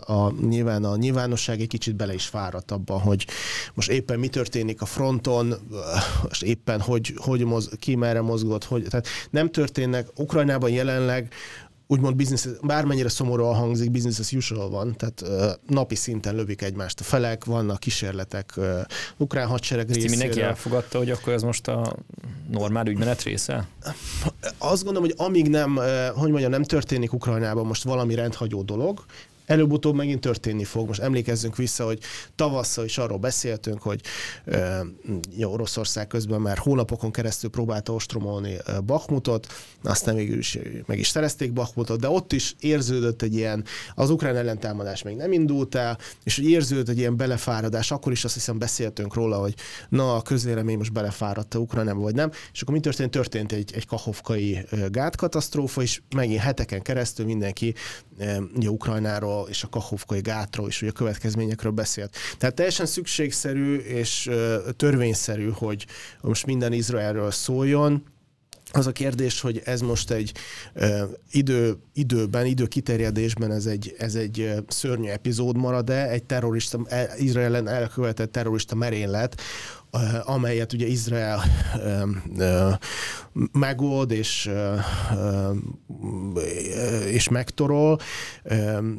A, 0.06 0.12
a, 0.12 0.32
nyilván 0.40 0.84
a 0.84 0.96
nyilvánosság 0.96 1.60
egy 1.60 1.68
kicsit 1.68 1.96
bele 1.96 2.14
is 2.14 2.26
fáradt 2.26 2.70
abban, 2.70 3.00
hogy 3.00 3.26
most 3.74 3.90
éppen 3.90 4.18
mi 4.18 4.28
történik 4.28 4.82
a 4.82 4.84
fronton, 4.84 5.54
most 6.22 6.42
éppen 6.42 6.80
hogy, 6.80 7.14
hogy 7.16 7.44
moz, 7.44 7.70
ki 7.78 7.94
merre 7.94 8.20
mozgott, 8.20 8.64
hogy, 8.64 8.82
tehát 8.82 9.06
nem 9.30 9.50
történnek. 9.50 10.08
Ukrajnában 10.16 10.70
jelenleg 10.70 11.32
úgymond 11.86 12.16
business, 12.16 12.46
bármennyire 12.62 13.08
szomorúan 13.08 13.54
hangzik, 13.54 13.90
business 13.90 14.18
as 14.18 14.32
usual 14.32 14.70
van, 14.70 14.96
tehát 14.96 15.20
uh, 15.20 15.74
napi 15.74 15.94
szinten 15.94 16.34
lövik 16.34 16.62
egymást 16.62 17.00
a 17.00 17.04
felek, 17.04 17.44
vannak 17.44 17.78
kísérletek 17.80 18.52
uh, 18.56 18.80
ukrán 19.16 19.46
hadsereg 19.46 19.84
Ezt 19.86 19.94
részéről. 19.94 20.16
mindenki 20.16 20.40
elfogadta, 20.40 20.98
hogy 20.98 21.10
akkor 21.10 21.32
ez 21.32 21.42
most 21.42 21.68
a 21.68 21.96
normál 22.50 22.86
ügymenet 22.86 23.22
része? 23.22 23.66
Azt 24.58 24.84
gondolom, 24.84 25.08
hogy 25.08 25.26
amíg 25.26 25.48
nem, 25.48 25.76
hogy 26.14 26.30
mondjam, 26.30 26.50
nem 26.50 26.62
történik 26.62 27.12
Ukrajnában 27.12 27.66
most 27.66 27.82
valami 27.82 28.14
rendhagyó 28.14 28.62
dolog, 28.62 29.04
előbb-utóbb 29.52 29.94
megint 29.94 30.20
történni 30.20 30.64
fog. 30.64 30.86
Most 30.86 31.00
emlékezzünk 31.00 31.56
vissza, 31.56 31.84
hogy 31.84 31.98
tavasszal 32.34 32.84
is 32.84 32.98
arról 32.98 33.18
beszéltünk, 33.18 33.82
hogy 33.82 34.00
jó, 35.36 35.52
Oroszország 35.52 36.06
közben 36.06 36.40
már 36.40 36.58
hónapokon 36.58 37.10
keresztül 37.10 37.50
próbálta 37.50 37.92
ostromolni 37.92 38.56
Bakmutot, 38.86 39.46
aztán 39.82 40.14
végül 40.14 40.38
is 40.38 40.58
meg 40.86 40.98
is 40.98 41.08
szerezték 41.08 41.52
Bakmutot, 41.52 42.00
de 42.00 42.08
ott 42.08 42.32
is 42.32 42.54
érződött 42.60 43.22
egy 43.22 43.34
ilyen, 43.34 43.64
az 43.94 44.10
ukrán 44.10 44.36
ellentámadás 44.36 45.02
még 45.02 45.16
nem 45.16 45.32
indult 45.32 45.74
el, 45.74 45.98
és 46.24 46.38
érződött 46.38 46.88
egy 46.88 46.98
ilyen 46.98 47.16
belefáradás, 47.16 47.90
akkor 47.90 48.12
is 48.12 48.24
azt 48.24 48.34
hiszem 48.34 48.58
beszéltünk 48.58 49.14
róla, 49.14 49.36
hogy 49.36 49.54
na, 49.88 50.14
a 50.14 50.22
közvélemény 50.22 50.78
most 50.78 50.92
belefáradta 50.92 51.58
Ukrajnába, 51.58 52.00
vagy 52.00 52.14
nem, 52.14 52.30
és 52.52 52.62
akkor 52.62 52.74
mi 52.74 52.80
történt? 52.80 53.10
Történt 53.10 53.52
egy, 53.52 53.72
egy 53.74 53.86
kahovkai 53.86 54.64
gátkatasztrófa, 54.88 55.82
és 55.82 56.00
megint 56.16 56.40
heteken 56.40 56.82
keresztül 56.82 57.24
mindenki 57.26 57.74
ugye 58.54 58.68
Ukrajnáról 58.68 59.41
és 59.48 59.62
a 59.62 59.68
Kahovkai 59.68 60.20
gátról 60.20 60.68
és 60.68 60.82
ugye 60.82 60.90
a 60.90 60.94
következményekről 60.94 61.72
beszélt. 61.72 62.16
Tehát 62.38 62.54
teljesen 62.54 62.86
szükségszerű 62.86 63.76
és 63.76 64.30
törvényszerű, 64.76 65.50
hogy 65.50 65.86
most 66.20 66.46
minden 66.46 66.72
Izraelről 66.72 67.30
szóljon, 67.30 68.02
az 68.74 68.86
a 68.86 68.92
kérdés, 68.92 69.40
hogy 69.40 69.62
ez 69.64 69.80
most 69.80 70.10
egy 70.10 70.32
uh, 70.74 71.00
idő, 71.30 71.76
időben, 71.94 72.46
időkiterjedésben 72.46 73.52
ez 73.52 73.66
egy, 73.66 73.94
ez 73.98 74.14
egy 74.14 74.52
szörnyű 74.68 75.08
epizód 75.08 75.56
marad-e, 75.56 76.08
egy 76.08 76.24
terrorista, 76.24 76.78
Izraelen 77.18 77.68
elkövetett 77.68 78.32
terrorista 78.32 78.74
merénylet, 78.74 79.40
amelyet 80.22 80.72
ugye 80.72 80.86
Izrael 80.86 81.42
megold 83.52 84.10
és, 84.10 84.50
és 87.06 87.28
megtorol, 87.28 87.98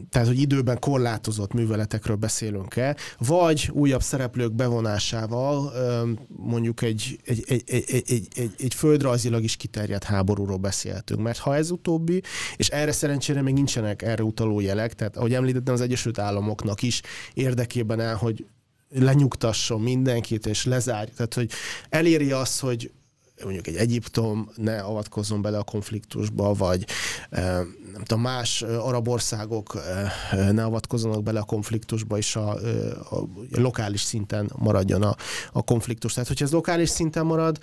tehát 0.09 0.27
hogy 0.27 0.39
időben 0.39 0.79
korlátozott 0.79 1.53
műveletekről 1.53 2.15
beszélünk-e, 2.15 2.95
vagy 3.17 3.69
újabb 3.73 4.01
szereplők 4.01 4.53
bevonásával 4.53 5.73
mondjuk 6.27 6.81
egy, 6.81 7.19
egy, 7.25 7.43
egy, 7.47 7.63
egy, 7.65 7.83
egy, 8.07 8.27
egy, 8.35 8.51
egy 8.57 8.73
földrajzilag 8.73 9.43
is 9.43 9.55
kiterjedt 9.55 10.03
háborúról 10.03 10.57
beszéltünk. 10.57 11.21
Mert 11.21 11.39
ha 11.39 11.55
ez 11.55 11.71
utóbbi, 11.71 12.21
és 12.55 12.69
erre 12.69 12.91
szerencsére 12.91 13.41
még 13.41 13.53
nincsenek 13.53 14.01
erre 14.01 14.23
utaló 14.23 14.59
jelek, 14.59 14.93
tehát 14.93 15.17
ahogy 15.17 15.33
említettem, 15.33 15.73
az 15.73 15.81
Egyesült 15.81 16.19
Államoknak 16.19 16.81
is 16.81 17.01
érdekében 17.33 17.99
el, 17.99 18.15
hogy 18.15 18.45
lenyugtasson 18.93 19.81
mindenkit, 19.81 20.45
és 20.45 20.65
lezárja. 20.65 21.13
Tehát, 21.13 21.33
hogy 21.33 21.51
eléri 21.89 22.31
azt, 22.31 22.59
hogy 22.59 22.91
mondjuk 23.43 23.67
egy 23.67 23.75
Egyiptom 23.75 24.49
ne 24.55 24.79
avatkozzon 24.79 25.41
bele 25.41 25.57
a 25.57 25.63
konfliktusba, 25.63 26.53
vagy 26.53 26.85
nem 27.93 28.03
tudom, 28.03 28.21
más 28.21 28.61
arab 28.61 29.07
országok 29.07 29.83
ne 30.51 30.63
avatkozzanak 30.63 31.23
bele 31.23 31.39
a 31.39 31.43
konfliktusba, 31.43 32.17
és 32.17 32.35
a, 32.35 32.49
a, 33.09 33.15
a 33.51 33.59
lokális 33.59 34.01
szinten 34.01 34.51
maradjon 34.55 35.01
a, 35.03 35.15
a 35.51 35.63
konfliktus. 35.63 36.13
Tehát, 36.13 36.27
hogyha 36.27 36.45
ez 36.45 36.51
lokális 36.51 36.89
szinten 36.89 37.25
marad, 37.25 37.59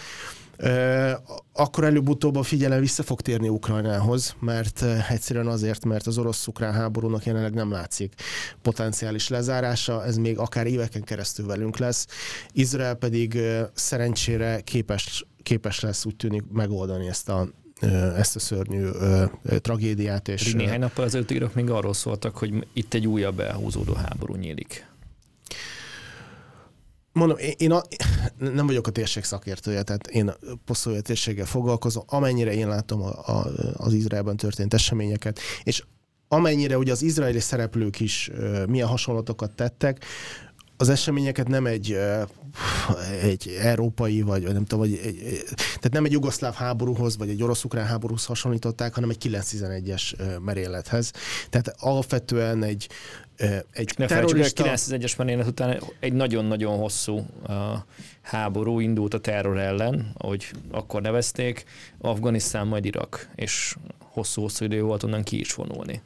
akkor 1.53 1.85
előbb-utóbb 1.85 2.37
a 2.37 2.43
figyelem 2.43 2.81
vissza 2.81 3.03
fog 3.03 3.21
térni 3.21 3.49
Ukrajnához, 3.49 4.35
mert 4.41 4.85
egyszerűen 5.09 5.47
azért, 5.47 5.85
mert 5.85 6.07
az 6.07 6.19
orosz-ukrán 6.19 6.73
háborúnak 6.73 7.25
jelenleg 7.25 7.55
nem 7.55 7.71
látszik 7.71 8.15
potenciális 8.63 9.29
lezárása, 9.29 10.05
ez 10.05 10.17
még 10.17 10.39
akár 10.39 10.67
éveken 10.67 11.03
keresztül 11.03 11.47
velünk 11.47 11.79
lesz. 11.79 12.07
Izrael 12.53 12.95
pedig 12.95 13.39
szerencsére 13.75 14.61
képes, 14.61 15.27
képes 15.43 15.81
lesz 15.81 16.05
úgy 16.05 16.17
tűnik 16.17 16.43
megoldani 16.53 17.09
ezt 17.09 17.29
a 17.29 17.49
ezt 18.17 18.37
a 18.37 18.39
szörnyű 18.39 18.89
tragédiát. 19.61 20.29
És, 20.29 20.53
néhány 20.53 20.79
nappal 20.79 21.05
az 21.05 21.19
írok 21.31 21.55
még 21.55 21.71
arról 21.71 21.95
szóltak, 21.95 22.37
hogy 22.37 22.67
itt 22.73 22.95
egy 22.95 23.07
újabb 23.07 23.41
elhúzódó 23.41 23.93
háború 23.93 24.35
nyílik. 24.35 24.87
Mondom, 27.13 27.37
én, 27.37 27.55
én 27.57 27.73
a, 27.73 27.83
nem 28.39 28.67
vagyok 28.67 28.87
a 28.87 28.91
térség 28.91 29.25
szakértője, 29.25 29.83
tehát 29.83 30.07
én 30.07 30.33
poszolja 30.65 31.01
térséggel 31.01 31.47
foglalkozom, 31.47 32.03
amennyire 32.07 32.53
én 32.53 32.69
látom 32.69 33.03
a, 33.03 33.29
a, 33.29 33.47
az 33.77 33.93
Izraelben 33.93 34.37
történt 34.37 34.75
eseményeket, 34.75 35.39
és 35.63 35.85
amennyire 36.29 36.79
ugye 36.79 36.93
az 36.93 37.03
izraeli 37.03 37.41
szereplők 37.41 38.01
is 38.01 38.31
uh, 38.33 38.67
milyen 38.67 38.89
hasonlatokat 38.89 39.51
tettek, 39.51 40.05
az 40.81 40.89
eseményeket 40.89 41.49
nem 41.49 41.67
egy, 41.67 41.99
egy 43.23 43.57
európai, 43.61 44.23
vagy 44.23 44.43
nem 44.43 44.65
tudom, 44.65 44.79
vagy 44.79 45.01
egy, 45.05 45.43
tehát 45.57 45.91
nem 45.93 46.05
egy 46.05 46.13
jugoszláv 46.13 46.55
háborúhoz, 46.55 47.17
vagy 47.17 47.29
egy 47.29 47.43
orosz-ukrán 47.43 47.87
háborúhoz 47.87 48.25
hasonlították, 48.25 48.95
hanem 48.95 49.11
egy 49.11 49.29
911-es 49.29 50.41
merénylethez. 50.45 51.13
Tehát 51.51 51.75
alapvetően 51.79 52.63
egy, 52.63 52.89
egy 53.73 53.95
ne 53.97 54.07
terrorista... 54.07 54.65
a 54.65 54.67
911-es 54.67 55.17
merénylet 55.17 55.47
után? 55.47 55.83
Egy 56.01 56.13
nagyon-nagyon 56.13 56.79
hosszú 56.79 57.27
háború 58.21 58.81
indult 58.81 59.15
a 59.15 59.19
terror 59.19 59.59
ellen, 59.59 60.13
ahogy 60.17 60.51
akkor 60.71 61.03
nevezték, 61.03 61.65
Afganisztán, 61.99 62.67
majd 62.67 62.85
Irak, 62.85 63.31
és 63.35 63.77
hosszú-hosszú 63.99 64.65
idő 64.65 64.83
volt 64.83 65.03
onnan 65.03 65.23
ki 65.23 65.39
is 65.39 65.55
vonulni. 65.55 66.03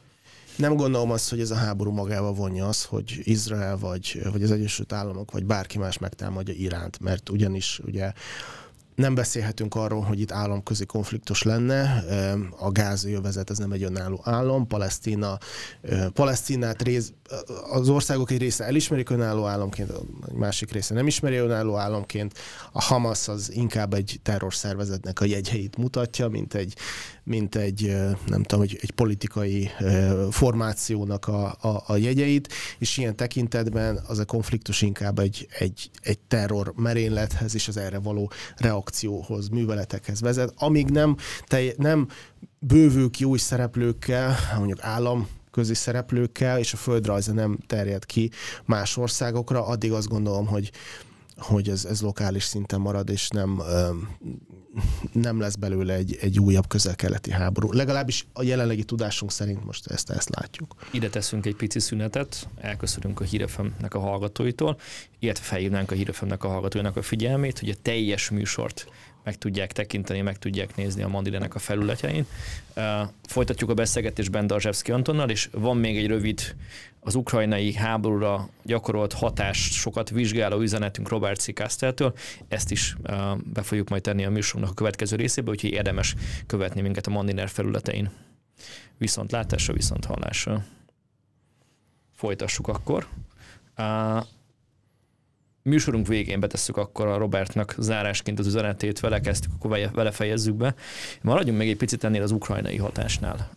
Nem 0.57 0.75
gondolom 0.75 1.11
azt, 1.11 1.29
hogy 1.29 1.39
ez 1.39 1.51
a 1.51 1.55
háború 1.55 1.91
magával 1.91 2.33
vonja 2.33 2.67
az, 2.67 2.83
hogy 2.83 3.19
Izrael 3.23 3.77
vagy, 3.77 4.21
vagy 4.31 4.43
az 4.43 4.51
Egyesült 4.51 4.93
Államok, 4.93 5.31
vagy 5.31 5.45
bárki 5.45 5.77
más 5.77 5.97
megtámadja 5.97 6.53
Iránt, 6.53 6.99
mert 6.99 7.29
ugyanis 7.29 7.79
ugye 7.85 8.13
nem 8.95 9.15
beszélhetünk 9.15 9.75
arról, 9.75 10.01
hogy 10.01 10.19
itt 10.19 10.31
államközi 10.31 10.85
konfliktus 10.85 11.43
lenne. 11.43 12.03
A 12.57 12.71
gázövezet 12.71 13.49
ez 13.49 13.57
nem 13.57 13.71
egy 13.71 13.83
önálló 13.83 14.21
állam. 14.23 14.67
Palesztina, 14.67 15.37
Palesztinát 16.13 16.81
rész, 16.81 17.13
az 17.71 17.89
országok 17.89 18.31
egy 18.31 18.37
része 18.37 18.63
elismerik 18.63 19.09
önálló 19.09 19.45
államként, 19.45 19.89
a 19.89 20.01
másik 20.33 20.71
része 20.71 20.93
nem 20.93 21.07
ismeri 21.07 21.35
önálló 21.35 21.75
államként. 21.75 22.33
A 22.71 22.81
Hamas 22.81 23.27
az 23.27 23.51
inkább 23.53 23.93
egy 23.93 24.19
terrorszervezetnek 24.23 25.19
a 25.19 25.25
jegyheit 25.25 25.77
mutatja, 25.77 26.27
mint 26.27 26.53
egy, 26.53 26.75
mint 27.23 27.55
egy 27.55 27.95
nem 28.25 28.43
tudom, 28.43 28.63
egy, 28.63 28.77
egy 28.81 28.91
politikai 28.91 29.69
formációnak 30.31 31.27
a, 31.27 31.55
a, 31.61 31.83
a 31.87 31.95
jegyeit, 31.95 32.53
és 32.77 32.97
ilyen 32.97 33.15
tekintetben 33.15 33.99
az 34.07 34.19
a 34.19 34.25
konfliktus 34.25 34.81
inkább 34.81 35.19
egy, 35.19 35.47
egy, 35.59 35.89
egy 36.01 36.19
terror 36.19 36.73
merénylethez 36.75 37.55
és 37.55 37.67
az 37.67 37.77
erre 37.77 37.99
való 37.99 38.31
reakcióhoz, 38.85 39.47
műveletekhez 39.49 40.21
vezet, 40.21 40.53
amíg 40.57 40.89
nem, 40.89 41.15
telj, 41.45 41.73
nem 41.77 42.07
bővül 42.59 43.09
ki 43.09 43.23
új 43.23 43.37
szereplőkkel, 43.37 44.35
mondjuk 44.57 44.79
állam 44.81 45.27
közi 45.51 45.73
szereplőkkel, 45.73 46.59
és 46.59 46.73
a 46.73 46.77
földrajza 46.77 47.33
nem 47.33 47.57
terjed 47.67 48.05
ki 48.05 48.31
más 48.65 48.97
országokra, 48.97 49.65
addig 49.65 49.91
azt 49.91 50.07
gondolom, 50.07 50.45
hogy 50.47 50.71
hogy 51.37 51.69
ez, 51.69 51.85
ez 51.85 52.01
lokális 52.01 52.43
szinten 52.43 52.79
marad, 52.79 53.09
és 53.09 53.27
nem, 53.27 53.61
nem 55.11 55.39
lesz 55.39 55.55
belőle 55.55 55.93
egy, 55.93 56.17
egy 56.21 56.39
újabb 56.39 56.67
közel-keleti 56.67 57.31
háború. 57.31 57.71
Legalábbis 57.71 58.27
a 58.33 58.43
jelenlegi 58.43 58.83
tudásunk 58.83 59.31
szerint 59.31 59.65
most 59.65 59.87
ezt, 59.87 60.09
ezt 60.09 60.35
látjuk. 60.35 60.75
Ide 60.91 61.09
teszünk 61.09 61.45
egy 61.45 61.55
pici 61.55 61.79
szünetet, 61.79 62.47
elköszönünk 62.55 63.19
a 63.19 63.23
Hírefemnek 63.23 63.93
a 63.93 63.99
hallgatóitól, 63.99 64.77
illetve 65.19 65.43
felhívnánk 65.43 65.91
a 65.91 65.95
Hírefemnek 65.95 66.43
a 66.43 66.47
hallgatóinak 66.47 66.97
a 66.97 67.01
figyelmét, 67.01 67.59
hogy 67.59 67.69
a 67.69 67.75
teljes 67.81 68.29
műsort 68.29 68.87
meg 69.23 69.37
tudják 69.37 69.71
tekinteni, 69.71 70.21
meg 70.21 70.37
tudják 70.37 70.75
nézni 70.75 71.01
a 71.01 71.07
Mandirenek 71.07 71.55
a 71.55 71.59
felületein. 71.59 72.25
Folytatjuk 73.27 73.69
a 73.69 73.73
beszélgetést 73.73 74.31
Bendarzsevszki 74.31 74.91
Antonnal, 74.91 75.29
és 75.29 75.49
van 75.51 75.77
még 75.77 75.97
egy 75.97 76.07
rövid 76.07 76.55
az 77.05 77.15
ukrajnai 77.15 77.73
háborúra 77.73 78.49
gyakorolt 78.63 79.13
hatást 79.13 79.73
sokat 79.73 80.09
vizsgáló 80.09 80.59
üzenetünk 80.59 81.09
Robert 81.09 81.39
C. 81.39 81.53
Kasteltől. 81.53 82.13
Ezt 82.47 82.71
is 82.71 82.97
be 83.43 83.61
fogjuk 83.61 83.89
majd 83.89 84.01
tenni 84.01 84.25
a 84.25 84.29
műsorunknak 84.29 84.71
a 84.71 84.75
következő 84.75 85.15
részébe, 85.15 85.49
úgyhogy 85.49 85.71
érdemes 85.71 86.15
követni 86.47 86.81
minket 86.81 87.07
a 87.07 87.09
Mandiner 87.09 87.49
felületein. 87.49 88.11
Viszont 88.97 89.31
látásra, 89.31 89.73
viszont 89.73 90.05
hallásra. 90.05 90.65
Folytassuk 92.13 92.67
akkor. 92.67 93.07
Műsorunk 95.61 96.07
végén 96.07 96.39
betesszük 96.39 96.77
akkor 96.77 97.07
a 97.07 97.17
Robertnak 97.17 97.75
zárásként 97.77 98.39
az 98.39 98.47
üzenetét, 98.47 98.99
vele 98.99 99.19
kezdtük, 99.19 99.51
akkor 99.53 99.89
vele 99.93 100.11
fejezzük 100.11 100.55
be. 100.55 100.75
Maradjunk 101.21 101.57
még 101.57 101.69
egy 101.69 101.77
picit 101.77 102.03
ennél 102.03 102.21
az 102.21 102.31
ukrajnai 102.31 102.77
hatásnál. 102.77 103.49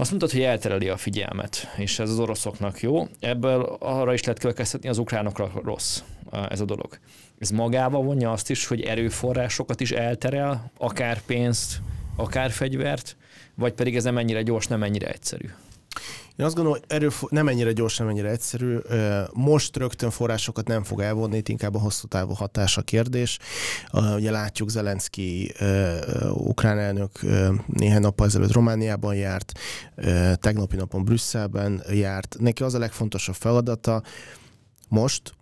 Azt 0.00 0.10
mondtad, 0.10 0.30
hogy 0.30 0.42
eltereli 0.42 0.88
a 0.88 0.96
figyelmet, 0.96 1.74
és 1.76 1.98
ez 1.98 2.10
az 2.10 2.18
oroszoknak 2.18 2.80
jó. 2.80 3.08
Ebből 3.18 3.76
arra 3.80 4.12
is 4.12 4.24
lehet 4.24 4.38
következtetni, 4.38 4.88
az 4.88 4.98
ukránokra 4.98 5.52
rossz 5.64 6.00
ez 6.48 6.60
a 6.60 6.64
dolog. 6.64 6.98
Ez 7.38 7.50
magába 7.50 8.02
vonja 8.02 8.32
azt 8.32 8.50
is, 8.50 8.66
hogy 8.66 8.80
erőforrásokat 8.80 9.80
is 9.80 9.90
elterel, 9.90 10.70
akár 10.78 11.20
pénzt, 11.20 11.80
akár 12.16 12.50
fegyvert, 12.50 13.16
vagy 13.54 13.72
pedig 13.72 13.96
ez 13.96 14.04
nem 14.04 14.18
ennyire 14.18 14.42
gyors, 14.42 14.66
nem 14.66 14.82
ennyire 14.82 15.08
egyszerű. 15.08 15.48
Én 16.40 16.46
azt 16.46 16.54
gondolom, 16.54 16.78
hogy 16.80 16.96
erő 16.96 17.08
nem 17.28 17.48
ennyire 17.48 17.72
gyors, 17.72 17.96
nem 17.96 18.08
ennyire 18.08 18.28
egyszerű. 18.28 18.78
Most 19.32 19.76
rögtön 19.76 20.10
forrásokat 20.10 20.66
nem 20.66 20.82
fog 20.82 21.00
elvonni, 21.00 21.36
itt 21.36 21.48
inkább 21.48 21.74
a 21.74 21.78
hosszú 21.78 22.06
távú 22.06 22.32
hatás 22.32 22.76
a 22.76 22.82
kérdés. 22.82 23.38
Ugye 24.16 24.30
látjuk, 24.30 24.70
Zelenszky 24.70 25.52
ukrán 26.32 26.78
elnök 26.78 27.20
néhány 27.66 28.00
nappal 28.00 28.26
ezelőtt 28.26 28.52
Romániában 28.52 29.14
járt, 29.14 29.52
tegnapi 30.34 30.76
napon 30.76 31.04
Brüsszelben 31.04 31.82
járt. 31.92 32.36
Neki 32.38 32.62
az 32.62 32.74
a 32.74 32.78
legfontosabb 32.78 33.34
feladata 33.34 34.02
most, 34.88 35.34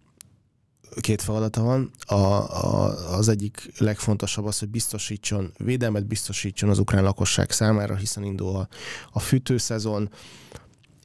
két 1.00 1.22
feladata 1.22 1.62
van. 1.62 1.90
A, 2.06 2.14
a, 2.14 3.14
az 3.16 3.28
egyik 3.28 3.72
legfontosabb 3.76 4.44
az, 4.44 4.58
hogy 4.58 4.68
biztosítson, 4.68 5.52
védelmet 5.56 6.06
biztosítson 6.06 6.68
az 6.68 6.78
ukrán 6.78 7.02
lakosság 7.02 7.50
számára, 7.50 7.94
hiszen 7.94 8.24
indul 8.24 8.56
a, 8.56 8.68
a 9.12 9.18
fűtőszezon, 9.18 10.10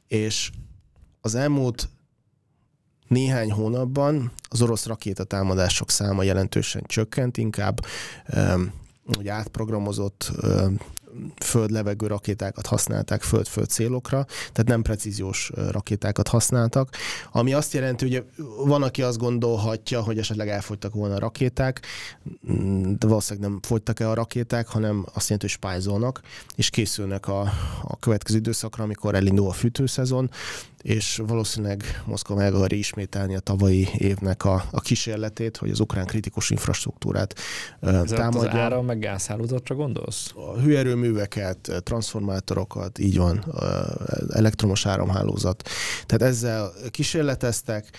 és 0.08 0.50
az 1.20 1.34
elmúlt 1.34 1.88
néhány 3.08 3.50
hónapban 3.50 4.32
az 4.48 4.62
orosz 4.62 4.86
rakétatámadások 4.86 5.90
száma 5.90 6.22
jelentősen 6.22 6.82
csökkent, 6.86 7.36
inkább 7.36 7.86
hogy 9.14 9.28
átprogramozott 9.28 10.32
föld-levegő 11.36 12.06
rakétákat 12.06 12.66
használták 12.66 13.22
föld-föld 13.22 13.68
célokra, 13.68 14.24
tehát 14.24 14.64
nem 14.64 14.82
precíziós 14.82 15.50
rakétákat 15.70 16.28
használtak, 16.28 16.96
ami 17.32 17.52
azt 17.52 17.72
jelenti, 17.72 18.08
hogy 18.08 18.24
van, 18.66 18.82
aki 18.82 19.02
azt 19.02 19.18
gondolhatja, 19.18 20.02
hogy 20.02 20.18
esetleg 20.18 20.48
elfogytak 20.48 20.94
volna 20.94 21.14
a 21.14 21.18
rakéták, 21.18 21.86
mm, 22.52 22.92
de 22.98 23.06
valószínűleg 23.06 23.50
nem 23.50 23.60
fogytak 23.62 24.00
el 24.00 24.10
a 24.10 24.14
rakéták, 24.14 24.68
hanem 24.68 25.06
azt 25.12 25.28
jelenti, 25.28 25.46
hogy 25.46 25.56
spájzolnak, 25.56 26.20
és 26.56 26.70
készülnek 26.70 27.28
a, 27.28 27.40
a 27.82 27.96
következő 27.98 28.38
időszakra, 28.38 28.84
amikor 28.84 29.14
elindul 29.14 29.48
a 29.48 29.52
fűtőszezon, 29.52 30.30
és 30.84 31.22
valószínűleg 31.26 32.02
Moszkva 32.06 32.34
meg 32.34 32.54
akarja 32.54 32.78
ismételni 32.78 33.34
a 33.34 33.40
tavalyi 33.40 33.88
évnek 33.98 34.44
a, 34.44 34.64
a 34.70 34.80
kísérletét, 34.80 35.56
hogy 35.56 35.70
az 35.70 35.80
ukrán 35.80 36.06
kritikus 36.06 36.50
infrastruktúrát 36.50 37.34
Ez 37.80 38.10
támadja. 38.10 38.50
Az 38.50 38.56
ára 38.56 38.82
meg 38.82 38.98
gázhálózatra 38.98 39.74
gondolsz? 39.74 40.32
A 40.34 40.58
hőerőműveket, 40.58 41.70
transformátorokat, 41.82 42.98
így 42.98 43.16
van, 43.16 43.44
elektromos 44.28 44.86
áramhálózat. 44.86 45.68
Tehát 46.06 46.32
ezzel 46.34 46.72
kísérleteztek. 46.90 47.96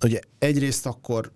Ugye 0.00 0.20
egyrészt 0.38 0.86
akkor 0.86 1.32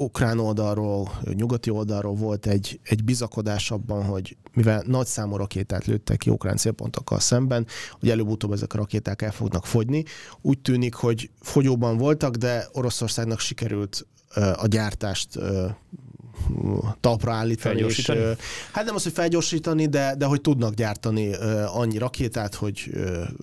ukrán 0.00 0.38
oldalról, 0.38 1.10
nyugati 1.32 1.70
oldalról 1.70 2.14
volt 2.14 2.46
egy, 2.46 2.80
egy 2.82 3.04
bizakodás 3.04 3.70
abban, 3.70 4.04
hogy 4.04 4.36
mivel 4.52 4.82
nagy 4.86 5.06
számú 5.06 5.36
rakétát 5.36 5.86
lőttek 5.86 6.16
ki 6.16 6.30
ukrán 6.30 6.56
célpontokkal 6.56 7.20
szemben, 7.20 7.66
hogy 8.00 8.10
előbb-utóbb 8.10 8.52
ezek 8.52 8.74
a 8.74 8.76
rakéták 8.76 9.22
el 9.22 9.32
fognak 9.32 9.66
fogyni. 9.66 10.04
Úgy 10.40 10.58
tűnik, 10.58 10.94
hogy 10.94 11.30
fogyóban 11.40 11.96
voltak, 11.96 12.34
de 12.34 12.68
Oroszországnak 12.72 13.38
sikerült 13.38 14.06
a 14.54 14.66
gyártást 14.66 15.38
talpra 17.00 17.32
állítani. 17.32 17.80
És, 17.80 18.12
hát 18.72 18.84
nem 18.84 18.94
az, 18.94 19.02
hogy 19.02 19.12
felgyorsítani, 19.12 19.86
de, 19.86 20.14
de 20.18 20.24
hogy 20.24 20.40
tudnak 20.40 20.74
gyártani 20.74 21.34
annyi 21.66 21.98
rakétát, 21.98 22.54
hogy 22.54 22.90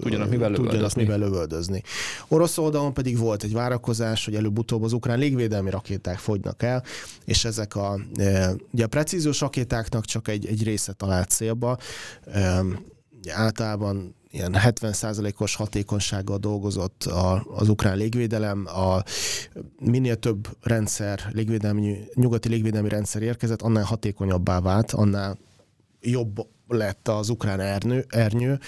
tudjanak 0.02 0.30
mivel 0.30 0.50
lövöldözni. 0.50 1.02
mivel 1.02 1.18
lövöldözni. 1.18 1.84
Orosz 2.28 2.58
oldalon 2.58 2.93
pedig 2.93 3.18
volt 3.18 3.43
egy 3.43 3.54
várakozás, 3.54 4.26
hogy 4.26 4.36
előbb-utóbb 4.36 4.84
az 4.84 4.93
ukrán 4.93 5.20
légvédelmi 5.20 5.70
rakéták 5.70 6.18
fogynak 6.18 6.64
el, 6.64 6.84
és 7.26 7.46
ezek 7.46 7.76
a, 7.76 8.00
ugye 8.72 8.84
a 8.84 8.88
precíziós 8.88 9.39
rakétáknak 9.39 10.06
csak 10.06 10.28
egy, 10.28 10.46
egy 10.46 10.64
része 10.64 10.93
talált 10.93 11.30
célba. 11.30 11.78
Általában 13.30 14.16
ilyen 14.36 14.56
70%-os 14.58 15.56
hatékonysággal 15.56 16.38
dolgozott 16.38 17.04
a, 17.04 17.46
az 17.56 17.70
ukrán 17.70 17.98
légvédelem, 17.98 18.66
a 18.66 19.04
minél 19.80 20.16
több 20.16 20.48
rendszer, 20.62 21.20
légvédelmi, 21.32 22.00
nyugati 22.14 22.50
légvédelmi 22.50 22.90
rendszer 22.90 23.22
érkezett, 23.22 23.62
annál 23.62 23.84
hatékonyabbá 23.84 24.60
vált, 24.60 24.92
annál 24.92 25.38
jobb 26.02 26.48
lett 26.68 27.08
az 27.08 27.30
ukrán 27.30 27.60
ernő, 27.60 28.06
ernyő, 28.10 28.60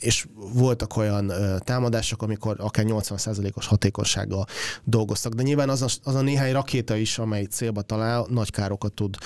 és 0.00 0.26
voltak 0.34 0.96
olyan 0.96 1.32
támadások, 1.58 2.22
amikor 2.22 2.56
akár 2.58 2.84
80%-os 2.88 3.66
hatékonysággal 3.66 4.46
dolgoztak. 4.84 5.32
De 5.32 5.42
nyilván 5.42 5.68
az 5.68 5.82
a, 5.82 5.88
az 6.02 6.14
a 6.14 6.20
néhány 6.20 6.52
rakéta 6.52 6.96
is, 6.96 7.18
amely 7.18 7.44
célba 7.44 7.82
talál, 7.82 8.26
nagy 8.28 8.50
károkat 8.50 8.92
tud, 8.92 9.16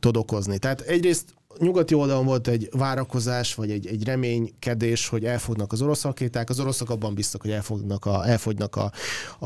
tud 0.00 0.16
okozni. 0.16 0.58
Tehát 0.58 0.80
egyrészt 0.80 1.34
nyugati 1.58 1.94
oldalon 1.94 2.24
volt 2.24 2.48
egy 2.48 2.68
várakozás, 2.72 3.54
vagy 3.54 3.70
egy, 3.70 3.86
egy 3.86 4.04
reménykedés, 4.04 5.08
hogy 5.08 5.24
elfognak 5.24 5.72
az 5.72 5.82
orosz 5.82 6.02
rakéták. 6.02 6.50
Az 6.50 6.60
oroszok 6.60 6.90
abban 6.90 7.14
biztos, 7.14 7.40
hogy 7.40 7.50
elfognak 7.50 8.04
a, 8.04 8.28
elfogynak 8.28 8.76
a, 8.76 8.92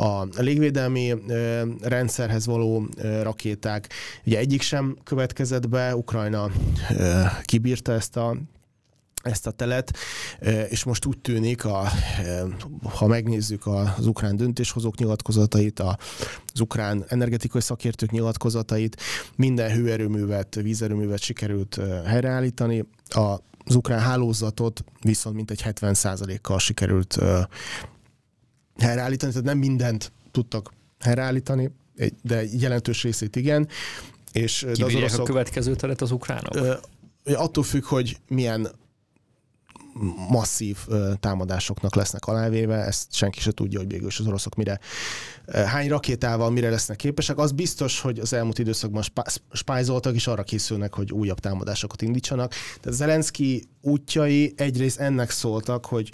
a 0.00 0.26
légvédelmi 0.36 1.14
ö, 1.28 1.62
rendszerhez 1.82 2.46
való 2.46 2.86
ö, 2.96 3.22
rakéták. 3.22 3.88
Ugye 4.26 4.38
egyik 4.38 4.62
sem 4.62 4.96
következett 5.04 5.68
be, 5.68 5.96
Ukrajna 5.96 6.50
ö, 6.96 7.20
kibírta 7.42 7.92
ezt 7.92 8.16
a 8.16 8.36
ezt 9.22 9.46
a 9.46 9.50
telet, 9.50 9.96
és 10.68 10.84
most 10.84 11.04
úgy 11.04 11.18
tűnik, 11.18 11.64
a, 11.64 11.88
ha 12.82 13.06
megnézzük 13.06 13.66
az 13.66 14.06
ukrán 14.06 14.36
döntéshozók 14.36 14.96
nyilatkozatait, 14.96 15.80
az 15.80 16.60
ukrán 16.60 17.04
energetikai 17.08 17.60
szakértők 17.60 18.10
nyilatkozatait, 18.10 18.96
minden 19.36 19.70
hőerőművet, 19.70 20.54
vízerőművet 20.54 21.20
sikerült 21.20 21.80
helyreállítani, 22.04 22.84
az 23.08 23.74
ukrán 23.74 24.00
hálózatot 24.00 24.84
viszont 25.02 25.36
mintegy 25.36 25.62
70%-kal 25.64 26.58
sikerült 26.58 27.18
helyreállítani, 28.78 29.32
tehát 29.32 29.46
nem 29.46 29.58
mindent 29.58 30.12
tudtak 30.30 30.72
helyreállítani, 31.00 31.70
de 32.22 32.44
jelentős 32.44 33.02
részét 33.02 33.36
igen. 33.36 33.68
És 34.32 34.66
de 34.76 34.84
az 34.84 34.94
oroszok, 34.94 35.20
a 35.20 35.22
következő 35.22 35.76
telet 35.76 36.00
az 36.00 36.10
ukránok? 36.10 36.80
Attól 37.24 37.64
függ, 37.64 37.84
hogy 37.84 38.16
milyen 38.28 38.70
masszív 40.28 40.76
támadásoknak 41.20 41.94
lesznek 41.94 42.24
alávéve, 42.24 42.76
ezt 42.76 43.14
senki 43.14 43.40
se 43.40 43.50
tudja, 43.50 43.78
hogy 43.78 43.88
végül 43.88 44.06
is 44.06 44.18
az 44.18 44.26
oroszok 44.26 44.54
mire, 44.54 44.78
hány 45.52 45.88
rakétával 45.88 46.50
mire 46.50 46.70
lesznek 46.70 46.96
képesek. 46.96 47.38
Az 47.38 47.52
biztos, 47.52 48.00
hogy 48.00 48.18
az 48.18 48.32
elmúlt 48.32 48.58
időszakban 48.58 49.02
spájzoltak, 49.52 50.14
és 50.14 50.26
arra 50.26 50.42
készülnek, 50.42 50.94
hogy 50.94 51.12
újabb 51.12 51.38
támadásokat 51.38 52.02
indítsanak. 52.02 52.54
Tehát 52.80 52.98
Zelenszky 52.98 53.64
útjai 53.80 54.52
egyrészt 54.56 55.00
ennek 55.00 55.30
szóltak, 55.30 55.86
hogy 55.86 56.10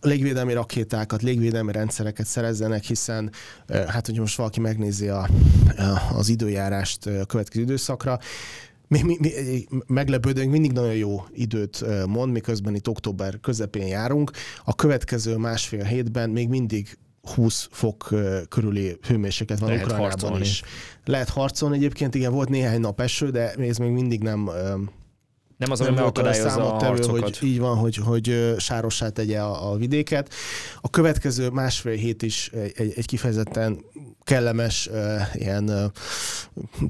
légvédelmi 0.00 0.52
rakétákat, 0.52 1.22
légvédelmi 1.22 1.72
rendszereket 1.72 2.26
szerezzenek, 2.26 2.84
hiszen 2.84 3.30
hát, 3.68 4.06
hogy 4.06 4.18
most 4.18 4.36
valaki 4.36 4.60
megnézi 4.60 5.08
a, 5.08 5.28
az 6.12 6.28
időjárást 6.28 7.06
a 7.06 7.24
következő 7.24 7.62
időszakra, 7.62 8.18
mi, 8.88 9.02
mi, 9.02 9.16
mi 9.20 9.64
meglepődünk, 9.86 10.50
mindig 10.50 10.72
nagyon 10.72 10.94
jó 10.94 11.24
időt 11.32 11.84
mond, 12.06 12.32
miközben 12.32 12.74
itt 12.74 12.88
október 12.88 13.40
közepén 13.40 13.86
járunk. 13.86 14.30
A 14.64 14.74
következő 14.74 15.36
másfél 15.36 15.84
hétben 15.84 16.30
még 16.30 16.48
mindig 16.48 16.98
20 17.34 17.68
fok 17.70 18.14
körüli 18.48 18.96
hőmérséklet 19.02 19.58
van 19.58 19.68
Lehet 19.68 19.84
Ukrajnában 19.84 20.10
harcolni. 20.10 20.44
is. 20.44 20.62
Lehet 21.04 21.28
harcolni 21.28 21.76
egyébként, 21.76 22.14
igen, 22.14 22.32
volt 22.32 22.48
néhány 22.48 22.80
nap 22.80 23.00
eső, 23.00 23.30
de 23.30 23.52
ez 23.52 23.76
még 23.76 23.90
mindig 23.90 24.22
nem 24.22 24.50
nem 25.58 25.70
az, 25.70 25.80
ami 25.80 25.94
megakadályozza 25.94 26.74
a 26.74 26.84
harcokat. 26.84 27.36
Hogy 27.36 27.48
így 27.48 27.58
van, 27.58 27.76
hogy, 27.76 27.96
hogy 27.96 28.54
sárossá 28.58 29.08
tegye 29.08 29.40
a, 29.40 29.70
a 29.72 29.76
vidéket. 29.76 30.32
A 30.80 30.90
következő 30.90 31.48
másfél 31.48 31.96
hét 31.96 32.22
is 32.22 32.50
egy, 32.76 32.92
egy 32.96 33.06
kifejezetten 33.06 33.84
kellemes 34.24 34.90
ilyen 35.34 35.92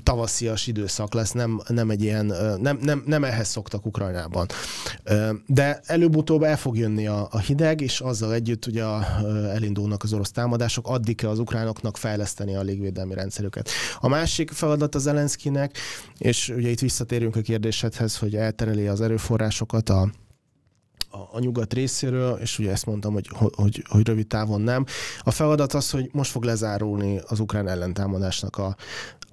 tavaszias 0.02 0.66
időszak 0.66 1.14
lesz, 1.14 1.32
nem, 1.32 1.60
nem 1.68 1.90
egy 1.90 2.02
ilyen, 2.02 2.34
nem, 2.60 2.78
nem, 2.82 3.02
nem 3.06 3.24
ehhez 3.24 3.48
szoktak 3.48 3.86
Ukrajnában. 3.86 4.46
De 5.46 5.80
előbb-utóbb 5.84 6.42
el 6.42 6.56
fog 6.56 6.76
jönni 6.76 7.06
a, 7.06 7.28
a 7.30 7.38
hideg, 7.38 7.80
és 7.80 8.00
azzal 8.00 8.34
együtt 8.34 8.66
ugye 8.66 8.84
elindulnak 9.52 10.02
az 10.02 10.12
orosz 10.12 10.30
támadások, 10.30 10.88
addig 10.88 11.16
kell 11.16 11.30
az 11.30 11.38
ukránoknak 11.38 11.96
fejleszteni 11.96 12.56
a 12.56 12.62
légvédelmi 12.62 13.14
rendszerüket. 13.14 13.70
A 14.00 14.08
másik 14.08 14.50
feladat 14.50 14.94
az 14.94 15.02
Zelenszkinek, 15.02 15.78
és 16.18 16.48
ugye 16.56 16.68
itt 16.68 16.80
visszatérünk 16.80 17.36
a 17.36 17.40
kérdésedhez, 17.40 18.16
hogy 18.16 18.34
eltereli 18.58 18.86
az 18.86 19.00
erőforrásokat 19.00 19.88
a 19.88 20.10
a, 21.10 21.36
a 21.36 21.38
nyugat 21.38 21.74
részéről, 21.74 22.38
és 22.38 22.58
ugye 22.58 22.70
ezt 22.70 22.86
mondtam, 22.86 23.12
hogy, 23.12 23.28
hogy, 23.32 23.84
hogy 23.88 24.06
rövid 24.06 24.26
távon 24.26 24.60
nem. 24.60 24.84
A 25.20 25.30
feladat 25.30 25.72
az, 25.72 25.90
hogy 25.90 26.08
most 26.12 26.30
fog 26.30 26.44
lezárulni 26.44 27.20
az 27.26 27.40
ukrán 27.40 27.68
ellentámadásnak 27.68 28.56
a, 28.56 28.76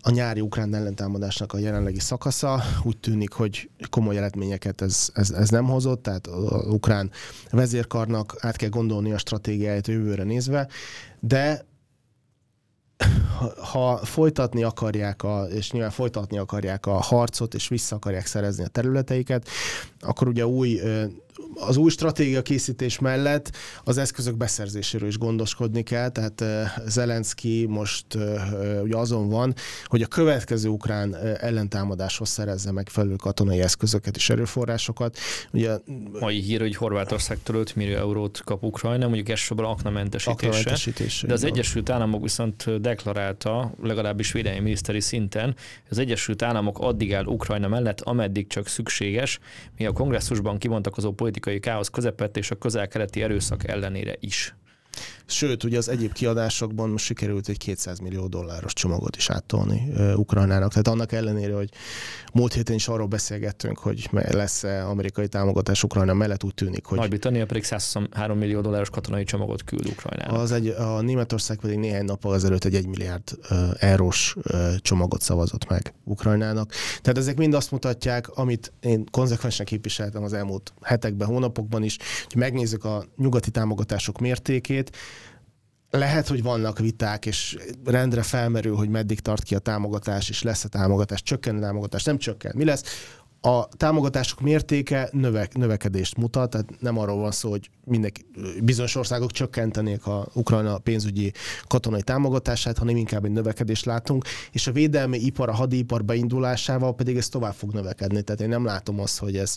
a 0.02 0.10
nyári 0.10 0.42
ukrán 0.42 0.74
ellentámadásnak 0.74 1.54
a 1.54 1.58
jelenlegi 1.58 2.00
szakasza. 2.00 2.62
Úgy 2.84 2.98
tűnik, 2.98 3.32
hogy 3.32 3.70
komoly 3.90 4.18
eredményeket 4.18 4.82
ez, 4.82 5.10
ez, 5.14 5.32
ez 5.32 5.50
nem 5.50 5.66
hozott, 5.66 6.04
tehát 6.04 6.28
az 6.28 6.68
ukrán 6.68 7.12
vezérkarnak 7.52 8.36
át 8.40 8.56
kell 8.56 8.70
gondolni 8.70 9.12
a 9.12 9.18
stratégiáját 9.18 9.88
jövőre 9.88 10.24
nézve, 10.24 10.68
de 11.20 11.66
ha 13.72 13.98
folytatni 13.98 14.64
akarják, 14.64 15.24
a, 15.24 15.44
és 15.44 15.72
nyilván 15.72 15.92
folytatni 15.92 16.38
akarják 16.38 16.86
a 16.86 16.94
harcot, 16.94 17.54
és 17.54 17.68
vissza 17.68 17.96
akarják 17.96 18.26
szerezni 18.26 18.64
a 18.64 18.68
területeiket, 18.68 19.48
akkor 20.00 20.28
ugye 20.28 20.48
új 20.48 20.80
az 21.56 21.78
új 21.78 21.90
stratégia 21.90 22.42
készítés 22.42 23.00
mellett 23.00 23.52
az 23.84 23.98
eszközök 23.98 24.38
beszerzéséről 24.38 25.08
is 25.08 25.18
gondoskodni 25.18 25.84
kell, 25.84 26.10
tehát 26.10 26.44
Zelenszky 26.88 27.66
most 27.66 28.06
ugye 28.84 28.96
azon 28.96 29.30
van, 29.30 29.54
hogy 29.86 30.02
a 30.02 30.08
következő 30.08 30.70
ukrán 30.70 31.16
ellentámadáshoz 31.16 32.30
szerezze 32.30 32.72
meg 32.72 32.90
felül 32.90 33.18
katonai 33.18 33.62
eszközöket 33.62 34.16
és 34.16 34.30
erőforrásokat. 34.30 35.18
Ugye, 35.52 35.78
Mai 36.20 36.40
hír, 36.40 36.60
hogy 36.60 36.76
Horvátország 36.76 37.38
5 37.50 37.76
millió 37.76 37.98
eurót 37.98 38.42
kap 38.44 38.64
Ukrajna, 38.64 39.06
mondjuk 39.06 39.30
elsősorban 39.30 39.66
aknamentesítése. 39.66 40.48
aknamentesítése 40.48 41.28
de 41.28 41.34
az 41.34 41.44
Egyesült 41.44 41.90
Államok 41.90 42.22
viszont 42.22 42.82
deklarálta, 42.82 43.74
legalábbis 43.82 44.32
védelmi 44.32 44.60
miniszteri 44.60 45.00
szinten, 45.00 45.56
az 45.90 45.98
Egyesült 45.98 46.42
Államok 46.42 46.80
addig 46.80 47.14
áll 47.14 47.26
Ukrajna 47.26 47.68
mellett, 47.68 48.02
ameddig 48.02 48.48
csak 48.48 48.68
szükséges, 48.68 49.40
mi 49.78 49.86
a 49.86 49.92
kongresszusban 49.92 50.58
kivontakozó 50.58 51.12
politikai 51.26 51.60
káosz 51.60 51.90
közepett 51.90 52.38
és 52.38 52.52
a 52.52 52.56
közel-keleti 52.56 53.22
erőszak 53.24 53.68
ellenére 53.68 54.16
is. 54.20 54.56
Sőt, 55.28 55.64
ugye 55.64 55.78
az 55.78 55.90
egyéb 55.90 56.14
kiadásokban 56.14 56.90
most 56.90 57.06
sikerült 57.06 57.48
egy 57.48 57.58
200 57.58 58.00
millió 58.00 58.28
dolláros 58.28 58.74
csomagot 58.74 59.16
is 59.16 59.30
áttolni 59.30 59.88
uh, 59.90 60.20
Ukrajnának. 60.20 60.70
Tehát 60.70 60.88
annak 60.88 61.12
ellenére, 61.12 61.54
hogy 61.54 61.70
múlt 62.34 62.54
héten 62.54 62.76
is 62.76 62.88
arról 62.88 63.08
beszélgettünk, 63.08 63.78
hogy 63.78 64.10
lesz-e 64.12 64.88
amerikai 64.88 65.28
támogatás 65.28 65.84
Ukrajna 65.84 66.14
mellett, 66.14 66.44
úgy 66.44 66.54
tűnik, 66.54 66.86
hogy... 66.86 66.98
Nagy-Britannia 66.98 67.46
pedig 67.46 67.64
103 67.64 68.38
millió 68.38 68.62
dolláros 68.62 68.90
katonai 68.90 69.24
csomagot 69.24 69.64
küld 69.64 69.88
Ukrajnának. 69.88 70.42
Az 70.42 70.52
egy, 70.52 70.68
a 70.68 71.02
Németország 71.02 71.58
pedig 71.58 71.78
néhány 71.78 72.06
nappal 72.06 72.36
ezelőtt 72.36 72.64
egy 72.64 72.76
1 72.76 72.88
milliárd 72.88 73.24
uh, 73.50 73.58
eurós 73.80 74.36
uh, 74.36 74.76
csomagot 74.76 75.22
szavazott 75.22 75.70
meg 75.70 75.94
Ukrajnának. 76.04 76.72
Tehát 77.02 77.18
ezek 77.18 77.38
mind 77.38 77.54
azt 77.54 77.72
mutatják, 77.72 78.30
amit 78.30 78.74
én 78.80 79.06
konzekvensen 79.12 79.66
képviseltem 79.66 80.24
az 80.24 80.34
elmúlt 80.34 80.74
hetekben, 80.82 81.28
hónapokban 81.28 81.84
is, 81.84 81.98
hogy 82.28 82.36
megnézzük 82.36 82.84
a 82.84 83.04
nyugati 83.18 83.52
támogatások 83.52 84.20
mértékét, 84.20 84.98
lehet, 85.96 86.28
hogy 86.28 86.44
vannak 86.44 86.80
viták, 86.80 87.26
és 87.26 87.58
rendre 87.86 88.22
felmerül, 88.22 88.76
hogy 88.76 88.90
meddig 88.90 89.20
tart 89.20 89.44
ki 89.44 89.56
a 89.56 89.60
támogatás, 89.60 90.30
és 90.30 90.44
lesz 90.44 90.64
a 90.64 90.68
támogatás, 90.68 91.24
csökken 91.24 91.58
a 91.58 91.60
támogatás, 91.60 92.04
nem 92.04 92.18
csökken. 92.18 92.54
Mi 92.56 92.66
lesz? 92.66 92.84
A 93.42 93.68
támogatások 93.68 94.42
mértéke 94.42 95.10
növe, 95.12 95.48
növekedést 95.54 96.18
mutat, 96.18 96.50
tehát 96.50 96.82
nem 96.82 96.98
arról 96.98 97.18
van 97.18 97.32
szó, 97.32 97.50
hogy 97.50 97.70
mindenki, 97.86 98.26
bizonyos 98.64 98.96
országok 98.96 99.32
csökkentenék 99.32 100.06
a 100.06 100.28
Ukrajna 100.34 100.78
pénzügyi 100.78 101.32
katonai 101.68 102.02
támogatását, 102.02 102.78
hanem 102.78 102.96
inkább 102.96 103.26
egy 103.26 103.32
növekedést 103.32 103.86
látunk, 103.86 104.26
és 104.52 104.68
a 104.68 104.72
védelmi 104.72 105.18
ipar, 105.18 105.50
a 105.50 105.54
hadipar 105.54 106.06
beindulásával 106.06 106.96
pedig 106.96 107.18
ez 107.18 107.28
tovább 107.28 107.54
fog 107.54 107.74
növekedni. 107.74 108.22
Tehát 108.22 108.42
én 108.42 108.50
nem 108.50 108.66
látom 108.66 109.00
azt, 109.00 109.20
hogy 109.20 109.38
ez, 109.38 109.56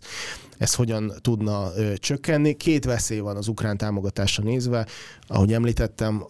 ez 0.59 0.75
hogyan 0.75 1.13
tudna 1.21 1.71
csökkenni. 1.97 2.57
Két 2.57 2.85
veszély 2.85 3.19
van 3.19 3.37
az 3.37 3.49
ukrán 3.49 3.77
támogatásra 3.77 4.43
nézve. 4.43 4.87
Ahogy 5.27 5.53
említettem, 5.53 6.25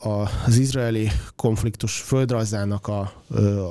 az 0.44 0.56
izraeli 0.56 1.10
konfliktus 1.36 2.00
földrajzának 2.00 2.86
a, 2.86 3.12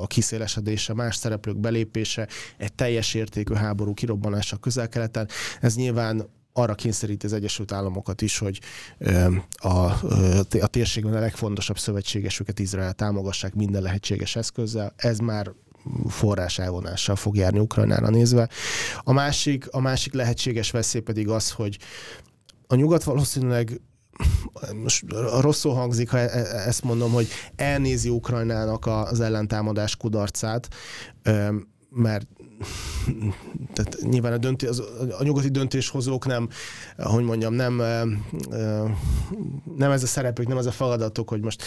a 0.02 0.06
kiszélesedése, 0.06 0.94
más 0.94 1.16
szereplők 1.16 1.56
belépése, 1.56 2.28
egy 2.56 2.72
teljes 2.72 3.14
értékű 3.14 3.54
háború 3.54 3.94
kirobbanása 3.94 4.56
közel-keleten. 4.56 5.28
Ez 5.60 5.74
nyilván 5.74 6.36
arra 6.58 6.74
kényszeríti 6.74 7.26
az 7.26 7.32
Egyesült 7.32 7.72
Államokat 7.72 8.22
is, 8.22 8.38
hogy 8.38 8.60
a, 9.50 9.68
a 10.60 10.66
térségben 10.70 11.14
a 11.14 11.18
legfontosabb 11.18 11.78
szövetségesüket 11.78 12.58
Izrael 12.58 12.92
támogassák 12.92 13.54
minden 13.54 13.82
lehetséges 13.82 14.36
eszközzel. 14.36 14.92
Ez 14.96 15.18
már 15.18 15.52
forrás 16.08 16.58
elvonással 16.58 17.16
fog 17.16 17.36
járni 17.36 17.58
Ukrajnára 17.58 18.10
nézve. 18.10 18.48
A 19.02 19.12
másik, 19.12 19.68
a 19.70 19.80
másik 19.80 20.12
lehetséges 20.12 20.70
veszély 20.70 21.00
pedig 21.00 21.28
az, 21.28 21.50
hogy 21.50 21.78
a 22.66 22.74
nyugat 22.74 23.04
valószínűleg 23.04 23.80
most 24.82 25.04
rosszul 25.40 25.74
hangzik, 25.74 26.10
ha 26.10 26.18
e, 26.18 26.22
e, 26.22 26.66
ezt 26.66 26.82
mondom, 26.82 27.12
hogy 27.12 27.28
elnézi 27.56 28.08
Ukrajnának 28.08 28.86
az 28.86 29.20
ellentámadás 29.20 29.96
kudarcát, 29.96 30.68
mert 31.90 32.26
tehát 33.74 33.96
nyilván 34.00 34.32
a, 34.32 34.38
dönté, 34.38 34.66
az, 34.66 34.82
a 35.18 35.22
nyugati 35.22 35.48
döntéshozók 35.48 36.26
nem, 36.26 36.48
hogy 36.96 37.24
mondjam, 37.24 37.54
nem, 37.54 37.82
nem 39.76 39.90
ez 39.90 40.02
a 40.02 40.06
szerepük, 40.06 40.46
nem 40.46 40.56
az 40.56 40.66
a 40.66 40.70
feladatok, 40.70 41.28
hogy 41.28 41.40
most 41.40 41.62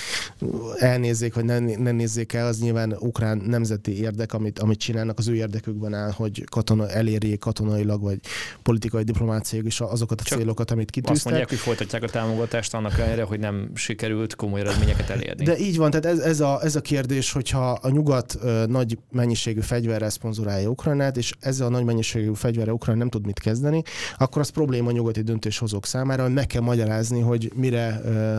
elnézzék, 0.77 1.33
vagy 1.33 1.45
ne, 1.45 1.59
ne 1.59 1.91
nézzék 1.91 2.33
el, 2.33 2.47
az 2.47 2.59
nyilván 2.59 2.95
ukrán 2.99 3.37
nemzeti 3.37 4.01
érdek, 4.01 4.33
amit, 4.33 4.59
amit 4.59 4.79
csinálnak, 4.79 5.17
az 5.17 5.27
ő 5.27 5.35
érdekükben 5.35 5.93
áll, 5.93 6.11
hogy 6.11 6.43
katona, 6.49 6.89
elérjék 6.89 7.39
katonailag, 7.39 8.01
vagy 8.01 8.19
politikai 8.61 9.03
diplomáciai 9.03 9.65
is 9.65 9.81
azokat 9.81 10.21
a 10.21 10.23
Csak 10.23 10.37
célokat, 10.37 10.71
amit 10.71 10.89
kitűztek. 10.89 11.15
Azt 11.15 11.25
mondják, 11.25 11.49
hogy 11.49 11.57
folytatják 11.57 12.03
a 12.03 12.07
támogatást 12.07 12.73
annak 12.73 12.97
ellenére, 12.97 13.23
hogy 13.23 13.39
nem 13.39 13.71
sikerült 13.75 14.35
komoly 14.35 14.59
eredményeket 14.59 15.09
elérni. 15.09 15.43
De 15.43 15.57
így 15.57 15.77
van, 15.77 15.89
tehát 15.89 16.05
ez, 16.05 16.19
ez, 16.19 16.39
a, 16.39 16.59
ez 16.63 16.75
a 16.75 16.81
kérdés, 16.81 17.31
hogyha 17.31 17.71
a 17.71 17.89
nyugat 17.89 18.37
nagy 18.67 18.97
mennyiségű 19.11 19.61
fegyverrel 19.61 20.09
szponzorálja 20.09 20.69
Ukrajnát, 20.81 21.17
és 21.17 21.33
ezzel 21.39 21.67
a 21.67 21.69
nagy 21.69 21.83
mennyiségű 21.83 22.33
fegyverre 22.33 22.73
Ukrajna 22.73 22.99
nem 22.99 23.09
tud 23.09 23.25
mit 23.25 23.39
kezdeni, 23.39 23.83
akkor 24.17 24.41
az 24.41 24.49
probléma 24.49 24.89
a 24.89 24.91
nyugati 24.91 25.21
döntéshozók 25.21 25.85
számára, 25.85 26.29
meg 26.29 26.47
kell 26.47 26.61
magyarázni, 26.61 27.19
hogy 27.19 27.51
mire 27.55 28.01
ö, 28.03 28.37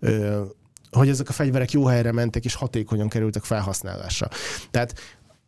ö, 0.00 0.42
hogy 0.90 1.08
ezek 1.08 1.28
a 1.28 1.32
fegyverek 1.32 1.70
jó 1.70 1.84
helyre 1.84 2.12
mentek 2.12 2.44
és 2.44 2.54
hatékonyan 2.54 3.08
kerültek 3.08 3.42
felhasználásra. 3.42 4.28
Tehát 4.70 4.94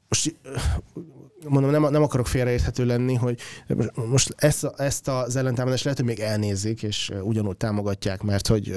most 0.08 0.36
mondom, 1.48 1.70
nem, 1.70 1.90
nem 1.90 2.02
akarok 2.02 2.26
félreérthető 2.26 2.84
lenni, 2.84 3.14
hogy 3.14 3.40
most 3.94 4.34
ezt, 4.36 4.64
ezt 4.76 5.08
az 5.08 5.36
ellentámadást 5.36 5.84
lehet, 5.84 5.98
hogy 5.98 6.08
még 6.08 6.20
elnézik, 6.20 6.82
és 6.82 7.12
ugyanúgy 7.22 7.56
támogatják, 7.56 8.22
mert 8.22 8.46
hogy 8.46 8.76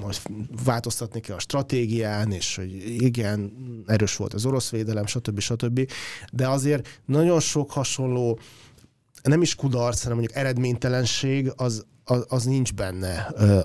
most 0.00 0.28
változtatni 0.64 1.20
kell 1.20 1.36
a 1.36 1.40
stratégián, 1.40 2.32
és 2.32 2.56
hogy 2.56 3.02
igen, 3.02 3.52
erős 3.86 4.16
volt 4.16 4.34
az 4.34 4.46
orosz 4.46 4.70
védelem, 4.70 5.06
stb. 5.06 5.40
stb. 5.40 5.90
De 6.32 6.48
azért 6.48 7.00
nagyon 7.04 7.40
sok 7.40 7.70
hasonló 7.70 8.38
nem 9.22 9.42
is 9.42 9.54
kudarc, 9.54 10.02
hanem 10.02 10.18
mondjuk 10.18 10.38
eredménytelenség, 10.38 11.52
az, 11.56 11.84
az, 12.04 12.24
az 12.28 12.44
nincs 12.44 12.74
benne 12.74 13.16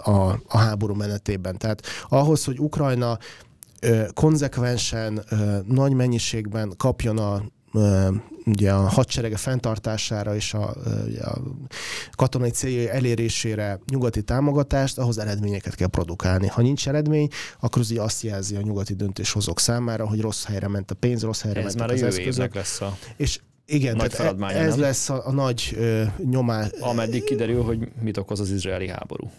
a, 0.03 0.41
a 0.47 0.57
háború 0.57 0.93
menetében. 0.93 1.57
Tehát 1.57 1.81
ahhoz, 2.09 2.43
hogy 2.43 2.59
Ukrajna 2.59 3.17
konzekvensen, 4.13 5.23
nagy 5.67 5.93
mennyiségben 5.93 6.73
kapjon 6.77 7.17
a 7.17 7.43
ugye 8.45 8.71
a 8.71 8.79
hadserege 8.79 9.37
fenntartására 9.37 10.35
és 10.35 10.53
a, 10.53 10.69
a 11.21 11.41
katonai 12.11 12.49
céljai 12.49 12.89
elérésére 12.89 13.79
nyugati 13.91 14.21
támogatást, 14.21 14.97
ahhoz 14.97 15.17
eredményeket 15.17 15.75
kell 15.75 15.87
produkálni. 15.87 16.47
Ha 16.47 16.61
nincs 16.61 16.87
eredmény, 16.87 17.27
akkor 17.59 17.81
az 17.81 17.93
azt 17.97 18.21
jelzi 18.21 18.55
a 18.55 18.61
nyugati 18.61 18.93
döntéshozók 18.93 19.59
számára, 19.59 20.07
hogy 20.07 20.21
rossz 20.21 20.45
helyre 20.45 20.67
ment 20.67 20.91
a 20.91 20.95
pénz, 20.95 21.23
rossz 21.23 21.41
helyre 21.41 21.59
Ez 21.59 21.65
ment 21.65 21.79
már 21.79 21.89
az 21.89 22.03
eszközök. 22.03 22.55
lesz 22.55 22.81
a... 22.81 22.97
És 23.17 23.39
igen, 23.65 23.95
nagy 23.95 24.09
tehát 24.09 24.41
e- 24.41 24.45
ez 24.45 24.69
nem? 24.71 24.79
lesz 24.79 25.09
a, 25.09 25.27
a 25.27 25.31
nagy 25.31 25.75
ö, 25.77 26.03
nyomás. 26.29 26.69
Ameddig 26.79 27.23
kiderül, 27.23 27.63
hogy 27.63 27.87
mit 28.01 28.17
okoz 28.17 28.39
az 28.39 28.51
izraeli 28.51 28.87
háború. 28.87 29.31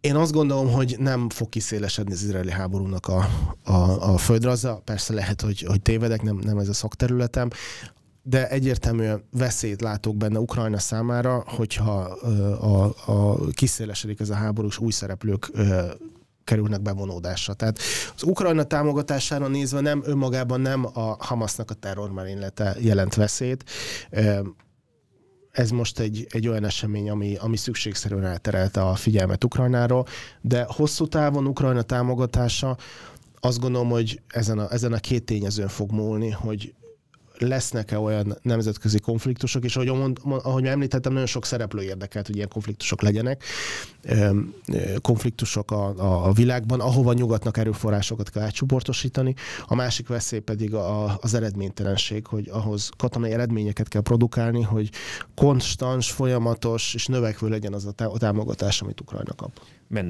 Én 0.00 0.14
azt 0.14 0.32
gondolom, 0.32 0.72
hogy 0.72 0.96
nem 0.98 1.28
fog 1.28 1.48
kiszélesedni 1.48 2.12
az 2.12 2.22
izraeli 2.22 2.50
háborúnak 2.50 3.06
a, 3.06 3.28
a, 3.64 4.12
a 4.12 4.18
földrajza. 4.18 4.80
Persze 4.84 5.14
lehet, 5.14 5.40
hogy, 5.40 5.62
hogy 5.62 5.82
tévedek, 5.82 6.22
nem, 6.22 6.36
nem 6.36 6.58
ez 6.58 6.68
a 6.68 6.72
szakterületem, 6.72 7.48
de 8.22 8.48
egyértelműen 8.48 9.24
veszélyt 9.30 9.80
látok 9.80 10.16
benne 10.16 10.38
Ukrajna 10.38 10.78
számára, 10.78 11.44
hogyha 11.46 12.00
a, 12.00 12.84
a, 12.84 12.94
a 13.06 13.46
kiszélesedik 13.50 14.20
ez 14.20 14.30
a 14.30 14.34
háború, 14.34 14.68
és 14.68 14.78
új 14.78 14.90
szereplők 14.90 15.50
kerülnek 16.44 16.82
bevonódásra. 16.82 17.54
Tehát 17.54 17.78
az 18.14 18.22
Ukrajna 18.22 18.62
támogatására 18.62 19.48
nézve 19.48 19.80
nem 19.80 20.02
önmagában 20.04 20.60
nem 20.60 20.86
a 20.92 21.16
Hamasnak 21.18 21.70
a 21.70 21.74
terrormerénylete 21.74 22.76
jelent 22.80 23.14
veszélyt, 23.14 23.64
ez 25.58 25.70
most 25.70 25.98
egy, 25.98 26.26
egy 26.30 26.48
olyan 26.48 26.64
esemény, 26.64 27.10
ami, 27.10 27.36
ami 27.36 27.56
szükségszerűen 27.56 28.24
elterelte 28.24 28.80
a 28.80 28.94
figyelmet 28.94 29.44
Ukrajnáról, 29.44 30.06
de 30.40 30.66
hosszú 30.68 31.06
távon 31.06 31.46
Ukrajna 31.46 31.82
támogatása 31.82 32.76
azt 33.40 33.60
gondolom, 33.60 33.88
hogy 33.88 34.20
ezen 34.28 34.58
a, 34.58 34.72
ezen 34.72 34.92
a 34.92 34.98
két 34.98 35.24
tényezőn 35.24 35.68
fog 35.68 35.90
múlni, 35.90 36.30
hogy 36.30 36.74
lesznek-e 37.38 37.98
olyan 37.98 38.38
nemzetközi 38.42 38.98
konfliktusok, 38.98 39.64
és 39.64 39.76
ahogy, 39.76 39.88
mond, 39.88 40.18
ahogy 40.24 40.64
említettem, 40.66 41.12
nagyon 41.12 41.26
sok 41.26 41.44
szereplő 41.44 41.82
érdekelt, 41.82 42.26
hogy 42.26 42.36
ilyen 42.36 42.48
konfliktusok 42.48 43.02
legyenek. 43.02 43.44
Konfliktusok 45.00 45.70
a, 45.70 46.26
a, 46.26 46.32
világban, 46.32 46.80
ahova 46.80 47.12
nyugatnak 47.12 47.56
erőforrásokat 47.56 48.30
kell 48.30 48.42
átcsoportosítani. 48.42 49.34
A 49.66 49.74
másik 49.74 50.08
veszély 50.08 50.38
pedig 50.38 50.74
a, 50.74 51.18
az 51.20 51.34
eredménytelenség, 51.34 52.26
hogy 52.26 52.48
ahhoz 52.48 52.90
katonai 52.96 53.32
eredményeket 53.32 53.88
kell 53.88 54.02
produkálni, 54.02 54.62
hogy 54.62 54.90
konstans, 55.34 56.10
folyamatos 56.10 56.94
és 56.94 57.06
növekvő 57.06 57.48
legyen 57.48 57.72
az 57.72 57.88
a 57.96 58.18
támogatás, 58.18 58.82
amit 58.82 59.00
Ukrajna 59.00 59.34
kap. 59.34 59.60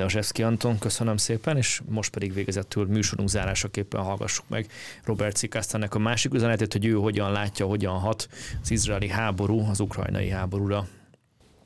Zseszki 0.07 0.43
Anton, 0.43 0.79
köszönöm 0.79 1.17
szépen, 1.17 1.57
és 1.57 1.81
most 1.89 2.13
pedig 2.13 2.35
végezettől 2.35 2.87
műsorunk 2.87 3.29
zárásaképpen 3.29 4.03
hallgassuk 4.03 4.49
meg 4.49 4.67
Robert 5.05 5.37
Cikasztának 5.37 5.95
a 5.95 5.99
másik 5.99 6.35
üzenetét, 6.35 6.73
hogy 6.73 6.87
ő 6.87 6.93
hogyan 6.93 7.33
látja, 7.33 7.67
hogyan 7.67 7.99
hat 7.99 8.29
az 8.63 8.71
izraeli 8.71 9.09
háború 9.09 9.67
az 9.71 9.81
ukrajnai 9.81 10.29
háborúra. 10.29 10.87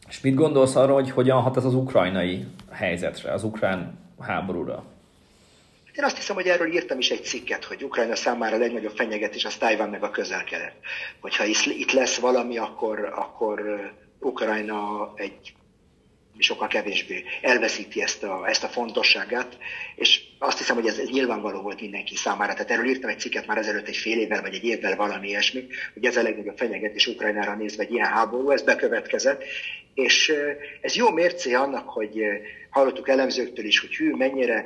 És 0.08 0.20
mit 0.20 0.34
gondolsz 0.34 0.76
arról, 0.76 0.94
hogy 0.94 1.10
hogyan 1.10 1.42
hat 1.42 1.56
ez 1.56 1.64
az 1.64 1.74
ukrajnai 1.74 2.46
helyzetre, 2.70 3.32
az 3.32 3.44
ukrán 3.44 3.98
háborúra? 4.20 4.84
Én 5.92 6.04
azt 6.04 6.16
hiszem, 6.16 6.34
hogy 6.34 6.46
erről 6.46 6.72
írtam 6.72 6.98
is 6.98 7.10
egy 7.10 7.24
cikket, 7.24 7.64
hogy 7.64 7.84
Ukrajna 7.84 8.16
számára 8.16 8.56
a 8.56 8.58
legnagyobb 8.58 8.96
fenyegetés 8.96 9.44
az 9.44 9.56
Tájván 9.56 9.88
meg 9.88 10.02
a 10.02 10.10
közel-kelet. 10.10 10.74
Hogyha 11.20 11.44
itt 11.78 11.92
lesz 11.92 12.18
valami, 12.18 12.56
akkor, 12.56 13.12
akkor 13.14 13.60
Ukrajna 14.18 15.12
egy 15.14 15.54
sokkal 16.38 16.68
kevésbé 16.68 17.24
elveszíti 17.42 18.02
ezt 18.02 18.22
a, 18.22 18.48
ezt 18.48 18.64
a 18.64 18.68
fontosságát, 18.68 19.58
és 19.96 20.20
azt 20.38 20.58
hiszem, 20.58 20.76
hogy 20.76 20.86
ez, 20.86 20.98
nyilvánvaló 20.98 21.60
volt 21.60 21.80
mindenki 21.80 22.16
számára. 22.16 22.52
Tehát 22.52 22.70
erről 22.70 22.88
írtam 22.88 23.10
egy 23.10 23.18
cikket 23.18 23.46
már 23.46 23.58
ezelőtt 23.58 23.88
egy 23.88 23.96
fél 23.96 24.18
évvel, 24.18 24.40
vagy 24.40 24.54
egy 24.54 24.64
évvel 24.64 24.96
valami 24.96 25.28
ilyesmi, 25.28 25.66
hogy 25.94 26.04
ez 26.04 26.16
a 26.16 26.22
legnagyobb 26.22 26.56
fenyegetés 26.56 27.06
Ukrajnára 27.06 27.54
nézve 27.54 27.82
egy 27.82 27.92
ilyen 27.92 28.08
háború, 28.08 28.50
ez 28.50 28.62
bekövetkezett, 28.62 29.44
és 29.94 30.32
ez 30.80 30.94
jó 30.94 31.10
mércé 31.10 31.52
annak, 31.52 31.88
hogy 31.88 32.22
hallottuk 32.70 33.08
elemzőktől 33.08 33.64
is, 33.64 33.80
hogy 33.80 33.94
hű, 33.94 34.14
mennyire 34.14 34.64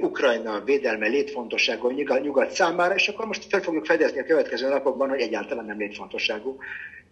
Ukrajna 0.00 0.60
védelme 0.64 1.06
létfontosságú 1.06 1.88
a 1.88 2.18
nyugat 2.18 2.50
számára, 2.50 2.94
és 2.94 3.08
akkor 3.08 3.26
most 3.26 3.44
fel 3.48 3.60
fogjuk 3.60 3.86
fedezni 3.86 4.20
a 4.20 4.24
következő 4.24 4.68
napokban, 4.68 5.08
hogy 5.08 5.20
egyáltalán 5.20 5.64
nem 5.64 5.78
létfontosságú 5.78 6.58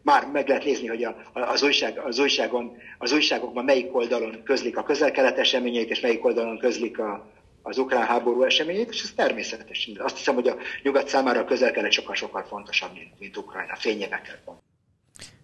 már 0.03 0.27
meg 0.33 0.49
lehet 0.49 0.65
nézni, 0.65 0.87
hogy 0.87 1.05
a, 1.05 1.17
az, 1.33 1.63
újság, 1.63 1.99
az, 1.99 2.19
újságon, 2.19 2.77
az 2.99 3.13
újságokban 3.13 3.65
melyik 3.65 3.95
oldalon 3.95 4.43
közlik 4.45 4.77
a 4.77 4.83
közel-kelet 4.83 5.39
eseményeit, 5.39 5.91
és 5.91 6.01
melyik 6.01 6.25
oldalon 6.25 6.59
közlik 6.59 6.99
a, 6.99 7.31
az 7.63 7.79
ukrán 7.79 8.07
háború 8.07 8.43
eseményeit, 8.43 8.91
és 8.91 9.03
ez 9.03 9.13
természetes. 9.17 9.91
Azt 9.99 10.17
hiszem, 10.17 10.35
hogy 10.35 10.49
a 10.49 10.57
nyugat 10.83 11.09
számára 11.09 11.41
a 11.41 11.45
közel-kelet 11.45 11.93
sokkal-sokkal 11.93 12.43
fontosabb, 12.43 12.93
mint, 12.93 13.19
mint 13.19 13.37
Ukrajna 13.37 13.77
fényévekkel 13.77 14.39
van. 14.45 14.61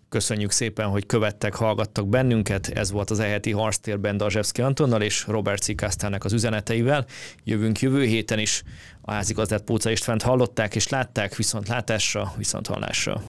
Köszönjük 0.09 0.50
szépen, 0.50 0.88
hogy 0.88 1.06
követtek, 1.06 1.54
hallgattak 1.54 2.09
bennünket. 2.09 2.66
Ez 2.74 2.90
volt 2.90 3.11
az 3.11 3.20
eheti 3.20 3.50
harctérben 3.50 4.16
Dazsevszki 4.16 4.62
Antonnal 4.62 5.02
és 5.02 5.26
Robert 5.26 5.62
Cikásztának 5.62 6.24
az 6.24 6.32
üzeneteivel. 6.32 7.06
Jövünk 7.44 7.80
jövő 7.80 8.04
héten 8.04 8.38
is. 8.38 8.62
A 9.00 9.12
házigazdát 9.12 9.62
Póca 9.62 9.90
Istvánt 9.90 10.22
hallották 10.22 10.74
és 10.74 10.88
látták, 10.88 11.36
viszont 11.36 11.68
látásra, 11.68 12.32
viszont 12.36 12.66
hallásra. 12.66 13.22